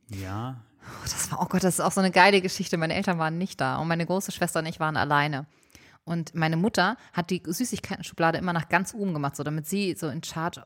Ja. 0.10 0.64
Oh, 0.82 1.04
das 1.04 1.32
war, 1.32 1.42
oh 1.42 1.46
Gott, 1.46 1.64
das 1.64 1.76
ist 1.76 1.80
auch 1.80 1.92
so 1.92 2.02
eine 2.02 2.12
geile 2.12 2.42
Geschichte. 2.42 2.78
Meine 2.78 2.96
Eltern 2.96 3.20
waren 3.20 3.38
nicht 3.38 3.62
da 3.62 3.78
und 3.78 3.88
meine 3.88 4.06
große 4.06 4.32
Schwester 4.32 4.60
und 4.60 4.66
ich 4.66 4.80
waren 4.80 4.98
alleine. 4.98 5.46
Und 6.04 6.34
meine 6.34 6.58
Mutter 6.58 6.98
hat 7.14 7.30
die 7.30 7.44
Süßigkeiten-Schublade 7.46 8.38
immer 8.38 8.54
nach 8.54 8.70
ganz 8.70 8.94
oben 8.94 9.14
gemacht, 9.14 9.36
so 9.36 9.44
damit 9.44 9.68
sie 9.68 9.96
so 9.96 10.10
in 10.10 10.24
Charge 10.24 10.66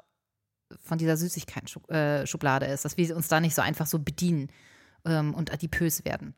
von 0.81 0.97
dieser 0.97 1.17
Süßigkeiten-Schublade 1.17 2.65
ist, 2.65 2.85
dass 2.85 2.97
wir 2.97 3.15
uns 3.15 3.27
da 3.27 3.39
nicht 3.39 3.55
so 3.55 3.61
einfach 3.61 3.85
so 3.85 3.99
bedienen 3.99 4.49
ähm, 5.05 5.33
und 5.33 5.51
adipös 5.51 6.05
werden. 6.05 6.35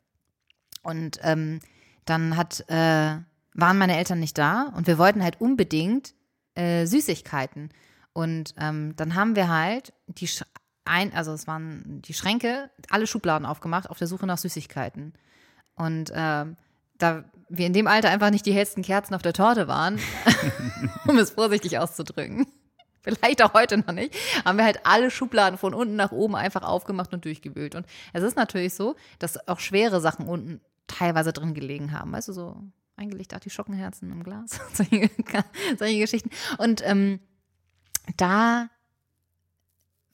Und 0.84 1.20
ähm, 1.22 1.60
dann 2.06 2.36
hat, 2.36 2.66
äh, 2.70 3.18
waren 3.54 3.78
meine 3.78 3.98
Eltern 3.98 4.20
nicht 4.20 4.38
da 4.38 4.72
und 4.76 4.88
wir 4.88 4.98
wollten 4.98 5.24
halt 5.24 5.40
unbedingt 5.40 6.14
äh, 6.56 6.86
Süßigkeiten. 6.86 7.70
Und 8.18 8.56
ähm, 8.60 8.96
dann 8.96 9.14
haben 9.14 9.36
wir 9.36 9.48
halt 9.48 9.94
die 10.08 10.26
Sch 10.26 10.42
ein, 10.86 11.14
also 11.14 11.34
es 11.34 11.46
waren 11.46 12.02
die 12.02 12.16
Schränke, 12.16 12.72
alle 12.90 13.06
Schubladen 13.06 13.46
aufgemacht 13.46 13.92
auf 13.92 14.00
der 14.00 14.08
Suche 14.08 14.26
nach 14.26 14.40
Süßigkeiten. 14.40 15.14
Und 15.76 16.12
ähm, 16.16 16.58
da 16.98 17.26
wir 17.48 17.68
in 17.68 17.74
dem 17.74 17.86
Alter 17.86 18.10
einfach 18.10 18.32
nicht 18.32 18.48
die 18.48 18.54
hellsten 18.54 18.82
Kerzen 18.82 19.14
auf 19.14 19.22
der 19.22 19.34
Torte 19.34 19.68
waren, 19.68 20.00
um 21.08 21.20
es 21.20 21.30
vorsichtig 21.30 21.78
auszudrücken, 21.78 22.48
vielleicht 23.04 23.44
auch 23.44 23.54
heute 23.54 23.78
noch 23.78 23.92
nicht, 23.92 24.16
haben 24.44 24.58
wir 24.58 24.66
halt 24.66 24.84
alle 24.88 25.12
Schubladen 25.12 25.60
von 25.60 25.76
unten 25.76 25.96
nach 25.96 26.12
oben 26.12 26.36
einfach 26.36 26.64
aufgemacht 26.64 27.14
und 27.14 27.24
durchgewühlt. 27.24 27.76
Und 27.76 27.86
es 28.14 28.24
ist 28.24 28.36
natürlich 28.36 28.74
so, 28.74 28.96
dass 29.20 29.48
auch 29.48 29.60
schwere 29.60 30.02
Sachen 30.02 30.28
unten 30.28 30.60
teilweise 30.88 31.34
drin 31.34 31.54
gelegen 31.54 31.92
haben. 31.92 32.14
Weißt 32.14 32.30
du, 32.30 32.34
so 32.34 32.64
eingelegt 32.96 33.36
Artischockenherzen 33.36 34.12
im 34.12 34.24
Glas, 34.24 34.60
solche, 34.74 35.12
solche 35.78 36.00
Geschichten. 36.00 36.32
Und 36.58 36.82
ähm, 36.84 37.20
da, 38.16 38.70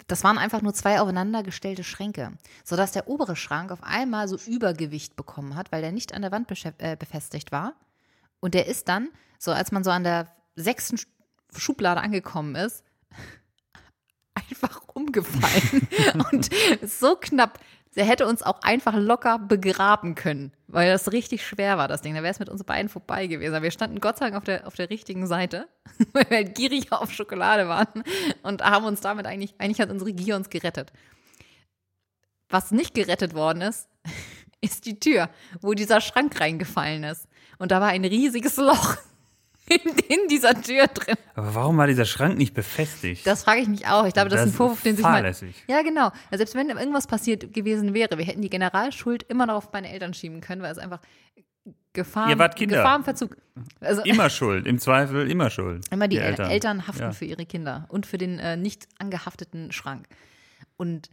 das 0.08 0.24
waren 0.24 0.38
einfach 0.38 0.62
nur 0.62 0.74
zwei 0.74 1.00
aufeinandergestellte 1.00 1.84
Schränke, 1.84 2.34
sodass 2.64 2.92
der 2.92 3.08
obere 3.08 3.36
Schrank 3.36 3.72
auf 3.72 3.84
einmal 3.84 4.28
so 4.28 4.38
Übergewicht 4.38 5.16
bekommen 5.16 5.56
hat, 5.56 5.72
weil 5.72 5.82
der 5.82 5.92
nicht 5.92 6.14
an 6.14 6.22
der 6.22 6.32
Wand 6.32 6.52
äh, 6.80 6.96
befestigt 6.96 7.52
war. 7.52 7.74
Und 8.40 8.54
der 8.54 8.68
ist 8.68 8.88
dann, 8.88 9.10
so 9.40 9.52
als 9.52 9.72
man 9.72 9.84
so 9.84 9.92
an 9.92 10.04
der 10.04 10.28
sechsten 10.56 11.00
Schublade 11.56 12.02
angekommen 12.02 12.56
ist, 12.56 12.84
einfach 14.34 14.82
umgefallen 14.94 15.88
und 16.32 16.50
so 16.86 17.16
knapp 17.16 17.60
der 17.96 18.06
hätte 18.06 18.28
uns 18.28 18.42
auch 18.42 18.62
einfach 18.62 18.96
locker 18.96 19.38
begraben 19.38 20.16
können, 20.16 20.52
weil 20.68 20.92
das 20.92 21.12
richtig 21.12 21.46
schwer 21.46 21.78
war, 21.78 21.88
das 21.88 22.02
Ding. 22.02 22.16
Da 22.16 22.24
wäre 22.24 22.32
es 22.32 22.40
mit 22.40 22.50
uns 22.50 22.64
beiden 22.64 22.90
vorbei 22.90 23.28
gewesen. 23.28 23.54
Aber 23.54 23.64
wir 23.64 23.72
standen 23.72 24.00
Gott 24.00 24.18
sei 24.18 24.26
Dank 24.26 24.38
auf 24.38 24.44
der, 24.44 24.68
auf 24.68 24.76
der 24.76 24.90
richtigen 24.90 25.28
Seite, 25.28 25.68
weil 26.14 26.26
wir 26.30 26.38
halt 26.38 26.56
gierig 26.56 26.92
auf 26.92 27.12
Schokolade 27.12 27.68
waren 27.68 28.04
und 28.42 28.64
haben 28.64 28.86
uns 28.86 29.02
damit 29.02 29.28
eigentlich, 29.28 29.54
eigentlich 29.60 29.80
hat 29.80 29.92
unsere 29.92 30.14
Gier 30.14 30.36
uns 30.36 30.50
gerettet. 30.50 30.92
was 32.50 32.72
nicht 32.72 32.94
gerettet 32.94 33.34
worden 33.34 33.62
ist, 33.62 33.88
ist 34.62 34.86
die 34.86 35.00
Tür, 35.00 35.30
wo 35.62 35.74
dieser 35.74 36.02
Schrank 36.02 36.40
reingefallen 36.40 37.04
ist. 37.04 37.28
Und 37.60 37.72
da 37.72 37.80
war 37.80 37.90
ein 37.90 38.06
riesiges 38.06 38.58
Loch 38.58 38.98
in, 39.70 40.28
dieser 40.30 40.62
Tür 40.62 40.88
drin. 40.88 41.16
Aber 41.36 41.56
warum 41.56 41.78
war 41.78 41.88
dieser 41.88 42.06
Schrank 42.06 42.38
nicht 42.38 42.54
befestigt? 42.54 43.26
Das 43.26 43.44
frage 43.44 43.62
ich 43.62 43.68
mich 43.68 43.88
auch. 43.88 44.06
Ich 44.06 44.14
glaube, 44.14 44.30
das, 44.30 44.40
Das 44.42 44.48
ist 44.50 44.54
ein 44.54 44.58
Vorwurf, 44.58 44.82
den 44.82 44.96
sich 44.96 45.04
mal. 45.04 45.14
fahrlässig. 45.14 45.64
Ja, 45.68 45.82
genau. 45.82 46.08
Also 46.32 46.38
selbst 46.38 46.56
wenn 46.56 46.70
irgendwas 46.70 47.08
passiert 47.08 47.54
gewesen 47.54 47.94
wäre, 47.94 48.18
wir 48.18 48.26
hätten 48.26 48.42
die 48.42 48.50
Generalschuld 48.50 49.24
immer 49.24 49.46
noch 49.46 49.56
auf 49.56 49.72
meine 49.72 49.90
Eltern 49.92 50.14
schieben 50.14 50.42
können, 50.42 50.62
weil 50.62 50.72
es 50.72 50.78
einfach 50.78 51.00
Gefahr, 51.94 52.30
Ihr 52.30 52.40
wart 52.40 52.56
Kinder. 52.56 52.78
Gefahr 52.78 52.96
im 52.98 53.04
Verzug. 53.04 53.38
Also 53.80 54.02
immer 54.06 54.30
schuld, 54.30 54.66
im 54.66 54.80
Zweifel 54.80 55.30
immer 55.30 55.50
schuld. 55.50 55.86
immer 55.92 56.08
die, 56.08 56.18
Eltern. 56.18 56.32
Eltern. 56.50 56.52
Eltern 56.52 56.88
haften 56.88 57.02
Ja. 57.04 57.12
für 57.12 57.26
ihre 57.26 57.46
Kinder 57.46 57.86
und 57.90 58.06
für 58.06 58.18
den 58.18 58.40
äh, 58.40 58.58
nicht 58.58 58.88
angehafteten 58.98 59.72
Schrank. 59.72 60.08
Und 60.76 61.10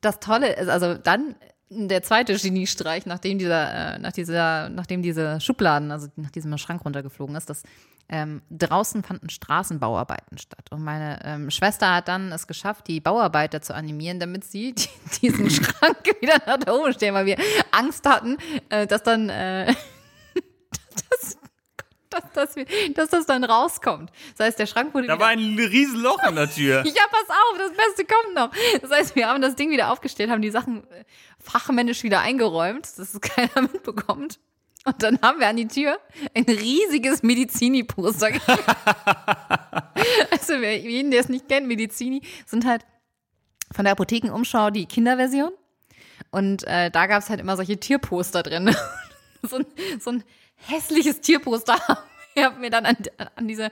das 0.00 0.20
Tolle 0.20 0.54
ist, 0.56 0.68
also 0.68 0.94
dann 0.94 1.34
der 1.68 2.02
zweite 2.02 2.36
Geniestreich, 2.36 3.06
nachdem 3.06 3.38
dieser, 3.38 3.94
äh, 3.94 3.98
nach 3.98 4.12
dieser, 4.12 4.68
nachdem 4.68 5.02
diese 5.02 5.40
Schubladen, 5.40 5.90
also 5.90 6.08
nach 6.16 6.30
diesem 6.30 6.56
Schrank 6.58 6.84
runtergeflogen 6.84 7.34
ist, 7.34 7.50
dass 7.50 7.62
ähm, 8.08 8.42
draußen 8.50 9.02
fanden 9.02 9.28
Straßenbauarbeiten 9.30 10.38
statt. 10.38 10.66
Und 10.70 10.84
meine 10.84 11.18
ähm, 11.24 11.50
Schwester 11.50 11.92
hat 11.96 12.08
dann 12.08 12.30
es 12.30 12.46
geschafft, 12.46 12.86
die 12.86 13.00
Bauarbeiter 13.00 13.62
zu 13.62 13.74
animieren, 13.74 14.20
damit 14.20 14.44
sie 14.44 14.74
die, 14.74 14.88
diesen 15.20 15.50
Schrank 15.50 15.98
wieder 16.20 16.40
nach 16.46 16.72
oben 16.72 16.92
stellen, 16.92 17.14
weil 17.14 17.26
wir 17.26 17.36
Angst 17.72 18.06
hatten, 18.08 18.36
äh, 18.68 18.86
dass 18.86 19.02
dann 19.02 19.28
äh, 19.28 19.66
dass, 21.10 21.38
dass, 22.34 22.56
wir, 22.56 22.66
dass 22.94 23.10
das 23.10 23.26
dann 23.26 23.44
rauskommt. 23.44 24.10
Das 24.36 24.46
heißt, 24.46 24.58
der 24.58 24.66
Schrank 24.66 24.94
wurde 24.94 25.06
Da 25.06 25.18
war 25.18 25.28
ein 25.28 25.56
riesen 25.58 26.00
Loch 26.00 26.18
an 26.20 26.36
der 26.36 26.50
Tür. 26.50 26.82
ja, 26.86 27.02
pass 27.10 27.28
auf, 27.28 27.58
das 27.58 27.72
Beste 27.72 28.04
kommt 28.04 28.34
noch. 28.34 28.50
Das 28.80 28.90
heißt, 28.90 29.16
wir 29.16 29.28
haben 29.28 29.42
das 29.42 29.56
Ding 29.56 29.70
wieder 29.70 29.90
aufgestellt, 29.90 30.30
haben 30.30 30.42
die 30.42 30.50
Sachen 30.50 30.84
äh, 30.90 31.04
fachmännisch 31.38 32.02
wieder 32.02 32.20
eingeräumt, 32.20 32.86
dass 32.86 33.14
es 33.14 33.20
keiner 33.20 33.62
mitbekommt. 33.62 34.38
Und 34.84 35.02
dann 35.02 35.18
haben 35.20 35.40
wir 35.40 35.48
an 35.48 35.56
die 35.56 35.66
Tür 35.66 35.98
ein 36.32 36.44
riesiges 36.44 37.24
Medizini-Poster 37.24 38.28
also, 40.30 40.54
wer 40.60 40.78
jeden, 40.78 41.10
der 41.10 41.20
es 41.20 41.28
nicht 41.28 41.48
kennt, 41.48 41.66
Medizini 41.66 42.22
sind 42.46 42.64
halt 42.64 42.86
von 43.74 43.84
der 43.84 43.92
Apothekenumschau 43.92 44.70
die 44.70 44.86
Kinderversion. 44.86 45.50
Und 46.30 46.64
äh, 46.64 46.90
da 46.90 47.06
gab 47.06 47.22
es 47.22 47.30
halt 47.30 47.40
immer 47.40 47.56
solche 47.56 47.78
Tierposter 47.78 48.44
drin. 48.44 48.74
so, 49.42 49.56
ein, 49.56 49.66
so 49.98 50.10
ein 50.10 50.24
hässliches 50.56 51.20
Tierposter 51.20 51.76
ich 52.34 52.42
habe 52.44 52.58
mir 52.60 52.70
dann 52.70 52.84
an, 52.84 52.96
an 53.34 53.48
diese, 53.48 53.70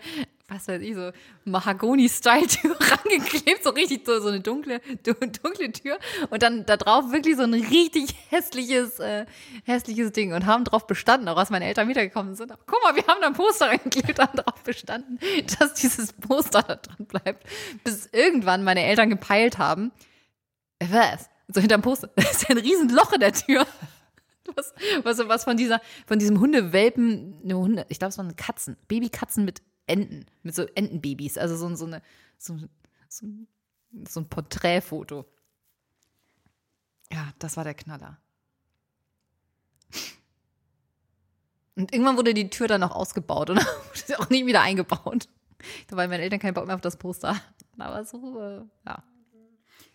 was 0.48 0.66
weiß 0.68 0.80
ich, 0.80 0.94
so 0.94 1.10
Mahagoni-Style-Tür 1.44 2.76
rangeklebt, 2.80 3.62
so 3.62 3.70
richtig 3.70 4.06
so, 4.06 4.20
so 4.20 4.28
eine 4.28 4.40
dunkle, 4.40 4.80
du- 5.02 5.12
dunkle 5.14 5.70
Tür 5.72 5.98
und 6.30 6.42
dann 6.42 6.64
da 6.64 6.76
drauf 6.78 7.12
wirklich 7.12 7.36
so 7.36 7.42
ein 7.42 7.52
richtig 7.54 8.14
hässliches, 8.30 9.00
äh, 9.00 9.26
hässliches 9.64 10.12
Ding 10.12 10.32
und 10.32 10.46
haben 10.46 10.64
drauf 10.64 10.86
bestanden, 10.86 11.28
auch 11.28 11.36
als 11.36 11.50
meine 11.50 11.66
Eltern 11.66 11.88
wiedergekommen 11.88 12.36
sind. 12.36 12.52
Aber 12.52 12.62
guck 12.66 12.82
mal, 12.82 12.96
wir 12.96 13.06
haben 13.06 13.20
da 13.20 13.26
ein 13.26 13.34
Poster 13.34 13.66
reingeklebt, 13.68 14.18
haben 14.18 14.36
drauf 14.38 14.62
bestanden, 14.62 15.18
dass 15.58 15.74
dieses 15.74 16.12
Poster 16.14 16.62
da 16.62 16.76
dran 16.76 17.06
bleibt, 17.06 17.46
bis 17.82 18.08
irgendwann 18.12 18.64
meine 18.64 18.84
Eltern 18.84 19.10
gepeilt 19.10 19.58
haben, 19.58 19.92
äh, 20.78 20.86
was? 20.90 21.28
So 21.48 21.60
hinterm 21.60 21.82
Poster, 21.82 22.08
da 22.16 22.22
ist 22.22 22.42
ja 22.44 22.50
ein 22.50 22.58
riesen 22.58 22.88
Loch 22.88 23.12
in 23.12 23.20
der 23.20 23.32
Tür. 23.34 23.66
Was, 24.56 24.74
was, 25.02 25.18
was 25.28 25.44
von 25.44 25.56
dieser, 25.56 25.80
von 26.06 26.18
diesem 26.18 26.38
Hundewelpen, 26.38 27.44
ne 27.46 27.56
Hunde, 27.56 27.86
ich 27.88 27.98
glaube, 27.98 28.10
es 28.10 28.18
waren 28.18 28.36
Katzen, 28.36 28.76
Babykatzen 28.88 29.44
mit 29.44 29.62
Enten, 29.86 30.26
mit 30.42 30.54
so 30.54 30.66
Entenbabys, 30.74 31.38
also 31.38 31.56
so, 31.56 31.74
so 31.74 31.86
eine, 31.86 32.02
so, 32.38 32.58
so, 33.08 33.26
so 34.08 34.20
ein 34.20 34.28
Porträtfoto. 34.28 35.26
Ja, 37.12 37.32
das 37.38 37.56
war 37.56 37.64
der 37.64 37.74
Knaller. 37.74 38.18
Und 41.76 41.92
irgendwann 41.92 42.16
wurde 42.16 42.34
die 42.34 42.50
Tür 42.50 42.68
dann 42.68 42.80
noch 42.80 42.92
ausgebaut 42.92 43.50
und 43.50 43.56
wurde 43.88 43.98
sie 44.06 44.16
auch 44.16 44.30
nie 44.30 44.46
wieder 44.46 44.62
eingebaut. 44.62 45.28
Weil 45.90 46.08
meine 46.08 46.22
Eltern 46.22 46.38
keinen 46.38 46.54
Bock 46.54 46.66
mehr 46.66 46.74
auf 46.74 46.80
das 46.80 46.96
Poster. 46.96 47.40
Aber 47.78 48.04
so, 48.04 48.40
äh, 48.40 48.62
ja. 48.86 49.02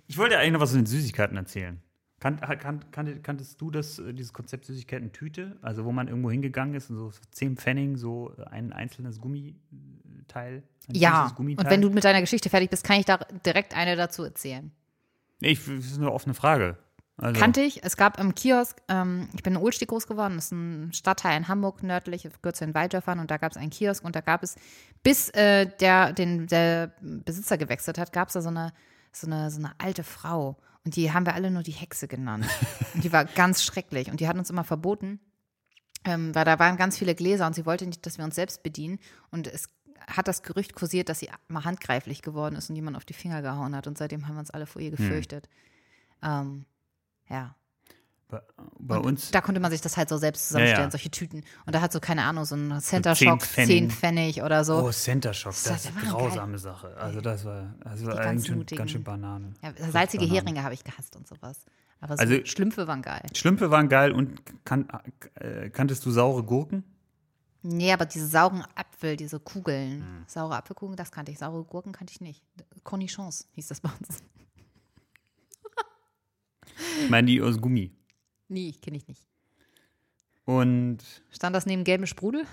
Ich 0.07 0.17
wollte 0.17 0.37
eigentlich 0.37 0.53
noch 0.53 0.59
was 0.59 0.71
zu 0.71 0.77
den 0.77 0.85
Süßigkeiten 0.85 1.37
erzählen. 1.37 1.81
Kan, 2.19 2.39
kan, 2.39 2.91
kan, 2.91 3.23
kanntest 3.23 3.61
du 3.61 3.71
das, 3.71 3.97
äh, 3.99 4.13
dieses 4.13 4.33
Konzept 4.33 4.65
Süßigkeiten-Tüte? 4.65 5.57
Also, 5.61 5.85
wo 5.85 5.91
man 5.91 6.09
irgendwo 6.09 6.29
hingegangen 6.29 6.75
ist 6.75 6.89
und 6.89 6.97
so 6.97 7.11
10 7.31 7.55
Pfennig, 7.55 7.97
so 7.97 8.33
ein 8.49 8.73
einzelnes 8.73 9.21
Gummiteil? 9.21 10.63
Ein 10.89 10.95
Ja, 10.95 11.31
Gummiteil? 11.35 11.65
und 11.65 11.71
wenn 11.71 11.81
du 11.81 11.89
mit 11.89 12.03
deiner 12.03 12.19
Geschichte 12.19 12.49
fertig 12.49 12.69
bist, 12.69 12.83
kann 12.83 12.99
ich 12.99 13.05
da 13.05 13.19
direkt 13.45 13.75
eine 13.75 13.95
dazu 13.95 14.23
erzählen. 14.23 14.71
Nee, 15.39 15.51
ich, 15.51 15.59
das 15.65 15.85
ist 15.85 15.97
eine 15.97 16.11
offene 16.11 16.33
Frage. 16.33 16.77
Also, 17.15 17.39
Kannte 17.39 17.61
ich. 17.61 17.83
Es 17.83 17.97
gab 17.97 18.19
im 18.19 18.33
Kiosk, 18.33 18.81
ähm, 18.87 19.27
ich 19.33 19.43
bin 19.43 19.53
in 19.55 19.61
Ohlstieg 19.61 19.89
groß 19.89 20.07
geworden, 20.07 20.35
das 20.35 20.45
ist 20.45 20.51
ein 20.51 20.93
Stadtteil 20.93 21.37
in 21.37 21.47
Hamburg 21.47 21.83
nördlich, 21.83 22.23
gehört 22.23 22.55
zu 22.55 22.65
den 22.65 22.73
Walddörfern 22.73 23.19
und 23.19 23.29
da 23.29 23.37
gab 23.37 23.51
es 23.51 23.57
einen 23.57 23.71
Kiosk 23.71 24.03
und 24.05 24.15
da 24.15 24.21
gab 24.21 24.41
es, 24.41 24.55
bis 25.03 25.29
äh, 25.29 25.67
der, 25.79 26.13
den, 26.13 26.47
der 26.47 26.93
Besitzer 27.01 27.57
gewechselt 27.57 27.97
hat, 27.97 28.13
gab 28.13 28.29
es 28.29 28.35
da 28.35 28.41
so 28.41 28.49
eine, 28.49 28.71
so, 29.11 29.27
eine, 29.27 29.51
so 29.51 29.59
eine 29.59 29.71
alte 29.79 30.03
Frau 30.03 30.57
und 30.85 30.95
die 30.95 31.11
haben 31.11 31.25
wir 31.25 31.35
alle 31.35 31.51
nur 31.51 31.63
die 31.63 31.71
Hexe 31.71 32.07
genannt. 32.07 32.45
Und 32.93 33.03
die 33.03 33.11
war 33.11 33.25
ganz 33.25 33.63
schrecklich 33.63 34.09
und 34.09 34.19
die 34.19 34.27
hat 34.27 34.37
uns 34.37 34.49
immer 34.49 34.63
verboten, 34.63 35.19
ähm, 36.05 36.33
weil 36.33 36.45
da 36.45 36.57
waren 36.59 36.77
ganz 36.77 36.97
viele 36.97 37.15
Gläser 37.15 37.45
und 37.45 37.53
sie 37.53 37.65
wollte 37.65 37.85
nicht, 37.85 38.05
dass 38.05 38.17
wir 38.17 38.25
uns 38.25 38.35
selbst 38.35 38.63
bedienen 38.63 38.99
und 39.29 39.47
es 39.47 39.67
hat 40.07 40.27
das 40.27 40.41
Gerücht 40.41 40.73
kursiert, 40.73 41.09
dass 41.09 41.19
sie 41.19 41.29
mal 41.47 41.65
handgreiflich 41.65 42.21
geworden 42.21 42.55
ist 42.55 42.69
und 42.69 42.75
jemand 42.75 42.97
auf 42.97 43.05
die 43.05 43.13
Finger 43.13 43.41
gehauen 43.41 43.75
hat 43.75 43.85
und 43.85 43.97
seitdem 43.97 44.27
haben 44.27 44.35
wir 44.35 44.39
uns 44.39 44.51
alle 44.51 44.65
vor 44.65 44.81
ihr 44.81 44.91
gefürchtet. 44.91 45.49
Ähm, 46.23 46.65
ja. 47.29 47.55
Bei, 48.29 48.41
bei 48.79 48.97
Und 48.97 49.05
uns. 49.05 49.31
Da 49.31 49.41
konnte 49.41 49.59
man 49.59 49.71
sich 49.71 49.81
das 49.81 49.97
halt 49.97 50.07
so 50.07 50.17
selbst 50.17 50.47
zusammenstellen, 50.47 50.79
Ja, 50.81 50.85
ja. 50.85 50.91
solche 50.91 51.09
Tüten. 51.11 51.43
Und 51.65 51.75
da 51.75 51.81
hat 51.81 51.91
so, 51.91 51.99
keine 51.99 52.23
Ahnung, 52.23 52.45
so 52.45 52.55
ein 52.55 52.79
Center 52.79 53.15
10 53.15 53.27
Shock, 53.27 53.41
Pfennig. 53.43 53.67
10 53.69 53.91
Pfennig 53.91 54.41
oder 54.43 54.63
so. 54.63 54.75
Oh, 54.83 54.91
Center 54.91 55.33
Shock, 55.33 55.53
Das 55.53 55.63
das 55.63 55.85
ist 55.85 55.91
eine 55.97 56.01
geil. 56.01 56.11
grausame 56.11 56.57
Sache. 56.59 56.95
Also, 56.97 57.21
das 57.21 57.43
war, 57.43 57.73
eigentlich 57.83 58.13
ganz 58.21 58.49
mutigen. 58.49 58.77
ganz 58.77 58.91
schön 58.91 59.03
Banane. 59.03 59.53
ja, 59.63 59.73
salzige 59.91 60.25
Banane. 60.25 60.41
Heringe 60.41 60.63
habe 60.63 60.73
ich 60.75 60.83
gehasst 60.83 61.15
und 61.15 61.27
sowas. 61.27 61.65
Aber 62.01 62.15
so 62.15 62.21
Also- 62.21 62.45
Schlümpfe 62.45 62.87
waren 62.87 63.01
geil. 63.01 63.23
Schlümpfe 63.35 63.71
waren 63.71 63.89
geil 63.89 64.11
und 64.13 64.41
kan, 64.63 64.87
äh, 65.35 65.69
kanntest 65.69 66.05
du 66.05 66.11
saure 66.11 66.43
Gurken? 66.43 66.83
Nee, 67.61 67.91
aber 67.91 68.05
diese 68.05 68.25
sauren 68.27 68.63
Apfel, 68.75 69.17
diese 69.17 69.37
Kugeln, 69.39 70.01
Hm. 70.01 70.23
saure 70.27 70.55
Apfelkugeln, 70.55 70.95
das 70.95 71.11
kannte 71.11 71.31
ich. 71.33 71.39
Saure 71.39 71.63
Gurken 71.65 71.91
kannte 71.91 72.13
ich 72.13 72.21
nicht. 72.21 72.41
Cornichons 72.83 73.49
hieß 73.55 73.67
das 73.67 73.81
bei 73.81 73.89
uns. 73.89 74.23
Ich 77.03 77.09
meine, 77.09 77.27
die 77.27 77.41
aus 77.41 77.59
Gummi. 77.59 77.91
Nee, 78.49 78.73
kenne 78.81 78.97
ich 78.97 79.07
nicht. 79.07 79.25
Und 80.45 80.97
Stand 81.31 81.55
das 81.55 81.65
neben 81.65 81.83
gelbem 81.83 82.05
Sprudel? 82.07 82.45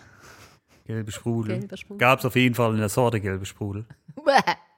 gelbe 0.85 1.11
Sprudel. 1.11 1.59
Gelber 1.59 1.77
Sprudel. 1.77 1.99
Gab 1.99 2.19
es 2.21 2.25
auf 2.25 2.37
jeden 2.37 2.55
Fall 2.55 2.73
in 2.73 2.79
der 2.79 2.89
Sorte 2.89 3.21
gelbe 3.21 3.45
Sprudel. 3.47 3.87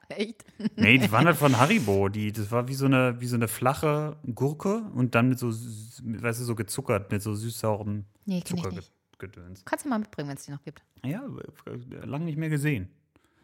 Echt? 0.09 0.43
Nee, 0.75 0.97
die 0.97 1.11
waren 1.11 1.27
halt 1.27 1.37
von 1.37 1.55
Haribo. 1.59 2.09
Die, 2.09 2.31
das 2.31 2.49
war 2.49 2.67
wie 2.67 2.73
so, 2.73 2.85
eine, 2.85 3.21
wie 3.21 3.27
so 3.27 3.35
eine 3.35 3.47
flache 3.47 4.17
Gurke 4.33 4.89
und 4.95 5.13
dann 5.13 5.29
mit 5.29 5.37
so, 5.37 5.49
weißt 5.51 6.39
du, 6.39 6.45
so 6.45 6.55
gezuckert, 6.55 7.11
mit 7.11 7.21
so 7.21 7.35
süß-saurem 7.35 8.05
Nee. 8.25 8.41
Zuckergedöns. 8.43 9.63
Kannst 9.65 9.85
du 9.85 9.89
mal 9.89 9.99
mitbringen, 9.99 10.29
wenn 10.29 10.37
es 10.37 10.45
die 10.45 10.51
noch 10.51 10.63
gibt. 10.63 10.81
Ja, 11.05 11.21
äh, 11.67 12.05
lang 12.05 12.25
nicht 12.25 12.37
mehr 12.37 12.49
gesehen. 12.49 12.89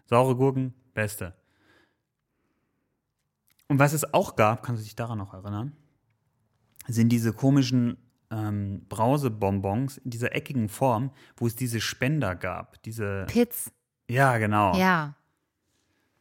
Saure 0.07 0.35
Gurken, 0.35 0.73
beste. 0.95 1.35
Und 3.67 3.77
was 3.77 3.93
es 3.93 4.11
auch 4.13 4.35
gab, 4.35 4.63
kannst 4.63 4.81
du 4.81 4.85
dich 4.85 4.95
daran 4.95 5.19
noch 5.19 5.33
erinnern, 5.35 5.75
sind 6.87 7.09
diese 7.09 7.33
komischen 7.33 7.97
ähm, 8.31 8.85
Brausebonbons 8.89 9.97
in 9.97 10.11
dieser 10.11 10.35
eckigen 10.35 10.69
Form, 10.69 11.11
wo 11.37 11.47
es 11.47 11.55
diese 11.55 11.79
Spender 11.81 12.35
gab. 12.35 12.81
Diese, 12.83 13.25
Pitz. 13.27 13.71
ja, 14.09 14.37
genau. 14.37 14.75
Ja, 14.77 15.15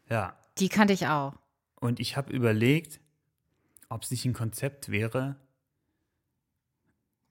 ja. 0.08 0.36
die 0.58 0.68
kannte 0.68 0.92
ich 0.92 1.06
auch. 1.06 1.34
Und 1.80 2.00
ich 2.00 2.16
habe 2.16 2.32
überlegt, 2.32 3.00
ob 3.88 4.02
es 4.02 4.10
nicht 4.10 4.24
ein 4.24 4.32
Konzept 4.32 4.90
wäre, 4.90 5.36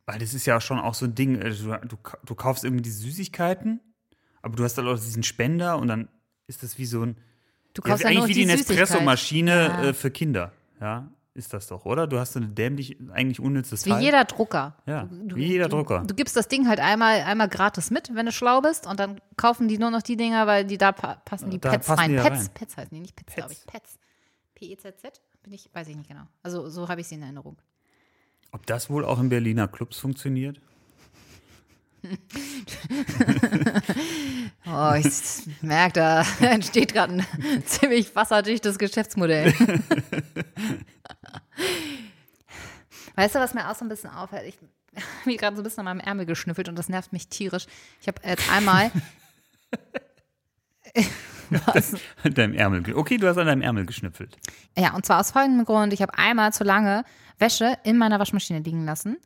weil 0.05 0.19
das 0.19 0.33
ist 0.33 0.45
ja 0.45 0.59
schon 0.59 0.79
auch 0.79 0.93
so 0.93 1.05
ein 1.05 1.15
Ding, 1.15 1.35
äh, 1.41 1.49
du, 1.51 1.77
du, 1.87 1.97
du 2.25 2.35
kaufst 2.35 2.63
irgendwie 2.63 2.81
diese 2.83 2.99
Süßigkeiten, 2.99 3.79
aber 4.41 4.55
du 4.55 4.63
hast 4.63 4.77
dann 4.77 4.87
auch 4.87 4.95
diesen 4.95 5.23
Spender 5.23 5.77
und 5.77 5.87
dann 5.87 6.09
ist 6.47 6.61
das 6.63 6.77
wie 6.77 6.85
so 6.85 7.03
ein, 7.05 7.17
Du 7.73 7.81
kaufst 7.81 8.03
ja 8.03 8.09
eigentlich 8.09 8.27
wie 8.27 8.33
die 8.33 8.41
die. 8.41 8.45
Nespresso-Maschine 8.45 9.51
Ja. 9.51 9.83
äh, 9.85 9.93
für 9.93 10.11
Kinder, 10.11 10.51
ja, 10.79 11.09
ist 11.35 11.53
das 11.53 11.67
doch, 11.67 11.85
oder? 11.85 12.05
Du 12.07 12.19
hast 12.19 12.33
so 12.33 12.39
ein 12.39 12.53
dämlich, 12.53 12.97
eigentlich 13.11 13.39
unnützes 13.39 13.85
Wie 13.85 13.89
Teil. 13.89 14.03
jeder 14.03 14.25
Drucker. 14.25 14.77
Ja, 14.85 15.09
Du- 15.11 15.35
wie 15.35 15.45
jeder 15.45 15.67
du, 15.67 15.77
Drucker. 15.77 16.03
Du 16.05 16.13
gibst 16.13 16.35
das 16.35 16.47
Ding 16.47 16.67
halt 16.67 16.79
einmal, 16.79 17.21
einmal 17.21 17.49
gratis 17.49 17.89
mit, 17.89 18.13
wenn 18.13 18.25
du 18.27 18.31
schlau 18.31 18.61
bist, 18.61 18.85
und 18.85 18.99
dann 18.99 19.19
kaufen 19.35 19.67
die 19.67 19.77
nur 19.79 19.89
noch 19.91 20.03
die 20.03 20.15
Dinger, 20.15 20.45
weil 20.47 20.63
die 20.65 20.77
da 20.77 20.91
pa 20.91 21.15
passen 21.25 21.49
die 21.49 21.59
Da 21.59 21.71
Pets 21.71 21.87
passen 21.87 21.99
rein. 22.01 22.11
die 22.11 22.17
Pets, 22.17 22.29
rein. 22.45 22.49
Pets 22.53 22.77
heißen 22.77 22.89
die, 22.95 23.01
nicht 23.01 23.15
Pets, 23.15 23.35
glaube 23.35 23.51
ich. 23.53 23.65
Pets. 23.65 23.97
P-E-Z-Z? 24.55 25.21
Bin 25.43 25.53
ich, 25.53 25.69
weiß 25.73 25.87
ich 25.87 25.95
nicht 25.95 26.07
genau. 26.07 26.23
Also 26.43 26.69
so 26.69 26.87
habe 26.87 27.01
ich 27.01 27.07
sie 27.07 27.15
in 27.15 27.23
Erinnerung. 27.23 27.57
Ob 28.51 28.65
das 28.67 28.89
wohl 28.89 29.03
auch 29.03 29.19
in 29.19 29.29
Berliner 29.29 29.67
Clubs 29.67 29.97
funktioniert? 29.99 30.61
Oh, 34.65 34.93
ich 34.97 35.05
merke, 35.61 35.93
da 35.93 36.25
entsteht 36.39 36.93
gerade 36.93 37.13
ein 37.13 37.25
ziemlich 37.65 38.15
wasserdichtes 38.15 38.77
Geschäftsmodell. 38.77 39.53
Weißt 43.15 43.35
du, 43.35 43.39
was 43.39 43.53
mir 43.53 43.69
auch 43.69 43.75
so 43.75 43.85
ein 43.85 43.89
bisschen 43.89 44.09
auffällt? 44.09 44.47
Ich 44.47 44.57
habe 44.57 44.67
mir 45.25 45.37
gerade 45.37 45.55
so 45.55 45.61
ein 45.61 45.63
bisschen 45.63 45.87
an 45.87 45.97
meinem 45.97 46.05
Ärmel 46.05 46.25
geschnüffelt 46.25 46.69
und 46.69 46.77
das 46.77 46.89
nervt 46.89 47.13
mich 47.13 47.27
tierisch. 47.27 47.67
Ich 48.01 48.07
habe 48.07 48.21
jetzt 48.27 48.49
einmal. 48.51 48.91
was? 51.49 51.95
An 52.23 52.33
deinem 52.33 52.53
Ärmel. 52.53 52.95
Okay, 52.95 53.17
du 53.17 53.27
hast 53.27 53.37
an 53.37 53.47
deinem 53.47 53.61
Ärmel 53.61 53.85
geschnüffelt. 53.85 54.37
Ja, 54.77 54.95
und 54.95 55.05
zwar 55.05 55.19
aus 55.19 55.31
folgendem 55.31 55.65
Grund. 55.65 55.93
Ich 55.93 56.01
habe 56.01 56.17
einmal 56.17 56.53
zu 56.53 56.63
lange 56.63 57.03
Wäsche 57.39 57.77
in 57.83 57.97
meiner 57.97 58.19
Waschmaschine 58.19 58.59
liegen 58.59 58.85
lassen. 58.85 59.17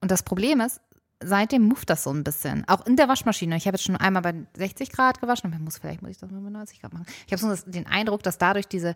Und 0.00 0.10
das 0.10 0.22
Problem 0.22 0.60
ist, 0.60 0.80
seitdem 1.22 1.62
mufft 1.62 1.90
das 1.90 2.04
so 2.04 2.10
ein 2.10 2.24
bisschen. 2.24 2.66
Auch 2.68 2.86
in 2.86 2.96
der 2.96 3.08
Waschmaschine. 3.08 3.56
Ich 3.56 3.66
habe 3.66 3.76
jetzt 3.76 3.84
schon 3.84 3.96
einmal 3.96 4.22
bei 4.22 4.34
60 4.56 4.90
Grad 4.92 5.20
gewaschen. 5.20 5.52
Aber 5.52 5.62
muss, 5.62 5.78
vielleicht 5.78 6.02
muss 6.02 6.12
ich 6.12 6.18
das 6.18 6.30
mal 6.30 6.40
bei 6.40 6.50
90 6.50 6.80
Grad 6.80 6.92
machen. 6.92 7.06
Ich 7.26 7.32
habe 7.32 7.40
so 7.40 7.70
den 7.70 7.86
Eindruck, 7.86 8.22
dass 8.22 8.38
dadurch 8.38 8.68
diese, 8.68 8.94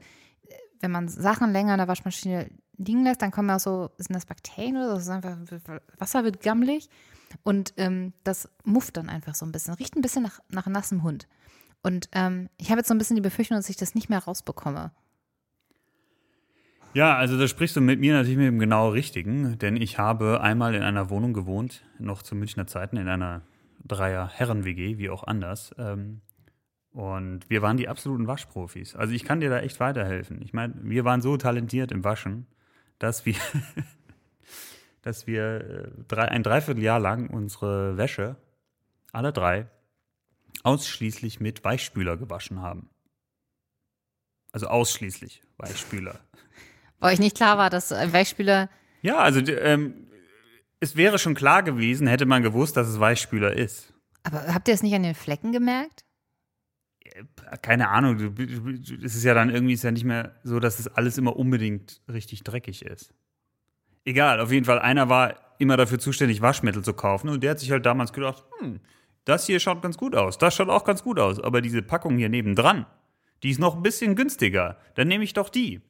wenn 0.80 0.90
man 0.90 1.08
Sachen 1.08 1.52
länger 1.52 1.72
in 1.74 1.78
der 1.78 1.88
Waschmaschine 1.88 2.50
liegen 2.78 3.04
lässt, 3.04 3.22
dann 3.22 3.30
kommen 3.30 3.50
auch 3.50 3.60
so, 3.60 3.90
sind 3.98 4.14
das 4.14 4.26
Bakterien 4.26 4.76
oder 4.76 4.88
so? 4.88 4.94
Das 4.94 5.02
ist 5.02 5.10
einfach, 5.10 5.80
Wasser 5.98 6.24
wird 6.24 6.40
gammelig. 6.40 6.88
Und 7.42 7.74
ähm, 7.76 8.14
das 8.24 8.48
mufft 8.64 8.96
dann 8.96 9.08
einfach 9.08 9.34
so 9.34 9.44
ein 9.44 9.52
bisschen. 9.52 9.74
Riecht 9.74 9.96
ein 9.96 10.02
bisschen 10.02 10.22
nach, 10.22 10.40
nach 10.48 10.66
nassem 10.66 11.02
Hund. 11.02 11.28
Und 11.82 12.08
ähm, 12.12 12.48
ich 12.56 12.70
habe 12.70 12.80
jetzt 12.80 12.88
so 12.88 12.94
ein 12.94 12.98
bisschen 12.98 13.16
die 13.16 13.22
Befürchtung, 13.22 13.56
dass 13.56 13.68
ich 13.68 13.76
das 13.76 13.94
nicht 13.94 14.08
mehr 14.08 14.20
rausbekomme. 14.20 14.92
Ja, 16.94 17.16
also 17.16 17.38
da 17.38 17.46
sprichst 17.46 17.76
du 17.76 17.80
mit 17.80 18.00
mir 18.00 18.14
natürlich 18.14 18.38
mit 18.38 18.46
dem 18.46 18.58
genau 18.58 18.88
Richtigen, 18.88 19.58
denn 19.58 19.76
ich 19.76 19.98
habe 19.98 20.40
einmal 20.40 20.74
in 20.74 20.82
einer 20.82 21.10
Wohnung 21.10 21.34
gewohnt, 21.34 21.84
noch 21.98 22.22
zu 22.22 22.34
Münchner 22.34 22.66
Zeiten, 22.66 22.96
in 22.96 23.08
einer 23.08 23.42
Dreier-Herren-WG, 23.86 24.98
wie 24.98 25.10
auch 25.10 25.24
anders. 25.24 25.74
Ähm, 25.78 26.22
und 26.90 27.48
wir 27.48 27.62
waren 27.62 27.76
die 27.76 27.88
absoluten 27.88 28.26
Waschprofis. 28.26 28.96
Also 28.96 29.12
ich 29.12 29.24
kann 29.24 29.40
dir 29.40 29.50
da 29.50 29.60
echt 29.60 29.78
weiterhelfen. 29.78 30.40
Ich 30.42 30.52
meine, 30.52 30.74
wir 30.82 31.04
waren 31.04 31.20
so 31.20 31.36
talentiert 31.36 31.92
im 31.92 32.02
Waschen, 32.02 32.46
dass 32.98 33.26
wir, 33.26 33.36
dass 35.02 35.26
wir 35.26 35.60
äh, 35.60 35.90
drei, 36.06 36.28
ein 36.28 36.42
Dreivierteljahr 36.42 37.00
lang 37.00 37.28
unsere 37.28 37.96
Wäsche, 37.96 38.36
alle 39.12 39.32
drei, 39.32 39.68
ausschließlich 40.62 41.40
mit 41.40 41.64
Weichspüler 41.64 42.16
gewaschen 42.16 42.60
haben. 42.60 42.90
Also 44.52 44.66
ausschließlich 44.66 45.42
Weichspüler. 45.56 46.18
Weil 46.98 47.14
euch 47.14 47.20
nicht 47.20 47.36
klar 47.36 47.58
war, 47.58 47.70
dass 47.70 47.92
ein 47.92 48.12
Weichspüler. 48.12 48.68
Ja, 49.02 49.18
also 49.18 49.40
ähm, 49.40 50.08
es 50.80 50.96
wäre 50.96 51.18
schon 51.18 51.34
klar 51.34 51.62
gewesen, 51.62 52.06
hätte 52.06 52.26
man 52.26 52.42
gewusst, 52.42 52.76
dass 52.76 52.88
es 52.88 52.98
Weichspüler 52.98 53.52
ist. 53.52 53.92
Aber 54.22 54.52
habt 54.52 54.68
ihr 54.68 54.74
es 54.74 54.82
nicht 54.82 54.94
an 54.94 55.02
den 55.02 55.14
Flecken 55.14 55.52
gemerkt? 55.52 56.04
Keine 57.62 57.88
Ahnung, 57.88 58.34
es 59.02 59.16
ist 59.16 59.24
ja 59.24 59.34
dann 59.34 59.50
irgendwie 59.50 59.74
ist 59.74 59.84
ja 59.84 59.90
nicht 59.90 60.04
mehr 60.04 60.34
so, 60.44 60.60
dass 60.60 60.78
es 60.78 60.88
alles 60.88 61.18
immer 61.18 61.36
unbedingt 61.36 62.00
richtig 62.12 62.44
dreckig 62.44 62.84
ist. 62.84 63.14
Egal, 64.04 64.40
auf 64.40 64.52
jeden 64.52 64.64
Fall, 64.64 64.78
einer 64.78 65.08
war 65.08 65.34
immer 65.58 65.76
dafür 65.76 65.98
zuständig, 65.98 66.40
Waschmittel 66.40 66.82
zu 66.82 66.94
kaufen 66.94 67.28
und 67.28 67.42
der 67.42 67.52
hat 67.52 67.58
sich 67.58 67.70
halt 67.70 67.84
damals 67.84 68.12
gedacht, 68.12 68.44
hm, 68.58 68.80
das 69.24 69.46
hier 69.46 69.60
schaut 69.60 69.82
ganz 69.82 69.98
gut 69.98 70.14
aus, 70.14 70.38
das 70.38 70.54
schaut 70.54 70.68
auch 70.68 70.84
ganz 70.84 71.02
gut 71.02 71.18
aus, 71.18 71.40
aber 71.40 71.60
diese 71.60 71.82
Packung 71.82 72.16
hier 72.16 72.28
nebendran, 72.28 72.86
die 73.42 73.50
ist 73.50 73.60
noch 73.60 73.76
ein 73.76 73.82
bisschen 73.82 74.16
günstiger, 74.16 74.78
dann 74.94 75.08
nehme 75.08 75.24
ich 75.24 75.34
doch 75.34 75.48
die. 75.48 75.82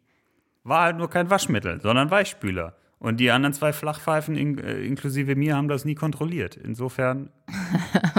War 0.65 0.83
halt 0.83 0.97
nur 0.97 1.09
kein 1.09 1.31
Waschmittel, 1.31 1.81
sondern 1.81 2.11
Weichspüler. 2.11 2.77
Und 2.99 3.21
die 3.21 3.31
anderen 3.31 3.53
zwei 3.55 3.73
Flachpfeifen 3.73 4.35
in, 4.37 4.59
äh, 4.59 4.81
inklusive 4.81 5.37
mir 5.37 5.57
haben 5.57 5.69
das 5.69 5.85
nie 5.85 5.95
kontrolliert. 5.95 6.57
Insofern, 6.57 7.31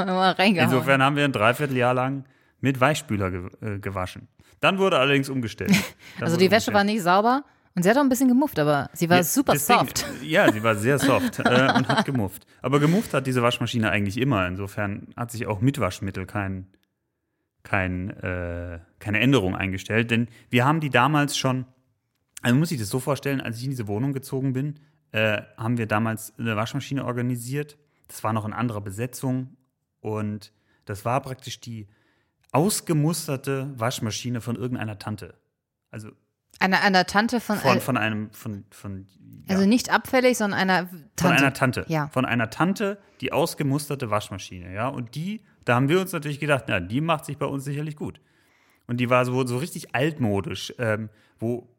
insofern 0.64 1.04
haben 1.04 1.18
wir 1.18 1.26
ein 1.26 1.34
Dreivierteljahr 1.34 1.94
lang 1.94 2.24
mit 2.62 2.80
Weichspüler 2.80 3.32
ge 3.32 3.50
äh, 3.62 3.80
gewaschen. 3.80 4.28
Dann 4.60 4.78
wurde 4.78 4.98
allerdings 5.00 5.30
umgestellt. 5.30 5.72
Dann 6.18 6.26
also 6.26 6.38
die 6.38 6.52
Wäsche 6.52 6.74
war 6.74 6.84
nicht 6.84 7.02
sauber 7.02 7.44
und 7.76 7.84
sie 7.84 7.90
hat 7.90 7.98
auch 7.98 8.02
ein 8.02 8.10
bisschen 8.10 8.28
gemufft, 8.28 8.60
aber 8.60 8.90
sie 8.94 9.10
war 9.10 9.18
Ja, 9.18 9.24
super 9.24 9.54
deswegen- 9.54 9.80
soft. 9.80 10.06
Ja, 10.24 10.52
sie 10.52 10.62
war 10.64 10.76
sehr 10.76 11.00
soft 11.00 11.40
äh, 11.40 11.72
und 11.76 11.88
hat 11.88 12.06
gemufft. 12.06 12.46
Aber 12.62 12.80
gemufft 12.80 13.14
hat 13.14 13.26
diese 13.28 13.42
Waschmaschine 13.42 13.90
eigentlich 13.90 14.18
immer. 14.18 14.48
Insofern 14.48 15.08
hat 15.16 15.32
sich 15.32 15.48
auch 15.48 15.62
mit 15.62 15.80
Waschmittel 15.80 16.26
kein, 16.26 16.68
kein, 17.64 18.10
äh, 18.12 18.80
keine 19.00 19.20
Änderung 19.20 19.56
eingestellt. 19.56 20.12
Denn 20.12 20.28
wir 20.50 20.66
haben 20.66 20.80
die 20.80 20.90
damals 20.90 21.38
schon, 21.38 21.66
also 22.42 22.56
muss 22.56 22.72
ich 22.72 22.80
das 22.80 22.90
so 22.90 23.00
vorstellen, 23.00 23.42
als 23.42 23.58
ich 23.58 23.66
in 23.66 23.70
diese 23.72 23.88
Wohnung 23.88 24.14
gezogen 24.14 24.54
bin, 24.54 24.80
äh, 25.12 25.42
haben 25.58 25.78
wir 25.78 25.86
damals 25.88 26.34
eine 26.38 26.56
Waschmaschine 26.56 27.06
organisiert. 27.06 27.78
Das 28.08 28.24
war 28.24 28.34
noch 28.34 28.46
in 28.46 28.54
anderer 28.54 28.82
Besetzung 28.82 29.56
und 30.02 30.52
das 30.86 31.06
war 31.06 31.22
praktisch 31.22 31.60
die 31.60 31.88
ausgemusterte 32.52 33.70
Waschmaschine 33.76 34.42
von 34.42 34.56
irgendeiner 34.56 34.98
Tante. 34.98 35.36
Also 35.92 36.10
Eine, 36.60 36.82
einer 36.82 37.06
Tante 37.06 37.40
von, 37.40 37.58
von, 37.58 37.80
von 37.80 37.98
einem, 37.98 38.32
von, 38.32 38.66
von 38.72 39.08
ja. 39.48 39.56
also 39.56 39.68
nicht 39.68 39.92
abfällig, 39.92 40.38
sondern 40.38 40.60
einer 40.60 40.90
Tante. 40.90 41.08
Von 41.18 41.32
einer 41.32 41.54
Tante. 41.54 41.86
Ja. 41.88 42.08
Von 42.10 42.26
einer 42.26 42.50
Tante, 42.50 42.98
die 43.22 43.32
ausgemusterte 43.32 44.10
Waschmaschine, 44.10 44.74
ja. 44.74 44.88
Und 44.88 45.16
die, 45.16 45.42
da 45.66 45.76
haben 45.76 45.90
wir 45.90 46.00
uns 46.00 46.12
natürlich 46.12 46.40
gedacht, 46.40 46.66
na, 46.68 46.80
die 46.80 47.02
macht 47.02 47.26
sich 47.26 47.38
bei 47.38 47.46
uns 47.46 47.64
sicherlich 47.64 47.96
gut. 47.96 48.20
Und 48.88 48.98
die 48.98 49.10
war 49.10 49.24
so, 49.26 49.46
so 49.46 49.58
richtig 49.58 49.94
altmodisch, 49.94 50.74
ähm, 50.80 51.10
wo, 51.40 51.70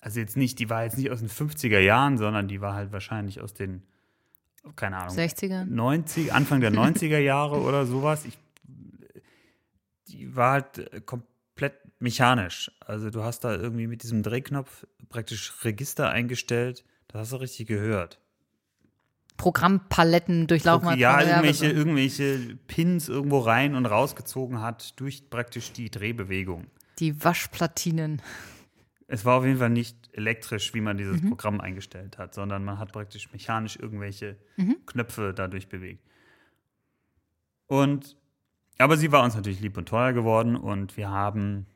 also 0.00 0.20
jetzt 0.20 0.36
nicht, 0.36 0.60
die 0.60 0.70
war 0.70 0.84
jetzt 0.84 0.96
nicht 0.96 1.10
aus 1.10 1.18
den 1.18 1.28
50er 1.28 1.80
Jahren, 1.80 2.18
sondern 2.18 2.46
die 2.46 2.60
war 2.60 2.74
halt 2.74 2.92
wahrscheinlich 2.92 3.40
aus 3.40 3.52
den, 3.52 3.82
keine 4.76 4.98
Ahnung, 4.98 5.16
60er. 5.16 5.64
90, 5.64 6.32
Anfang 6.32 6.60
der 6.60 6.72
90er 6.72 7.18
Jahre 7.18 7.60
oder 7.60 7.84
sowas. 7.84 8.24
Ich, 8.24 8.38
die 10.16 10.36
war 10.36 10.52
halt 10.52 10.78
äh, 10.78 11.00
komplett 11.00 11.74
mechanisch. 12.00 12.70
Also 12.80 13.10
du 13.10 13.22
hast 13.22 13.40
da 13.40 13.54
irgendwie 13.54 13.86
mit 13.86 14.02
diesem 14.02 14.22
Drehknopf 14.22 14.86
praktisch 15.08 15.52
Register 15.64 16.10
eingestellt. 16.10 16.84
Das 17.08 17.20
hast 17.22 17.32
du 17.32 17.36
richtig 17.36 17.66
gehört. 17.68 18.20
Programmpaletten 19.36 20.46
durchlaufen 20.46 20.90
hat. 20.90 20.98
ja, 20.98 21.20
irgendwelche, 21.20 21.66
irgendwelche 21.66 22.56
Pins 22.68 23.08
irgendwo 23.08 23.40
rein 23.40 23.74
und 23.74 23.84
rausgezogen 23.86 24.60
hat 24.60 24.98
durch 25.00 25.28
praktisch 25.28 25.72
die 25.72 25.90
Drehbewegung. 25.90 26.68
Die 27.00 27.22
Waschplatinen. 27.24 28.22
Es 29.08 29.24
war 29.24 29.38
auf 29.38 29.44
jeden 29.44 29.58
Fall 29.58 29.70
nicht 29.70 29.96
elektrisch, 30.12 30.72
wie 30.72 30.80
man 30.80 30.96
Mhm. 30.96 30.98
dieses 30.98 31.20
Programm 31.20 31.60
eingestellt 31.60 32.16
hat, 32.16 32.32
sondern 32.34 32.64
man 32.64 32.78
hat 32.78 32.92
praktisch 32.92 33.32
mechanisch 33.32 33.76
irgendwelche 33.76 34.36
Mhm. 34.56 34.76
Knöpfe 34.86 35.34
dadurch 35.34 35.68
bewegt. 35.68 36.04
Und, 37.66 38.16
aber 38.78 38.96
sie 38.96 39.12
war 39.12 39.22
uns 39.22 39.34
natürlich 39.34 39.60
lieb 39.60 39.76
und 39.76 39.88
teuer 39.88 40.12
geworden 40.12 40.56
und 40.56 40.96
wir 40.96 41.10
haben 41.10 41.66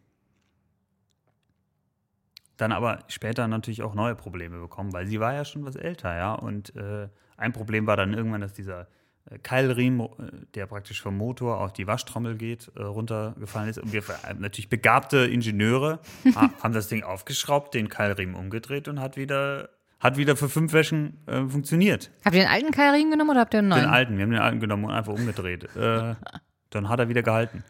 dann 2.59 2.73
aber 2.73 2.99
später 3.09 3.49
natürlich 3.49 3.83
auch 3.83 3.95
neue 3.95 4.15
Probleme 4.15 4.59
bekommen, 4.59 4.93
weil 4.93 5.07
sie 5.07 5.21
war 5.21 5.33
ja 5.33 5.45
schon 5.45 5.65
was 5.65 5.77
älter, 5.77 6.15
ja. 6.17 6.35
Und 6.35 6.75
äh, 6.77 7.09
ein 7.37 7.53
Problem 7.53 7.87
war 7.87 7.97
dann 7.97 8.15
irgendwann, 8.15 8.41
dass 8.41 8.53
dieser 8.53 8.89
äh, 9.31 9.39
Keilriemen, 9.39 10.01
äh, 10.01 10.47
der 10.55 10.67
praktisch 10.67 11.01
vom 11.01 11.17
Motor 11.17 11.61
auf 11.61 11.73
die 11.73 11.87
Waschtrommel 11.87 12.37
geht, 12.37 12.71
äh, 12.77 12.83
runtergefallen 12.83 13.69
ist. 13.71 13.79
Und 13.79 13.93
wir 13.93 14.01
äh, 14.01 14.35
natürlich 14.37 14.69
begabte 14.69 15.19
Ingenieure 15.19 16.01
ha 16.35 16.51
haben 16.63 16.75
das 16.75 16.89
Ding 16.89 17.05
aufgeschraubt, 17.05 17.75
den 17.75 17.89
Keilriemen 17.89 18.35
umgedreht 18.35 18.89
und 18.89 19.01
hat 19.01 19.17
wieder, 19.17 19.71
hat 20.01 20.17
wieder 20.17 20.37
für 20.37 20.49
fünf 20.49 20.73
Wäschen 20.73 21.19
äh, 21.27 21.47
funktioniert. 21.47 22.11
Habt 22.25 22.35
ihr 22.35 22.43
den 22.43 22.51
alten 22.51 22.73
Keilriemen 22.73 23.13
genommen 23.13 23.31
oder 23.31 23.41
habt 23.41 23.55
ihr 23.55 23.61
einen 23.61 23.69
neuen? 23.69 23.83
Den 23.83 23.91
alten, 23.91 24.17
wir 24.17 24.25
haben 24.25 24.33
den 24.33 24.41
alten 24.41 24.61
genommen 24.61 24.87
und 24.87 24.91
einfach 24.91 25.13
umgedreht. 25.13 25.65
Äh, 25.77 26.17
dann 26.71 26.89
hat 26.89 27.01
er 27.01 27.09
wieder 27.09 27.23
gehalten. 27.23 27.65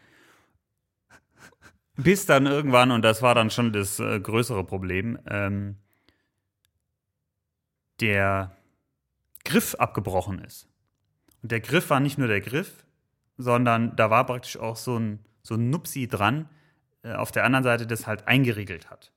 Bis 1.95 2.25
dann 2.25 2.45
irgendwann, 2.45 2.91
und 2.91 3.01
das 3.01 3.21
war 3.21 3.35
dann 3.35 3.49
schon 3.49 3.73
das 3.73 3.99
äh, 3.99 4.19
größere 4.19 4.63
Problem, 4.63 5.19
ähm, 5.27 5.75
der 7.99 8.55
Griff 9.43 9.75
abgebrochen 9.75 10.39
ist. 10.39 10.67
Und 11.43 11.51
der 11.51 11.59
Griff 11.59 11.89
war 11.89 11.99
nicht 11.99 12.17
nur 12.17 12.27
der 12.27 12.41
Griff, 12.41 12.85
sondern 13.37 13.95
da 13.95 14.09
war 14.09 14.25
praktisch 14.25 14.57
auch 14.57 14.75
so 14.75 14.97
ein, 14.97 15.19
so 15.43 15.55
ein 15.55 15.69
Nupsi 15.69 16.07
dran, 16.07 16.47
äh, 17.03 17.13
auf 17.13 17.31
der 17.31 17.43
anderen 17.43 17.63
Seite, 17.63 17.87
das 17.87 18.07
halt 18.07 18.27
eingeriegelt 18.27 18.89
hat. 18.89 19.11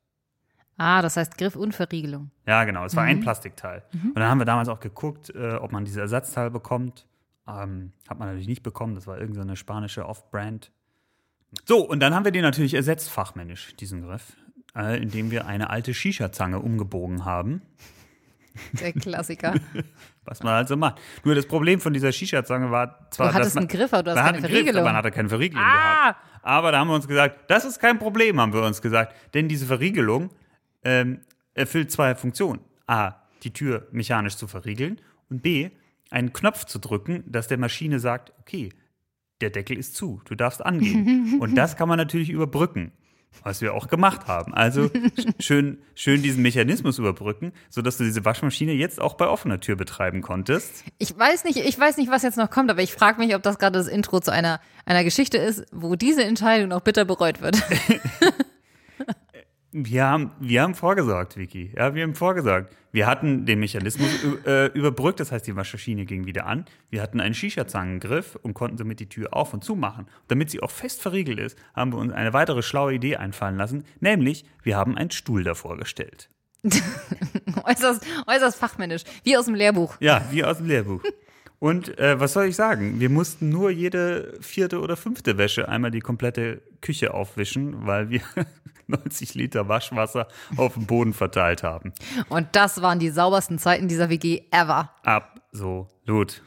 Ah, 0.78 1.02
das 1.02 1.16
heißt 1.16 1.38
Griff 1.38 1.54
und 1.54 1.74
Verriegelung. 1.74 2.30
Ja, 2.46 2.64
genau. 2.64 2.84
Es 2.84 2.96
war 2.96 3.04
ein 3.04 3.20
Plastikteil. 3.20 3.84
Und 3.92 4.16
dann 4.16 4.28
haben 4.28 4.38
wir 4.38 4.44
damals 4.46 4.68
auch 4.68 4.80
geguckt, 4.80 5.30
äh, 5.30 5.54
ob 5.54 5.70
man 5.70 5.84
diese 5.84 6.00
Ersatzteil 6.00 6.50
bekommt. 6.50 7.06
Ähm, 7.49 7.93
hat 8.09 8.18
man 8.18 8.28
natürlich 8.28 8.49
nicht 8.49 8.62
bekommen. 8.62 8.95
Das 8.95 9.07
war 9.07 9.14
irgendeine 9.16 9.45
so 9.45 9.49
eine 9.49 9.57
spanische 9.57 10.07
Off-Brand. 10.07 10.70
So, 11.66 11.80
und 11.86 12.01
dann 12.01 12.14
haben 12.14 12.24
wir 12.24 12.32
den 12.32 12.43
natürlich 12.43 12.74
ersetzt, 12.74 13.11
fachmännisch, 13.11 13.74
diesen 13.76 14.03
Griff, 14.03 14.36
äh, 14.76 15.03
indem 15.03 15.30
wir 15.30 15.47
eine 15.47 15.68
alte 15.70 15.93
Shisha-Zange 15.93 16.61
umgebogen 16.61 17.24
haben. 17.24 17.62
Der 18.80 18.93
Klassiker. 18.93 19.55
Was 20.24 20.43
man 20.43 20.53
halt 20.55 20.68
so 20.68 20.76
macht. 20.76 21.01
Nur 21.24 21.34
das 21.34 21.47
Problem 21.47 21.80
von 21.80 21.93
dieser 21.93 22.12
Shisha-Zange 22.12 22.70
war 22.70 23.11
zwar, 23.11 23.28
Du 23.28 23.34
hattest 23.34 23.55
man, 23.57 23.62
einen 23.62 23.68
Griff, 23.68 23.93
aber 23.93 24.03
du 24.05 24.11
hast 24.11 24.16
keine 24.18 24.28
einen 24.28 24.43
Griff, 24.43 24.51
Verriegelung. 24.53 24.80
aber 24.80 24.88
man 24.90 24.97
hatte 24.97 25.11
keine 25.11 25.28
Verriegelung 25.28 25.64
Ah! 25.64 26.03
gehabt. 26.12 26.20
Aber 26.45 26.72
da 26.72 26.78
haben 26.78 26.88
wir 26.88 26.95
uns 26.95 27.09
gesagt, 27.09 27.51
das 27.51 27.64
ist 27.64 27.78
kein 27.80 27.99
Problem, 27.99 28.40
haben 28.40 28.53
wir 28.53 28.62
uns 28.62 28.80
gesagt. 28.82 29.14
Denn 29.34 29.49
diese 29.49 29.66
Verriegelung 29.66 30.30
ähm, 30.84 31.20
erfüllt 31.55 31.90
zwei 31.93 32.14
Funktionen. 32.14 32.61
A, 32.86 33.14
die 33.43 33.53
Tür 33.53 33.86
mechanisch 33.93 34.36
zu 34.36 34.47
verriegeln 34.49 35.01
und 35.30 35.43
B, 35.43 35.70
einen 36.12 36.32
Knopf 36.32 36.64
zu 36.66 36.78
drücken, 36.78 37.24
dass 37.26 37.48
der 37.48 37.58
Maschine 37.58 37.98
sagt, 37.98 38.32
okay, 38.40 38.70
der 39.40 39.50
Deckel 39.50 39.76
ist 39.76 39.96
zu, 39.96 40.20
du 40.26 40.34
darfst 40.34 40.64
angehen. 40.64 41.36
und 41.40 41.54
das 41.56 41.76
kann 41.76 41.88
man 41.88 41.96
natürlich 41.98 42.30
überbrücken. 42.30 42.92
Was 43.44 43.62
wir 43.62 43.72
auch 43.72 43.88
gemacht 43.88 44.26
haben. 44.28 44.52
Also 44.52 44.82
sch- 44.82 45.42
schön, 45.42 45.78
schön 45.94 46.20
diesen 46.22 46.42
Mechanismus 46.42 46.98
überbrücken, 46.98 47.52
sodass 47.70 47.96
du 47.96 48.04
diese 48.04 48.26
Waschmaschine 48.26 48.72
jetzt 48.74 49.00
auch 49.00 49.14
bei 49.14 49.26
offener 49.26 49.58
Tür 49.58 49.74
betreiben 49.74 50.20
konntest. 50.20 50.84
Ich 50.98 51.18
weiß 51.18 51.44
nicht, 51.44 51.56
ich 51.56 51.80
weiß 51.80 51.96
nicht, 51.96 52.10
was 52.10 52.22
jetzt 52.24 52.36
noch 52.36 52.50
kommt, 52.50 52.70
aber 52.70 52.82
ich 52.82 52.92
frage 52.92 53.18
mich, 53.18 53.34
ob 53.34 53.42
das 53.42 53.58
gerade 53.58 53.78
das 53.78 53.88
Intro 53.88 54.20
zu 54.20 54.30
einer, 54.30 54.60
einer 54.84 55.02
Geschichte 55.02 55.38
ist, 55.38 55.64
wo 55.72 55.96
diese 55.96 56.22
Entscheidung 56.24 56.68
noch 56.68 56.82
bitter 56.82 57.06
bereut 57.06 57.40
wird. 57.40 57.56
Wir 59.74 60.04
haben, 60.04 60.32
wir 60.38 60.60
haben 60.60 60.74
vorgesorgt, 60.74 61.38
Vicky. 61.38 61.72
Ja, 61.74 61.94
wir 61.94 62.02
haben 62.02 62.14
vorgesorgt. 62.14 62.76
Wir 62.92 63.06
hatten 63.06 63.46
den 63.46 63.58
Mechanismus 63.58 64.10
äh, 64.44 64.66
überbrückt, 64.66 65.18
das 65.18 65.32
heißt, 65.32 65.46
die 65.46 65.56
Waschmaschine 65.56 66.04
ging 66.04 66.26
wieder 66.26 66.44
an. 66.44 66.66
Wir 66.90 67.00
hatten 67.00 67.20
einen 67.20 67.32
Shisha-Zangengriff 67.32 68.36
und 68.42 68.52
konnten 68.52 68.76
somit 68.76 69.00
die 69.00 69.08
Tür 69.08 69.34
auf 69.34 69.54
und 69.54 69.64
zu 69.64 69.74
machen. 69.74 70.06
Damit 70.28 70.50
sie 70.50 70.62
auch 70.62 70.70
fest 70.70 71.00
verriegelt 71.00 71.38
ist, 71.38 71.58
haben 71.74 71.92
wir 71.94 71.98
uns 71.98 72.12
eine 72.12 72.34
weitere 72.34 72.62
schlaue 72.62 72.92
Idee 72.92 73.16
einfallen 73.16 73.56
lassen, 73.56 73.84
nämlich 74.00 74.44
wir 74.62 74.76
haben 74.76 74.98
einen 74.98 75.10
Stuhl 75.10 75.42
davor 75.42 75.78
gestellt. 75.78 76.28
äußerst, 77.64 78.06
äußerst 78.26 78.58
fachmännisch, 78.58 79.04
wie 79.24 79.38
aus 79.38 79.46
dem 79.46 79.54
Lehrbuch. 79.54 79.96
Ja, 80.00 80.26
wie 80.30 80.44
aus 80.44 80.58
dem 80.58 80.66
Lehrbuch. 80.66 81.02
Und 81.62 81.96
äh, 82.00 82.18
was 82.18 82.32
soll 82.32 82.46
ich 82.46 82.56
sagen? 82.56 82.98
Wir 82.98 83.08
mussten 83.08 83.48
nur 83.48 83.70
jede 83.70 84.36
vierte 84.40 84.80
oder 84.80 84.96
fünfte 84.96 85.38
Wäsche 85.38 85.68
einmal 85.68 85.92
die 85.92 86.00
komplette 86.00 86.60
Küche 86.80 87.14
aufwischen, 87.14 87.86
weil 87.86 88.10
wir 88.10 88.20
90 88.88 89.34
Liter 89.34 89.68
Waschwasser 89.68 90.26
auf 90.56 90.74
dem 90.74 90.86
Boden 90.86 91.12
verteilt 91.12 91.62
haben. 91.62 91.92
Und 92.28 92.48
das 92.56 92.82
waren 92.82 92.98
die 92.98 93.10
saubersten 93.10 93.60
Zeiten 93.60 93.86
dieser 93.86 94.10
WG 94.10 94.42
ever. 94.50 94.90
Absolut. 95.04 96.42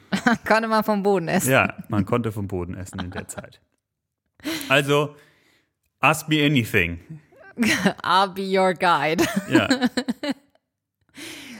Konnte 0.45 0.68
man 0.68 0.84
vom 0.84 1.01
Boden 1.01 1.30
essen. 1.30 1.49
Ja, 1.49 1.78
man 1.88 2.03
konnte 2.03 2.34
vom 2.34 2.49
Boden 2.49 2.76
essen 2.76 2.99
in 2.99 3.11
der 3.11 3.30
Zeit. 3.30 3.61
Also, 4.68 5.16
ask 6.01 6.28
me 6.28 6.45
anything. 6.45 6.99
I'll 8.03 8.34
be 8.34 8.41
your 8.41 8.74
guide. 8.74 9.24
Ja. 9.49 9.70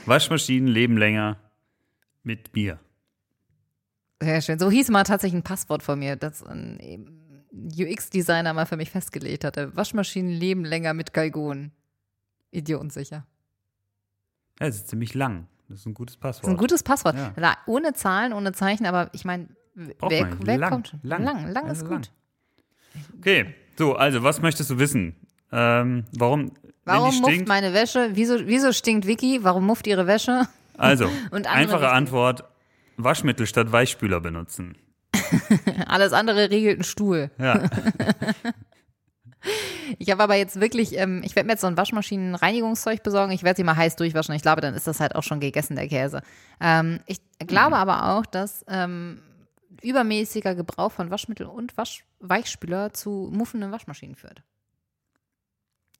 Waschmaschinen 0.04 0.68
leben 0.68 0.98
länger 0.98 1.38
mit 2.22 2.54
mir. 2.54 2.78
Sehr 4.22 4.40
schön. 4.40 4.58
So 4.58 4.70
hieß 4.70 4.88
mal 4.90 5.04
tatsächlich 5.04 5.40
ein 5.40 5.44
Passwort 5.44 5.82
von 5.82 5.98
mir, 5.98 6.16
das 6.16 6.42
ein 6.42 6.78
UX-Designer 7.52 8.52
mal 8.54 8.66
für 8.66 8.76
mich 8.76 8.90
festgelegt 8.90 9.44
hatte. 9.44 9.74
Waschmaschinen 9.76 10.30
leben 10.30 10.64
länger 10.64 10.94
mit 10.94 11.12
Galgonen. 11.12 11.72
Idiotensicher. 12.50 13.26
Ja, 14.60 14.66
es 14.66 14.76
ist 14.76 14.88
ziemlich 14.88 15.14
lang. 15.14 15.46
Das 15.68 15.80
ist 15.80 15.86
ein 15.86 15.94
gutes 15.94 16.16
Das 16.18 16.36
ist 16.36 16.44
ein 16.44 16.56
Passwort. 16.56 16.58
gutes 16.58 16.82
Passwort. 16.82 17.16
Ja. 17.16 17.56
Ohne 17.66 17.92
Zahlen, 17.92 18.32
ohne 18.32 18.52
Zeichen, 18.52 18.86
aber 18.86 19.10
ich 19.12 19.24
meine, 19.24 19.48
wer, 19.74 20.36
wer 20.40 20.58
Lang, 20.58 20.70
kommt? 20.70 20.94
lang. 21.02 21.22
lang, 21.24 21.48
lang 21.52 21.64
ist 21.64 21.80
Also 21.82 21.86
gut. 21.86 22.10
Okay, 23.18 23.54
so, 23.76 23.94
also, 23.96 24.22
was 24.22 24.40
möchtest 24.40 24.70
du 24.70 24.78
wissen? 24.78 25.16
Ähm, 25.52 26.04
warum? 26.16 26.52
Warum 26.84 27.10
die 27.10 27.16
mufft 27.18 27.32
stinkt, 27.32 27.48
meine 27.48 27.74
Wäsche? 27.74 28.10
Wieso, 28.14 28.46
wieso 28.46 28.72
stinkt 28.72 29.06
Vicky? 29.06 29.40
Warum 29.42 29.66
mufft 29.66 29.86
ihre 29.86 30.06
Wäsche? 30.06 30.46
Also, 30.78 31.04
einfache 31.30 31.56
Richtungen. 31.58 31.84
Antwort: 31.84 32.44
Waschmittel 32.96 33.46
statt 33.46 33.72
Weichspüler 33.72 34.20
benutzen. 34.20 34.76
Alles 35.86 36.12
andere 36.12 36.50
regelt 36.50 36.80
ein 36.80 36.84
Stuhl. 36.84 37.30
Ja, 37.38 37.68
Ich 39.98 40.10
habe 40.10 40.22
aber 40.22 40.34
jetzt 40.34 40.60
wirklich, 40.60 40.96
ähm, 40.98 41.22
ich 41.24 41.36
werde 41.36 41.46
mir 41.46 41.52
jetzt 41.52 41.60
so 41.60 41.66
ein 41.66 41.76
Waschmaschinenreinigungszeug 41.76 43.02
besorgen. 43.02 43.32
Ich 43.32 43.42
werde 43.42 43.56
sie 43.56 43.64
mal 43.64 43.76
heiß 43.76 43.96
durchwaschen. 43.96 44.34
Ich 44.34 44.42
glaube, 44.42 44.60
dann 44.60 44.74
ist 44.74 44.86
das 44.86 45.00
halt 45.00 45.14
auch 45.14 45.22
schon 45.22 45.40
gegessen, 45.40 45.76
der 45.76 45.88
Käse. 45.88 46.22
Ähm, 46.60 47.00
ich 47.06 47.18
glaube 47.38 47.76
aber 47.76 48.16
auch, 48.16 48.26
dass 48.26 48.64
ähm, 48.68 49.22
übermäßiger 49.82 50.54
Gebrauch 50.54 50.92
von 50.92 51.10
Waschmittel 51.10 51.46
und 51.46 51.76
Wasch 51.76 52.04
Weichspüler 52.18 52.92
zu 52.92 53.30
muffenden 53.32 53.72
Waschmaschinen 53.72 54.16
führt. 54.16 54.42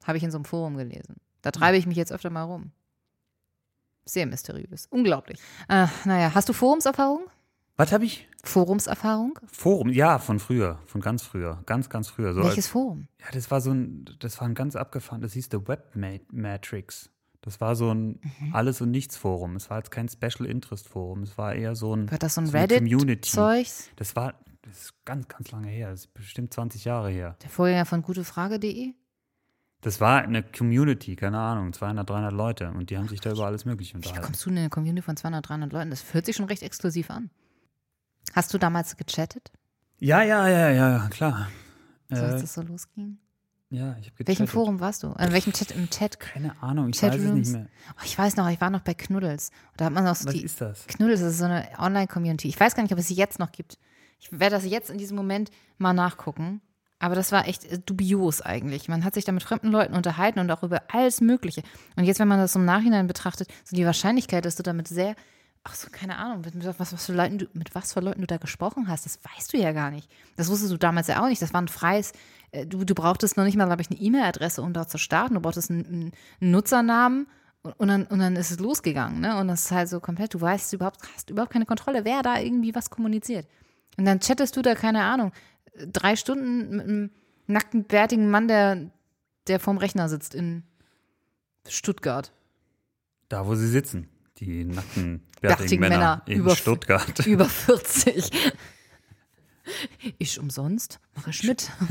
Habe 0.03 0.17
ich 0.17 0.23
in 0.23 0.31
so 0.31 0.37
einem 0.37 0.45
Forum 0.45 0.77
gelesen. 0.77 1.17
Da 1.41 1.51
treibe 1.51 1.77
ich 1.77 1.85
mich 1.85 1.97
jetzt 1.97 2.11
öfter 2.11 2.29
mal 2.29 2.43
rum. 2.43 2.71
Sehr 4.07 4.25
mysteriös. 4.25 4.87
Unglaublich. 4.89 5.39
Äh, 5.69 5.87
naja, 6.05 6.31
hast 6.33 6.49
du 6.49 6.53
Forumserfahrung? 6.53 7.21
was 7.79 7.91
habe 7.91 8.05
ich? 8.05 8.27
Forumserfahrung? 8.43 9.37
Forum, 9.51 9.89
ja, 9.89 10.17
von 10.17 10.39
früher, 10.39 10.79
von 10.87 10.99
ganz 11.01 11.21
früher, 11.21 11.61
ganz, 11.67 11.89
ganz 11.89 12.07
früher. 12.09 12.33
So 12.33 12.41
Welches 12.41 12.57
als, 12.65 12.67
Forum? 12.69 13.07
ja, 13.19 13.27
das 13.33 13.51
war 13.51 13.61
so 13.61 13.71
ein, 13.71 14.05
das 14.19 14.39
war 14.41 14.47
ein 14.47 14.55
ganz 14.55 14.75
abgefahren, 14.75 15.21
das 15.21 15.33
hieß 15.33 15.49
The 15.51 15.67
Web 15.67 15.95
Ma- 15.95 16.17
Matrix. 16.31 17.11
Das 17.41 17.61
war 17.61 17.75
so 17.75 17.93
ein 17.93 18.19
Mhm. 18.39 18.55
Alles- 18.55 18.81
und 18.81 18.89
Nichts-Forum. 18.91 19.55
Es 19.57 19.69
war 19.69 19.77
jetzt 19.77 19.91
kein 19.91 20.09
Special 20.09 20.45
Interest-Forum. 20.49 21.21
Es 21.23 21.37
war 21.37 21.53
eher 21.53 21.75
so 21.75 21.95
ein, 21.95 22.09
Wird 22.09 22.23
das 22.23 22.35
so 22.35 22.41
ein 22.41 22.45
Community. 22.51 22.95
Reddit-Zeugs? 22.95 23.89
Das 23.95 24.15
war, 24.15 24.33
das 24.63 24.77
ist 24.85 25.05
ganz, 25.05 25.27
ganz 25.27 25.51
lange 25.51 25.67
her. 25.69 25.91
Das 25.91 26.01
ist 26.01 26.13
bestimmt 26.15 26.53
20 26.53 26.83
Jahre 26.85 27.09
her. 27.11 27.35
Der 27.43 27.49
Vorgänger 27.49 27.85
von 27.85 28.01
gutefrage.de? 28.01 28.93
Das 29.81 30.01
war 30.01 30.21
eine 30.23 30.41
Community, 30.43 31.15
keine 31.15 31.37
Ahnung, 31.39 31.71
200, 31.71 32.09
300 32.09 32.33
Leute. 32.33 32.69
Und 32.71 32.89
die 32.89 32.97
haben 32.97 33.07
sich 33.07 33.21
da 33.21 33.31
über 33.31 33.45
alles 33.45 33.63
Mögliche 33.65 33.93
Wie 33.93 33.97
unterhalten. 33.97 34.23
kommst 34.25 34.45
du 34.45 34.49
in 34.49 34.57
eine 34.57 34.69
Community 34.69 35.01
von 35.03 35.15
200, 35.15 35.47
300 35.47 35.71
Leuten? 35.71 35.89
Das 35.91 36.13
hört 36.13 36.25
sich 36.25 36.35
schon 36.35 36.45
recht 36.45 36.63
exklusiv 36.63 37.09
an. 37.11 37.29
Hast 38.33 38.53
du 38.53 38.57
damals 38.57 38.97
gechattet, 38.97 39.51
Ja, 39.99 40.21
ja, 40.23 40.47
ja, 40.47 40.69
ja, 40.71 41.07
klar. 41.09 41.47
so 42.09 42.15
als 42.23 42.35
Äh, 42.35 42.41
das 42.41 42.53
so 42.55 42.61
losging? 42.61 43.19
ja, 43.69 43.95
ich 43.99 44.07
habe 44.11 44.27
Welchem 44.27 44.47
Forum 44.47 44.79
warst 44.79 45.03
du? 45.03 45.07
In 45.13 45.31
welchem 45.31 45.53
Chat? 45.53 45.71
Im 45.71 45.89
Chat? 45.89 46.19
Keine 46.19 46.61
Ahnung, 46.61 46.89
ich 46.89 47.01
weiß 47.01 47.15
es 47.15 47.21
Chatrooms? 47.21 47.47
nicht 47.49 47.51
mehr. 47.57 47.67
Oh, 47.97 48.01
ich 48.03 48.17
weiß 48.17 48.35
noch, 48.35 48.49
ich 48.49 48.59
war 48.59 48.69
noch 48.69 48.81
bei 48.81 48.93
Knuddels. 48.95 49.51
Da 49.77 49.85
hat 49.85 49.93
man 49.93 50.03
noch 50.03 50.15
so 50.15 50.25
Was 50.25 50.33
die. 50.33 50.41
ist 50.43 50.59
das? 50.59 50.87
Knuddels 50.87 51.21
das 51.21 51.33
ist 51.33 51.39
so 51.39 51.45
eine 51.45 51.67
Online-Community. 51.77 52.47
Ich 52.49 52.59
weiß 52.59 52.75
gar 52.75 52.83
nicht, 52.83 52.91
ob 52.93 52.99
es 52.99 53.07
sie 53.07 53.13
jetzt 53.15 53.39
noch 53.39 53.51
gibt. 53.51 53.77
Ich 54.19 54.31
werde 54.31 54.55
das 54.55 54.65
jetzt 54.65 54.89
in 54.89 54.97
diesem 54.97 55.15
Moment 55.15 55.51
mal 55.77 55.93
nachgucken. 55.93 56.61
Aber 56.99 57.15
das 57.15 57.31
war 57.31 57.47
echt 57.47 57.65
äh, 57.65 57.79
dubios 57.79 58.41
eigentlich. 58.41 58.87
Man 58.87 59.03
hat 59.03 59.13
sich 59.13 59.25
da 59.25 59.31
mit 59.31 59.43
fremden 59.43 59.69
Leuten 59.69 59.93
unterhalten 59.93 60.39
und 60.39 60.49
auch 60.51 60.63
über 60.63 60.81
alles 60.91 61.21
Mögliche. 61.21 61.61
Und 61.95 62.05
jetzt, 62.05 62.19
wenn 62.19 62.27
man 62.27 62.39
das 62.39 62.55
im 62.55 62.65
Nachhinein 62.65 63.07
betrachtet, 63.07 63.49
so 63.63 63.75
die 63.75 63.85
Wahrscheinlichkeit, 63.85 64.45
dass 64.45 64.55
du 64.55 64.63
damit 64.63 64.87
sehr, 64.87 65.15
ach 65.63 65.75
so, 65.75 65.89
keine 65.91 66.17
Ahnung, 66.17 66.41
mit, 66.41 66.55
mit, 66.55 66.65
was, 66.65 66.93
was 66.93 67.05
für 67.05 67.13
Leuten 67.13 67.37
du, 67.39 67.45
mit 67.53 67.75
was 67.75 67.93
für 67.93 67.99
Leuten 67.99 68.21
du 68.21 68.27
da 68.27 68.37
gesprochen 68.37 68.87
hast, 68.87 69.05
das 69.05 69.19
weißt 69.23 69.53
du 69.53 69.57
ja 69.57 69.73
gar 69.73 69.91
nicht. 69.91 70.09
Das 70.37 70.49
wusstest 70.49 70.71
du 70.71 70.77
damals 70.77 71.07
ja 71.07 71.21
auch 71.21 71.27
nicht. 71.27 71.41
Das 71.41 71.53
war 71.53 71.61
ein 71.61 71.67
freies, 71.67 72.13
äh, 72.51 72.65
du, 72.65 72.83
du 72.83 72.95
brauchtest 72.95 73.37
noch 73.37 73.43
nicht 73.43 73.57
mal, 73.57 73.65
glaube 73.65 73.81
ich, 73.83 73.91
eine 73.91 73.99
E-Mail-Adresse, 73.99 74.61
um 74.63 74.73
dort 74.73 74.89
zu 74.89 74.97
starten. 74.97 75.35
Du 75.35 75.41
brauchtest 75.41 75.69
einen, 75.69 75.85
einen 75.85 76.51
Nutzernamen 76.51 77.27
und, 77.61 77.73
und, 77.73 77.87
dann, 77.89 78.03
und 78.07 78.19
dann 78.19 78.35
ist 78.35 78.49
es 78.49 78.59
losgegangen. 78.59 79.19
Ne? 79.19 79.37
Und 79.37 79.49
das 79.49 79.65
ist 79.65 79.71
halt 79.71 79.89
so 79.89 79.99
komplett, 79.99 80.33
du 80.33 80.41
weißt 80.41 80.73
überhaupt, 80.73 80.97
hast 81.15 81.29
überhaupt 81.29 81.51
keine 81.51 81.65
Kontrolle, 81.67 82.05
wer 82.05 82.23
da 82.23 82.39
irgendwie 82.39 82.73
was 82.73 82.89
kommuniziert. 82.89 83.47
Und 83.97 84.05
dann 84.05 84.19
chattest 84.19 84.55
du 84.55 84.61
da, 84.61 84.73
keine 84.75 85.03
Ahnung, 85.03 85.31
drei 85.91 86.15
Stunden 86.15 86.69
mit 86.75 86.81
einem 86.81 87.11
nackten, 87.47 87.83
bärtigen 87.85 88.29
Mann, 88.29 88.47
der, 88.47 88.91
der 89.47 89.59
vorm 89.59 89.77
Rechner 89.77 90.09
sitzt 90.09 90.35
in 90.35 90.63
Stuttgart. 91.67 92.31
Da, 93.29 93.45
wo 93.45 93.55
sie 93.55 93.67
sitzen. 93.67 94.09
Die 94.37 94.63
nackten, 94.65 95.23
Bärtigen 95.41 95.81
Männer, 95.81 95.97
Männer 95.97 96.21
in 96.27 96.39
über- 96.39 96.55
Stuttgart. 96.55 97.19
Über 97.25 97.45
40. 97.45 98.29
Ich 100.17 100.39
umsonst? 100.39 100.99
Mache 101.15 101.31
ich 101.31 101.43
mit. 101.43 101.69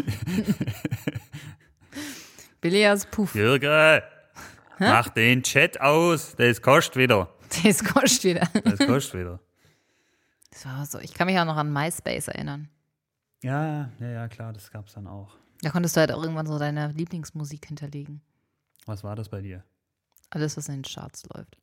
Billias 2.60 3.06
Puff. 3.06 3.34
Jürgen, 3.34 4.02
mach 4.78 5.08
den 5.10 5.42
Chat 5.42 5.80
aus. 5.80 6.34
Das 6.36 6.62
kostet 6.62 6.96
wieder. 6.96 7.32
Das 7.64 7.84
kostet 7.84 8.24
wieder. 8.24 8.48
Das 8.64 8.78
kostet 8.86 9.20
wieder. 9.20 9.40
Das 10.50 10.64
war 10.66 10.86
so. 10.86 10.98
Ich 11.00 11.14
kann 11.14 11.26
mich 11.26 11.38
auch 11.38 11.44
noch 11.44 11.56
an 11.56 11.72
MySpace 11.72 12.28
erinnern. 12.28 12.68
Ja, 13.42 13.90
ja, 14.00 14.08
ja, 14.08 14.28
klar, 14.28 14.52
das 14.52 14.70
gab's 14.70 14.94
dann 14.94 15.06
auch. 15.06 15.36
Da 15.62 15.70
konntest 15.70 15.96
du 15.96 16.00
halt 16.00 16.12
auch 16.12 16.22
irgendwann 16.22 16.46
so 16.46 16.58
deine 16.58 16.88
Lieblingsmusik 16.92 17.66
hinterlegen. 17.66 18.20
Was 18.86 19.04
war 19.04 19.16
das 19.16 19.28
bei 19.28 19.40
dir? 19.40 19.64
Alles, 20.30 20.56
was 20.56 20.68
in 20.68 20.76
den 20.76 20.82
Charts 20.82 21.24
läuft. 21.34 21.56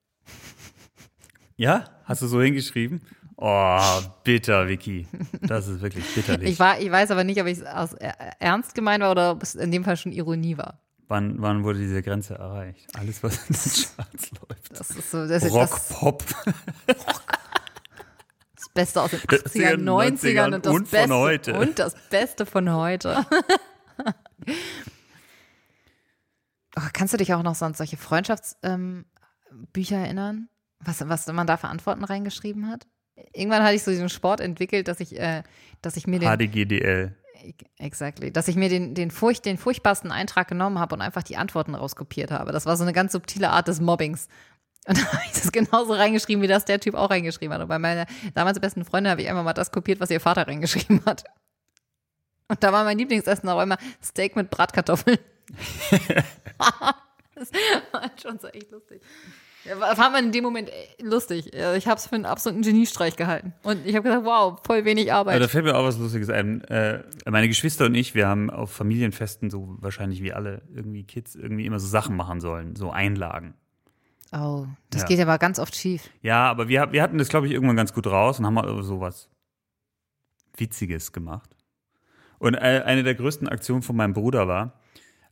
Ja? 1.56 1.86
Hast 2.06 2.22
du 2.22 2.28
so 2.28 2.42
hingeschrieben? 2.42 3.02
Oh, 3.38 3.80
bitter, 4.24 4.68
Vicky. 4.68 5.08
Das 5.42 5.68
ist 5.68 5.82
wirklich 5.82 6.06
bitterlich. 6.16 6.50
Ich, 6.50 6.60
war, 6.60 6.80
ich 6.80 6.90
weiß 6.90 7.12
aber 7.12 7.24
nicht, 7.24 7.40
ob 7.42 7.48
ich 7.48 7.60
es 7.60 7.66
aus 7.66 7.94
äh, 7.94 8.12
ernst 8.40 8.74
gemeint 8.76 9.04
war 9.04 9.12
oder 9.12 9.32
ob 9.32 9.44
es 9.44 9.56
in 9.56 9.72
dem 9.72 9.84
Fall 9.84 9.98
schon 9.98 10.12
Ironie 10.12 10.58
war. 10.58 10.80
wann, 11.08 11.42
wann 11.42 11.64
wurde 11.64 11.80
diese 11.80 12.02
Grenze 12.02 12.36
erreicht? 12.36 12.88
Alles, 12.98 13.22
was 13.24 13.38
in 13.48 13.54
den 13.54 13.56
Charts 13.96 14.32
läuft. 14.32 14.80
Das 14.80 14.90
ist 14.92 15.12
so 15.12 15.28
das, 15.28 15.44
ist 15.44 15.52
Rock, 15.54 15.70
das, 15.72 15.90
Pop. 15.90 16.24
das 16.88 16.98
Beste 18.74 19.02
aus 19.02 19.12
den 19.12 19.20
80ern, 19.20 19.84
80ern, 19.84 19.84
90ern 19.84 20.56
und 20.56 20.66
das, 20.66 20.74
und 20.74 20.88
von 20.88 21.00
Beste, 21.00 21.16
heute. 21.16 21.60
und 21.60 21.80
das 21.80 21.96
Beste 22.10 22.46
von 22.46 22.74
heute. 22.74 23.26
oh, 26.76 26.82
kannst 26.94 27.14
du 27.14 27.18
dich 27.18 27.34
auch 27.34 27.44
noch 27.44 27.56
so 27.56 27.66
an 27.66 27.74
solche 27.74 27.98
Freundschaftsbücher 27.98 28.66
ähm, 28.74 29.06
erinnern? 29.76 30.50
Was, 30.80 31.08
was 31.08 31.28
man 31.28 31.48
da 31.48 31.58
für 31.58 31.68
Antworten 31.68 32.04
reingeschrieben 32.04 32.68
hat? 32.70 32.88
Irgendwann 33.32 33.64
hatte 33.64 33.76
ich 33.76 33.84
so 33.84 33.92
diesen 33.92 34.10
Sport 34.10 34.42
entwickelt, 34.42 34.88
dass 34.88 35.00
ich, 35.00 35.20
äh, 35.20 35.44
dass 35.82 35.96
ich 35.98 36.08
mir 36.08 36.20
den 36.20 36.30
HDGDL. 36.30 37.16
Exactly. 37.78 38.32
Dass 38.32 38.48
ich 38.48 38.56
mir 38.56 38.70
den, 38.70 38.96
den, 38.96 39.12
furcht, 39.12 39.46
den 39.46 39.58
furchtbarsten 39.58 40.12
Eintrag 40.12 40.48
genommen 40.48 40.80
habe 40.80 40.96
und 40.96 41.02
einfach 41.02 41.24
die 41.24 41.38
Antworten 41.38 41.76
rauskopiert 41.76 42.32
habe. 42.32 42.52
Das 42.52 42.66
war 42.66 42.78
so 42.78 42.84
eine 42.84 42.94
ganz 42.94 43.12
subtile 43.12 43.50
Art 43.50 43.68
des 43.68 43.82
Mobbings. 43.82 44.28
Und 44.88 44.98
dann 44.98 45.06
habe 45.14 45.22
ich 45.26 45.32
das 45.34 45.52
genauso 45.52 45.94
reingeschrieben, 45.94 46.42
wie 46.42 46.48
das 46.48 46.66
der 46.66 46.80
Typ 46.80 46.96
auch 46.96 47.10
reingeschrieben 47.10 47.54
hat. 47.54 47.62
Und 47.62 47.68
bei 47.70 47.80
meiner 47.80 48.06
damals 48.34 48.60
besten 48.60 48.84
Freundin 48.84 49.12
habe 49.12 49.22
ich 49.22 49.30
einfach 49.30 49.44
mal 49.44 49.54
das 49.54 49.72
kopiert, 49.72 50.00
was 50.00 50.10
ihr 50.10 50.20
Vater 50.20 50.48
reingeschrieben 50.48 51.02
hat. 51.06 51.24
Und 52.50 52.62
da 52.62 52.74
war 52.74 52.84
mein 52.84 52.98
Lieblingsessen 52.98 53.48
auch 53.50 53.62
immer 53.62 53.78
Steak 54.04 54.36
mit 54.36 54.50
Bratkartoffeln. 54.50 55.18
das 57.36 57.52
war 57.92 58.12
schon 58.22 58.40
so 58.40 58.48
echt 58.48 58.72
lustig. 58.72 59.02
Ja, 59.66 59.80
war- 59.80 60.12
man 60.12 60.26
in 60.26 60.32
dem 60.34 60.44
Moment 60.44 60.70
äh, 60.70 60.74
lustig. 61.02 61.54
Ich 61.54 61.88
habe 61.88 61.98
es 61.98 62.08
für 62.08 62.16
einen 62.16 62.26
absoluten 62.26 62.64
Geniestreich 62.64 63.16
gehalten. 63.16 63.54
Und 63.64 63.86
ich 63.86 63.96
habe 63.96 64.04
gesagt, 64.04 64.26
wow, 64.26 64.60
voll 64.66 64.84
wenig 64.84 65.14
Aber 65.14 65.32
da 65.32 65.36
Arbeit. 65.38 65.50
fällt 65.50 65.64
mir 65.64 65.76
auch 65.78 65.86
was 65.86 65.98
Lustiges 65.98 66.30
ein. 66.30 66.62
Äh, 66.66 67.04
meine 67.26 67.48
Geschwister 67.48 67.86
und 67.86 67.96
ich, 67.96 68.14
wir 68.14 68.28
haben 68.28 68.50
auf 68.50 68.72
Familienfesten, 68.72 69.50
so 69.50 69.78
wahrscheinlich 69.80 70.22
wie 70.22 70.34
alle 70.34 70.62
irgendwie 70.76 71.06
Kids, 71.06 71.36
irgendwie 71.36 71.66
immer 71.66 71.80
so 71.80 71.88
Sachen 71.88 72.18
machen 72.18 72.42
sollen, 72.42 72.76
so 72.76 72.92
Einlagen. 72.92 73.54
Oh, 74.34 74.66
das 74.90 75.02
Ja. 75.04 75.08
geht 75.08 75.20
aber 75.20 75.38
ganz 75.38 75.60
oft 75.60 75.76
schief. 75.76 76.10
Ja, 76.22 76.50
aber 76.50 76.68
wir, 76.68 76.92
wir 76.92 77.04
hatten 77.04 77.18
das, 77.18 77.30
glaube 77.30 77.48
ich, 77.48 77.54
irgendwann 77.54 77.76
ganz 77.76 77.94
gut 77.94 78.08
raus 78.08 78.40
und 78.40 78.46
haben 78.46 78.56
mal 78.56 78.84
so 78.84 79.00
was 79.00 79.30
Witziges 80.58 81.12
gemacht. 81.12 81.56
Und 82.40 82.56
äh, 82.56 82.82
eine 82.86 83.04
der 83.04 83.16
größten 83.16 83.48
Aktionen 83.48 83.84
von 83.84 83.96
meinem 83.96 84.14
Bruder 84.14 84.48
war, 84.48 84.80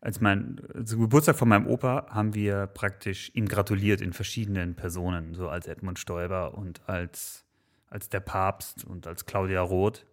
als 0.01 0.21
mein 0.21 0.61
zum 0.85 1.01
Geburtstag 1.01 1.35
von 1.35 1.49
meinem 1.49 1.67
Opa 1.67 2.07
haben 2.09 2.33
wir 2.33 2.67
praktisch 2.67 3.31
ihm 3.35 3.47
gratuliert 3.47 4.01
in 4.01 4.13
verschiedenen 4.13 4.75
Personen, 4.75 5.35
so 5.35 5.49
als 5.49 5.67
Edmund 5.67 5.99
Stoiber 5.99 6.55
und 6.55 6.87
als, 6.87 7.45
als 7.87 8.09
der 8.09 8.19
Papst 8.19 8.83
und 8.83 9.05
als 9.07 9.25
Claudia 9.25 9.61
Roth. 9.61 10.05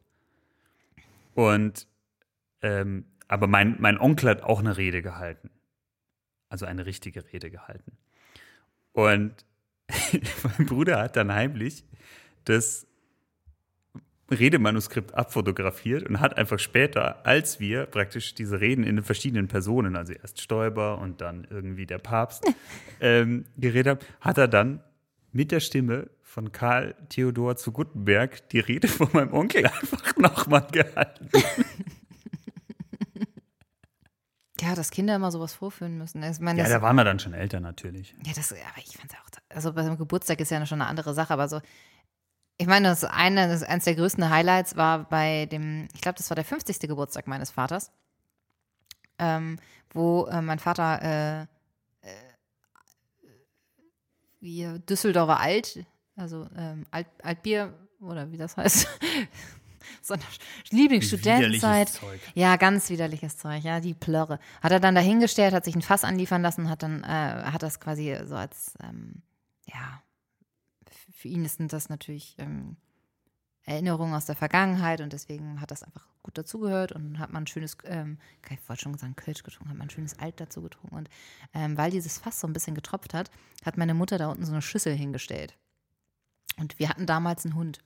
Und 1.35 1.87
ähm, 2.63 3.05
aber 3.29 3.47
mein, 3.47 3.77
mein 3.79 3.99
Onkel 3.99 4.31
hat 4.31 4.43
auch 4.43 4.59
eine 4.61 4.77
Rede 4.77 5.03
gehalten. 5.03 5.51
Also 6.49 6.65
eine 6.67 6.87
richtige 6.87 7.23
Rede 7.33 7.51
gehalten. 7.51 7.99
Und 8.93 9.33
mein 10.59 10.67
Bruder 10.67 11.01
hat 11.01 11.17
dann 11.17 11.33
heimlich 11.33 11.85
das 12.45 12.87
Redemanuskript 14.31 15.15
abfotografiert 15.15 16.07
und 16.09 16.21
hat 16.21 16.37
einfach 16.37 16.59
später, 16.59 17.25
als 17.27 17.61
wir 17.61 17.87
praktisch 17.87 18.35
diese 18.35 18.61
Reden 18.61 18.85
in 18.85 18.97
den 18.97 19.05
verschiedenen 19.05 19.49
Personen, 19.49 19.97
also 19.97 20.13
erst 20.13 20.41
Stoiber 20.41 20.99
und 20.99 21.21
dann 21.21 21.47
irgendwie 21.51 21.87
der 21.87 21.99
Papst, 21.99 22.45
ähm, 23.01 23.47
geredet 23.57 24.03
haben, 24.03 24.07
hat 24.21 24.39
er 24.39 24.49
dann 24.49 24.83
mit 25.33 25.51
der 25.51 25.61
Stimme 25.61 26.11
von 26.23 26.53
Karl 26.53 26.95
Theodor 27.09 27.57
zu 27.57 27.73
Guttenberg 27.73 28.49
die 28.51 28.61
Rede 28.61 28.89
von 28.89 29.09
meinem 29.13 29.33
Onkel 29.33 29.67
einfach 29.67 30.17
nochmal 30.17 30.67
gehalten. 30.71 31.29
Ja, 34.69 34.75
dass 34.75 34.91
Kinder 34.91 35.17
immer 35.17 35.33
sowas 35.33 35.55
vorführen 35.55 35.97
müssen. 35.97 36.23
Ich 36.23 36.41
meine, 36.41 36.61
Ja, 36.61 36.69
da 36.69 36.83
waren 36.83 36.95
wir 36.97 37.05
dann 37.05 37.19
schon 37.19 37.33
älter 37.33 37.59
natürlich. 37.59 38.15
Ja, 38.25 38.33
das, 38.35 38.53
aber 38.53 38.61
ich 38.77 38.99
fand's 38.99 39.15
auch, 39.15 39.41
also 39.49 39.73
beim 39.73 39.97
Geburtstag 39.97 40.41
ist 40.41 40.51
ja 40.51 40.65
schon 40.67 40.83
eine 40.83 40.91
andere 40.91 41.15
Sache, 41.15 41.33
aber 41.33 41.49
so, 41.49 41.61
ich 42.59 42.67
meine, 42.67 42.89
das 42.89 43.05
eine, 43.05 43.49
das 43.49 43.63
eines 43.63 43.85
der 43.85 43.95
größten 43.95 44.29
Highlights 44.29 44.77
war 44.77 45.09
bei 45.09 45.47
dem, 45.47 45.89
ich 45.95 46.03
glaube, 46.03 46.19
das 46.19 46.29
war 46.29 46.35
der 46.35 46.45
50. 46.45 46.81
Geburtstag 46.81 47.27
meines 47.29 47.51
Vaters, 47.51 47.93
ähm, 49.19 49.59
wo 49.91 50.27
äh, 50.27 50.43
mein 50.43 50.59
Vater 50.59 51.01
äh, 51.03 51.43
äh, 52.03 52.15
wie 54.41 54.79
Düsseldorfer 54.81 55.41
Alt, 55.41 55.87
also 56.17 56.47
ähm, 56.57 56.85
Alt, 56.91 57.07
Altbier 57.23 57.73
oder 58.01 58.31
wie 58.33 58.37
das 58.37 58.57
heißt, 58.57 58.87
so 60.03 60.15
eine 60.15 60.23
Lieblingsstudentenzeit. 60.71 62.01
Ja, 62.35 62.57
ganz 62.57 62.91
widerliches 62.91 63.37
Zeug, 63.37 63.63
ja, 63.63 63.81
die 63.81 63.95
Plörre. 63.95 64.39
Hat 64.63 64.73
er 64.73 64.81
dann 64.81 64.95
dahingestellt, 64.95 65.55
hat 65.55 65.65
sich 65.65 65.75
ein 65.75 65.83
Fass 65.83 66.05
anliefern 66.05 66.43
lassen, 66.43 66.69
hat 66.69 66.83
dann, 66.83 67.05
äh, 67.05 67.07
hat 67.07 67.63
das 67.63 67.81
quasi 67.81 68.17
so 68.25 68.37
als, 68.37 68.75
ähm, 68.83 69.23
ja, 69.67 70.03
für 71.11 71.29
ihn 71.29 71.47
sind 71.47 71.73
das 71.73 71.89
natürlich 71.89 72.37
ähm, 72.39 72.77
Erinnerungen 73.65 74.15
aus 74.15 74.27
der 74.27 74.37
Vergangenheit 74.37 75.01
und 75.01 75.13
deswegen 75.13 75.61
hat 75.61 75.71
das 75.71 75.83
einfach 75.83 76.07
gut 76.23 76.39
dazugehört 76.39 76.93
und 76.93 77.19
hat 77.19 77.33
man 77.33 77.45
ein 77.45 77.47
schönes, 77.47 77.77
ähm, 77.85 78.19
ich 78.51 78.69
wollte 78.69 78.83
schon 78.83 78.97
sagen, 78.97 79.17
Kölsch 79.17 79.43
getrunken, 79.43 79.71
hat 79.71 79.77
man 79.77 79.87
ein 79.87 79.91
schönes 79.91 80.19
Alt 80.19 80.41
dazu 80.41 80.63
getrunken 80.63 80.97
und 80.97 81.11
ähm, 81.55 81.77
weil 81.77 81.91
dieses 81.91 82.19
Fass 82.19 82.41
so 82.41 82.47
ein 82.47 82.53
bisschen 82.53 82.75
getropft 82.75 83.15
hat, 83.15 83.31
hat 83.65 83.77
meine 83.77 83.95
Mutter 83.95 84.17
da 84.17 84.29
unten 84.29 84.45
so 84.45 84.53
eine 84.53 84.63
Schüssel 84.63 84.95
hingestellt. 84.95 85.57
Und 86.59 86.79
wir 86.79 86.89
hatten 86.89 87.07
damals 87.07 87.45
einen 87.45 87.55
Hund. 87.55 87.81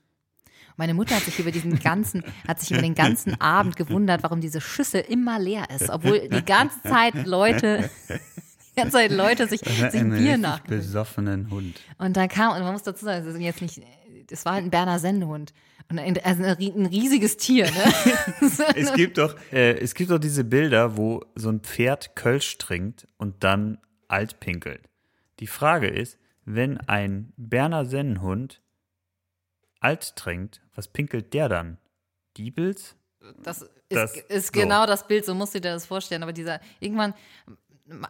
Meine 0.77 0.95
Mutter 0.95 1.17
hat 1.17 1.23
sich 1.23 1.39
über 1.39 1.51
diesen 1.51 1.79
ganzen, 1.79 2.25
hat 2.47 2.61
sich 2.61 2.71
über 2.71 2.83
den 2.83 2.95
ganzen 2.95 3.41
Abend 3.41 3.77
gewundert, 3.77 4.23
warum 4.23 4.41
diese 4.41 4.61
Schüssel 4.61 5.01
immer 5.01 5.39
leer 5.39 5.69
ist, 5.75 5.91
obwohl 5.91 6.29
die 6.29 6.45
ganze 6.45 6.83
Zeit 6.83 7.27
Leute, 7.27 7.91
ganze 8.77 8.93
Zeit 8.93 9.13
Leute 9.13 9.47
sich, 9.47 9.61
sich 9.61 9.83
Einen 9.95 10.11
Bier 10.11 10.39
nach. 10.39 10.61
besoffenen 10.61 11.51
Hund. 11.51 11.81
Und 11.99 12.17
dann 12.17 12.29
kam, 12.29 12.57
und 12.57 12.63
man 12.63 12.73
muss 12.73 12.83
dazu 12.83 13.05
sagen, 13.05 13.25
das 13.25 13.35
ist 13.35 13.41
jetzt 13.41 13.61
nicht, 13.61 13.83
das 14.29 14.45
war 14.45 14.55
halt 14.55 14.65
ein 14.65 14.71
Berner 14.71 14.99
Sennhund. 14.99 15.53
Und 15.91 15.99
ein, 15.99 16.19
also 16.25 16.43
ein 16.43 16.57
ein 16.59 16.87
riesiges 16.87 17.37
Tier, 17.37 17.67
ne? 17.67 17.93
Es 18.77 18.95
gibt 18.95 19.19
doch, 19.19 19.37
äh, 19.53 19.73
es 19.79 19.95
gibt 19.95 20.11
doch 20.11 20.19
diese 20.19 20.43
Bilder, 20.45 20.97
wo 20.97 21.23
so 21.35 21.51
ein 21.51 21.61
Pferd 21.61 22.17
Kölsch 22.17 22.57
trinkt 22.57 23.07
und 23.19 23.45
dann 23.45 23.79
alt 24.09 24.41
pinkelt. 24.41 24.89
Die 25.41 25.47
Frage 25.47 25.89
ist, 25.89 26.19
wenn 26.47 26.79
ein 26.81 27.33
Berner 27.37 27.85
Sennenhund 27.85 28.62
alt 29.83 30.17
trinkt, 30.17 30.61
was 30.75 30.89
pinkelt 30.89 31.35
der 31.35 31.49
dann? 31.49 31.79
Diebels? 32.37 32.97
Das 33.43 33.63
ist, 33.63 33.71
Das- 33.91 34.17
ist 34.17 34.55
so. 34.55 34.61
genau 34.61 34.87
das 34.87 35.07
Bild, 35.07 35.25
so 35.25 35.35
musst 35.35 35.55
du 35.55 35.61
dir 35.61 35.73
das 35.73 35.87
vorstellen. 35.87 36.23
Aber 36.23 36.33
dieser, 36.33 36.61
irgendwann 36.81 37.15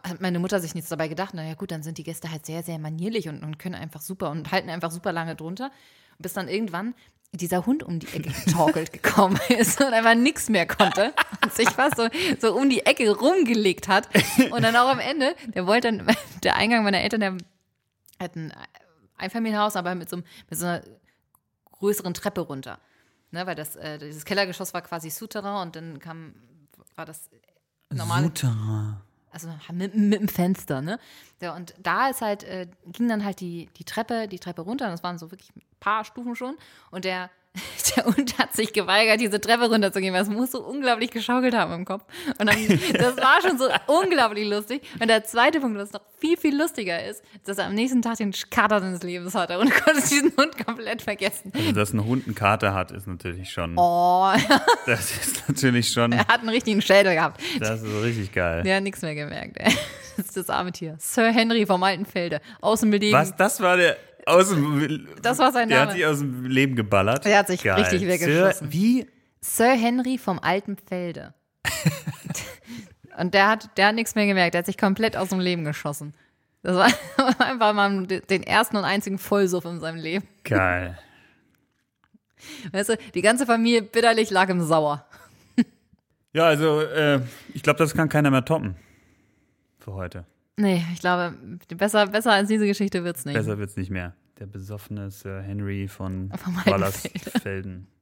hat 0.03 0.21
meine 0.21 0.39
Mutter 0.39 0.59
sich 0.59 0.75
nichts 0.75 0.89
dabei 0.89 1.07
gedacht. 1.07 1.31
Na 1.33 1.43
ja, 1.43 1.55
gut, 1.55 1.71
dann 1.71 1.83
sind 1.83 1.97
die 1.97 2.03
Gäste 2.03 2.31
halt 2.31 2.45
sehr, 2.45 2.63
sehr 2.63 2.79
manierlich 2.79 3.27
und, 3.27 3.43
und 3.43 3.59
können 3.59 3.75
einfach 3.75 4.01
super 4.01 4.29
und 4.31 4.51
halten 4.51 4.69
einfach 4.69 4.91
super 4.91 5.11
lange 5.11 5.35
drunter. 5.35 5.71
Bis 6.19 6.33
dann 6.33 6.47
irgendwann 6.47 6.93
dieser 7.31 7.65
Hund 7.65 7.81
um 7.83 7.99
die 7.99 8.07
Ecke 8.07 8.29
getorkelt 8.45 8.93
gekommen 8.93 9.39
ist 9.49 9.81
und 9.81 9.91
einfach 9.93 10.15
nichts 10.15 10.49
mehr 10.49 10.67
konnte 10.67 11.13
und 11.43 11.51
sich 11.53 11.69
fast 11.69 11.97
so, 11.97 12.07
so 12.39 12.55
um 12.55 12.69
die 12.69 12.85
Ecke 12.85 13.09
rumgelegt 13.15 13.87
hat. 13.87 14.07
Und 14.51 14.61
dann 14.63 14.75
auch 14.75 14.87
am 14.89 14.99
Ende, 14.99 15.35
der 15.53 15.65
wollte 15.67 15.91
dann, 15.91 16.15
der 16.43 16.55
Eingang 16.55 16.83
meiner 16.83 17.01
Eltern, 17.01 17.19
der 17.21 17.37
hat 18.19 18.35
ein 18.35 18.53
Einfamilienhaus, 19.17 19.75
aber 19.75 19.95
mit 19.95 20.09
so, 20.09 20.17
mit 20.17 20.25
so 20.59 20.65
einer 20.65 20.83
größeren 21.83 22.13
Treppe 22.13 22.41
runter. 22.41 22.79
Ne, 23.31 23.45
weil 23.45 23.55
das, 23.55 23.75
äh, 23.75 23.97
dieses 23.97 24.25
Kellergeschoss 24.25 24.73
war 24.73 24.81
quasi 24.83 25.09
Souterrain 25.09 25.67
und 25.67 25.75
dann 25.75 25.99
kam, 25.99 26.33
war 26.95 27.05
das 27.05 27.29
normale, 27.89 28.27
Souterrain. 28.27 28.97
also 29.31 29.49
mit, 29.73 29.95
mit 29.95 30.19
dem 30.19 30.27
Fenster, 30.27 30.81
ne? 30.81 30.99
Ja, 31.41 31.55
und 31.55 31.73
da 31.79 32.09
ist 32.09 32.21
halt, 32.21 32.43
äh, 32.43 32.67
ging 32.85 33.09
dann 33.09 33.25
halt 33.25 33.39
die, 33.39 33.69
die 33.75 33.83
Treppe, 33.85 34.27
die 34.27 34.39
Treppe 34.39 34.61
runter, 34.61 34.85
und 34.85 34.91
das 34.91 35.03
waren 35.03 35.17
so 35.17 35.31
wirklich 35.31 35.49
ein 35.55 35.63
paar 35.79 36.05
Stufen 36.05 36.35
schon. 36.35 36.55
Und 36.91 37.05
der, 37.05 37.31
der 37.95 38.05
Hund 38.05 38.37
hat 38.39 38.55
sich 38.55 38.73
geweigert, 38.73 39.21
diese 39.21 39.39
Treppe 39.39 39.69
runterzugehen, 39.69 40.13
weil 40.13 40.23
es 40.23 40.29
muss 40.29 40.51
so 40.51 40.63
unglaublich 40.63 41.11
geschaukelt 41.11 41.53
haben 41.53 41.71
im 41.73 41.85
Kopf. 41.85 42.03
Und 42.39 42.47
dann, 42.47 42.57
das 42.93 43.17
war 43.17 43.41
schon 43.41 43.57
so 43.57 43.65
unglaublich 43.87 44.47
lustig. 44.49 44.81
Und 44.99 45.07
der 45.07 45.23
zweite 45.23 45.59
Punkt, 45.59 45.77
was 45.77 45.91
noch 45.91 46.01
viel, 46.19 46.35
viel 46.37 46.57
lustiger 46.57 47.03
ist, 47.05 47.23
dass 47.45 47.59
er 47.59 47.65
am 47.65 47.75
nächsten 47.75 48.01
Tag 48.01 48.17
den 48.17 48.33
Kater 48.49 48.79
seines 48.79 49.03
Lebens 49.03 49.35
hatte 49.35 49.59
und 49.59 49.69
konnte 49.85 50.01
diesen 50.01 50.35
Hund 50.35 50.65
komplett 50.65 51.01
vergessen. 51.01 51.51
Also, 51.55 51.71
dass 51.73 51.93
ein 51.93 52.03
Hund 52.03 52.25
einen 52.25 52.35
Kater 52.35 52.73
hat, 52.73 52.91
ist 52.91 53.07
natürlich 53.07 53.51
schon, 53.51 53.73
Oh, 53.77 54.31
das 54.85 55.11
ist 55.11 55.47
natürlich 55.47 55.89
schon, 55.89 56.11
er 56.11 56.27
hat 56.27 56.39
einen 56.39 56.49
richtigen 56.49 56.81
Schädel 56.81 57.13
gehabt. 57.13 57.39
das 57.59 57.81
ist 57.83 58.03
richtig 58.03 58.31
geil. 58.31 58.63
Der 58.63 58.77
hat 58.77 58.83
nichts 58.83 59.01
mehr 59.01 59.15
gemerkt. 59.15 59.57
Ey. 59.59 59.73
Das 60.17 60.27
ist 60.27 60.37
das 60.37 60.49
arme 60.49 60.71
Tier. 60.71 60.95
Sir 60.99 61.31
Henry 61.31 61.65
vom 61.65 61.81
Altenfelde. 61.83 62.39
Außenbedingung. 62.61 63.19
Was, 63.19 63.35
das 63.35 63.59
war 63.61 63.77
der 63.77 63.97
aus 64.25 64.49
dem, 64.49 65.07
Das 65.21 65.39
war 65.39 65.51
sein 65.51 65.69
der 65.69 65.79
Name. 65.79 65.89
hat 65.91 65.97
sich 65.97 66.05
aus 66.05 66.19
dem 66.19 66.45
Leben 66.45 66.75
geballert. 66.75 67.25
Der 67.25 67.39
hat 67.39 67.47
sich 67.47 67.65
richtig 67.65 68.07
weggeschossen. 68.07 68.67
Sir, 68.67 68.73
wie? 68.73 69.07
Sir 69.41 69.71
Henry 69.71 70.17
vom 70.17 70.39
Altenfelde. 70.39 71.33
Und 73.17 73.33
der 73.33 73.47
hat, 73.47 73.77
der 73.77 73.87
hat 73.87 73.95
nichts 73.95 74.15
mehr 74.15 74.25
gemerkt. 74.25 74.53
Der 74.53 74.59
hat 74.59 74.65
sich 74.65 74.77
komplett 74.77 75.15
aus 75.17 75.29
dem 75.29 75.39
Leben 75.39 75.63
geschossen. 75.63 76.13
Das 76.63 76.75
war 76.75 76.87
einfach 77.45 77.73
mal 77.73 78.07
den 78.07 78.43
ersten 78.43 78.77
und 78.77 78.85
einzigen 78.85 79.17
Vollsuff 79.19 79.65
in 79.65 79.79
seinem 79.81 79.97
Leben. 79.97 80.25
Geil. 80.45 80.97
Weißt 82.71 82.89
du, 82.89 82.97
die 83.13 83.21
ganze 83.21 83.45
Familie 83.45 83.81
bitterlich 83.81 84.29
lag 84.29 84.49
im 84.49 84.61
Sauer. 84.61 85.05
Ja, 86.31 86.45
also, 86.45 86.81
äh, 86.81 87.19
ich 87.53 87.61
glaube, 87.61 87.77
das 87.77 87.93
kann 87.93 88.09
keiner 88.09 88.31
mehr 88.31 88.43
toppen. 88.43 88.75
Für 89.77 89.93
heute. 89.93 90.25
Nee, 90.57 90.83
ich 90.93 90.99
glaube, 90.99 91.35
besser, 91.75 92.07
besser 92.07 92.31
als 92.33 92.47
diese 92.47 92.67
Geschichte 92.67 93.03
wird's 93.03 93.25
nicht. 93.25 93.33
Besser 93.35 93.57
wird's 93.57 93.75
nicht 93.75 93.89
mehr. 93.89 94.15
Der 94.39 94.45
besoffene 94.45 95.09
Sir 95.09 95.41
Henry 95.41 95.87
von 95.87 96.31
Altenfelde. 96.31 96.71
Wallersfelden. 96.71 97.87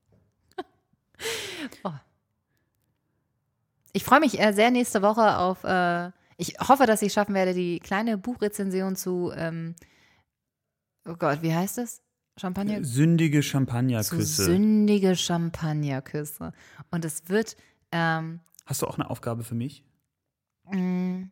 Ich 3.94 4.04
freue 4.04 4.22
mich 4.22 4.40
äh, 4.40 4.54
sehr 4.54 4.72
nächste 4.72 5.02
Woche 5.02 5.38
auf. 5.38 5.64
Äh, 5.64 6.12
ich 6.38 6.56
hoffe, 6.60 6.86
dass 6.86 7.02
ich 7.02 7.12
schaffen 7.14 7.36
werde, 7.36 7.54
die 7.54 7.80
kleine 7.80 8.18
Buchrezension 8.18 8.96
zu. 8.96 9.32
Ähm, 9.36 9.76
oh 11.06 11.16
Gott, 11.16 11.42
wie 11.42 11.54
heißt 11.54 11.78
es? 11.78 12.02
Champagner? 12.38 12.84
Sündige 12.84 13.42
zu 13.42 13.50
Champagnerküsse. 13.50 14.46
sündige 14.46 15.16
Champagnerküsse. 15.16 16.54
Und 16.90 17.04
es 17.06 17.28
wird. 17.28 17.58
Ähm, 17.92 18.40
Hast 18.66 18.82
du 18.82 18.88
auch 18.88 18.98
eine 18.98 19.10
Aufgabe 19.10 19.44
für 19.44 19.56
mich? 19.56 19.84
mh, 20.72 21.28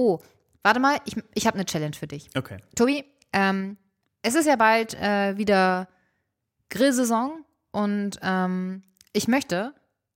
oh, 0.00 0.20
warte 0.62 0.80
mal, 0.80 0.96
ich, 1.04 1.16
ich 1.34 1.46
habe 1.46 1.56
eine 1.56 1.64
Challenge 1.66 1.94
für 1.94 2.06
dich. 2.06 2.28
Okay. 2.36 2.58
Tobi, 2.74 3.04
ähm, 3.32 3.76
es 4.22 4.34
ist 4.34 4.46
ja 4.46 4.56
bald 4.56 4.94
äh, 4.94 5.36
wieder 5.36 5.88
Grillsaison 6.70 7.44
und 7.72 8.18
ähm, 8.22 8.82
ich 9.12 9.28
möchte 9.28 9.74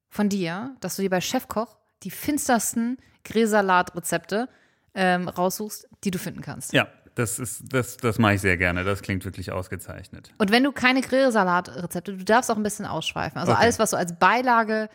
von 0.08 0.28
dir, 0.28 0.76
dass 0.80 0.96
du 0.96 1.02
dir 1.02 1.10
bei 1.10 1.20
Chefkoch 1.20 1.78
die 2.02 2.10
finstersten 2.10 2.98
Grillsalat-Rezepte 3.24 4.48
ähm, 4.94 5.28
raussuchst, 5.28 5.88
die 6.04 6.10
du 6.10 6.18
finden 6.18 6.40
kannst. 6.42 6.72
Ja, 6.72 6.86
das 7.16 7.38
ist, 7.38 7.62
das, 7.72 7.96
das 7.96 8.18
mache 8.18 8.34
ich 8.34 8.40
sehr 8.40 8.56
gerne. 8.56 8.84
Das 8.84 9.02
klingt 9.02 9.24
wirklich 9.24 9.50
ausgezeichnet. 9.52 10.30
Und 10.38 10.50
wenn 10.52 10.62
du 10.62 10.72
keine 10.72 11.00
Grillsalat-Rezepte, 11.00 12.16
du 12.16 12.24
darfst 12.24 12.50
auch 12.50 12.56
ein 12.56 12.62
bisschen 12.62 12.86
ausschweifen. 12.86 13.38
Also 13.38 13.52
Okay. 13.52 13.60
alles, 13.62 13.78
was 13.78 13.90
so 13.90 13.96
als 13.96 14.16
Beilage 14.18 14.88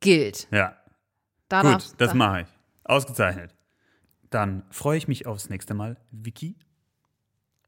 gilt. 0.00 0.46
Ja, 0.50 0.76
Da 1.48 1.62
gut, 1.62 1.92
das 1.98 2.10
da- 2.10 2.14
mache 2.14 2.42
ich. 2.42 2.46
Ausgezeichnet. 2.84 3.54
Dann 4.32 4.62
freue 4.70 4.96
ich 4.98 5.08
mich 5.08 5.26
aufs 5.26 5.48
nächste 5.50 5.74
Mal, 5.74 5.96
Vicky. 6.10 6.56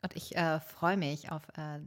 Und 0.03 0.17
ich 0.17 0.35
äh, 0.37 0.61
freue 0.61 0.97
mich 0.97 1.31
auf 1.31 1.43
äh, 1.57 1.81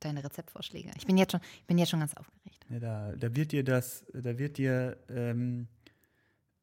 deine 0.00 0.24
Rezeptvorschläge. 0.24 0.90
Ich 0.96 1.06
bin 1.06 1.16
jetzt 1.16 1.32
schon, 1.32 1.40
ich 1.60 1.66
bin 1.66 1.78
jetzt 1.78 1.90
schon 1.90 2.00
ganz 2.00 2.14
aufgeregt. 2.14 2.64
Ja, 2.70 2.78
da, 2.80 3.12
da 3.16 3.36
wird 3.36 3.52
dir 3.52 3.64
das, 3.64 4.04
da 4.12 4.38
wird 4.38 4.56
dir, 4.58 4.96
ähm, 5.08 5.68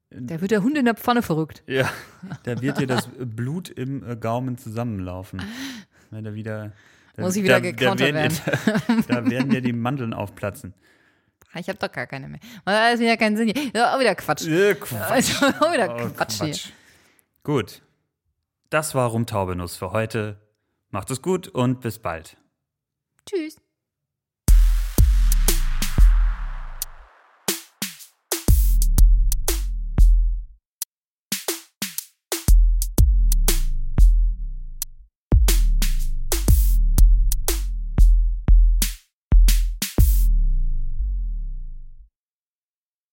Da 0.09 0.41
wird 0.41 0.51
der 0.51 0.64
Hund 0.64 0.78
in 0.78 0.86
der 0.86 0.95
Pfanne 0.95 1.22
verrückt. 1.22 1.64
ja, 1.68 1.89
da 2.43 2.62
wird 2.62 2.80
dir 2.80 2.88
das 2.88 3.07
Blut 3.18 3.70
im 3.70 4.07
äh, 4.07 4.16
Gaumen 4.16 4.57
zusammenlaufen. 4.57 5.41
Wenn 6.09 6.24
da 6.24 6.34
wieder, 6.34 6.72
da, 7.16 7.22
Muss 7.22 7.36
ich 7.36 7.43
wieder 7.43 7.62
da, 7.62 7.72
gecountert 7.72 8.09
da 8.09 8.14
werden, 8.14 8.38
da, 9.07 9.22
da 9.22 9.30
werden 9.30 9.49
dir 9.49 9.62
die 9.62 9.74
Mandeln 9.74 10.14
aufplatzen. 10.14 10.74
Ich 11.55 11.68
habe 11.68 11.78
doch 11.78 11.91
gar 11.91 12.07
keine 12.07 12.28
mehr. 12.30 12.39
Das 12.66 12.93
ist 12.95 12.99
wieder 13.01 13.18
keinen 13.18 13.38
Sinn 13.38 13.51
hier. 13.53 13.72
Ja, 13.76 13.95
auch 13.95 13.99
wieder 13.99 14.16
Quatsch. 14.16 14.47
Äh, 14.47 14.76
Also, 15.09 15.45
auch 15.45 15.74
wieder 15.74 15.93
Oh, 15.95 16.09
Quatsch, 16.09 16.41
hier. 16.41 16.55
Gut. 17.44 17.82
Das 18.70 18.94
war 18.94 19.10
Rumtaubenuss 19.10 19.76
für 19.76 19.92
heute. 19.92 20.39
Macht 20.89 21.10
es 21.10 21.22
gut 21.22 21.48
und 21.48 21.82
bis 21.82 22.00
bald. 22.00 22.38
Tschüss. 23.26 23.60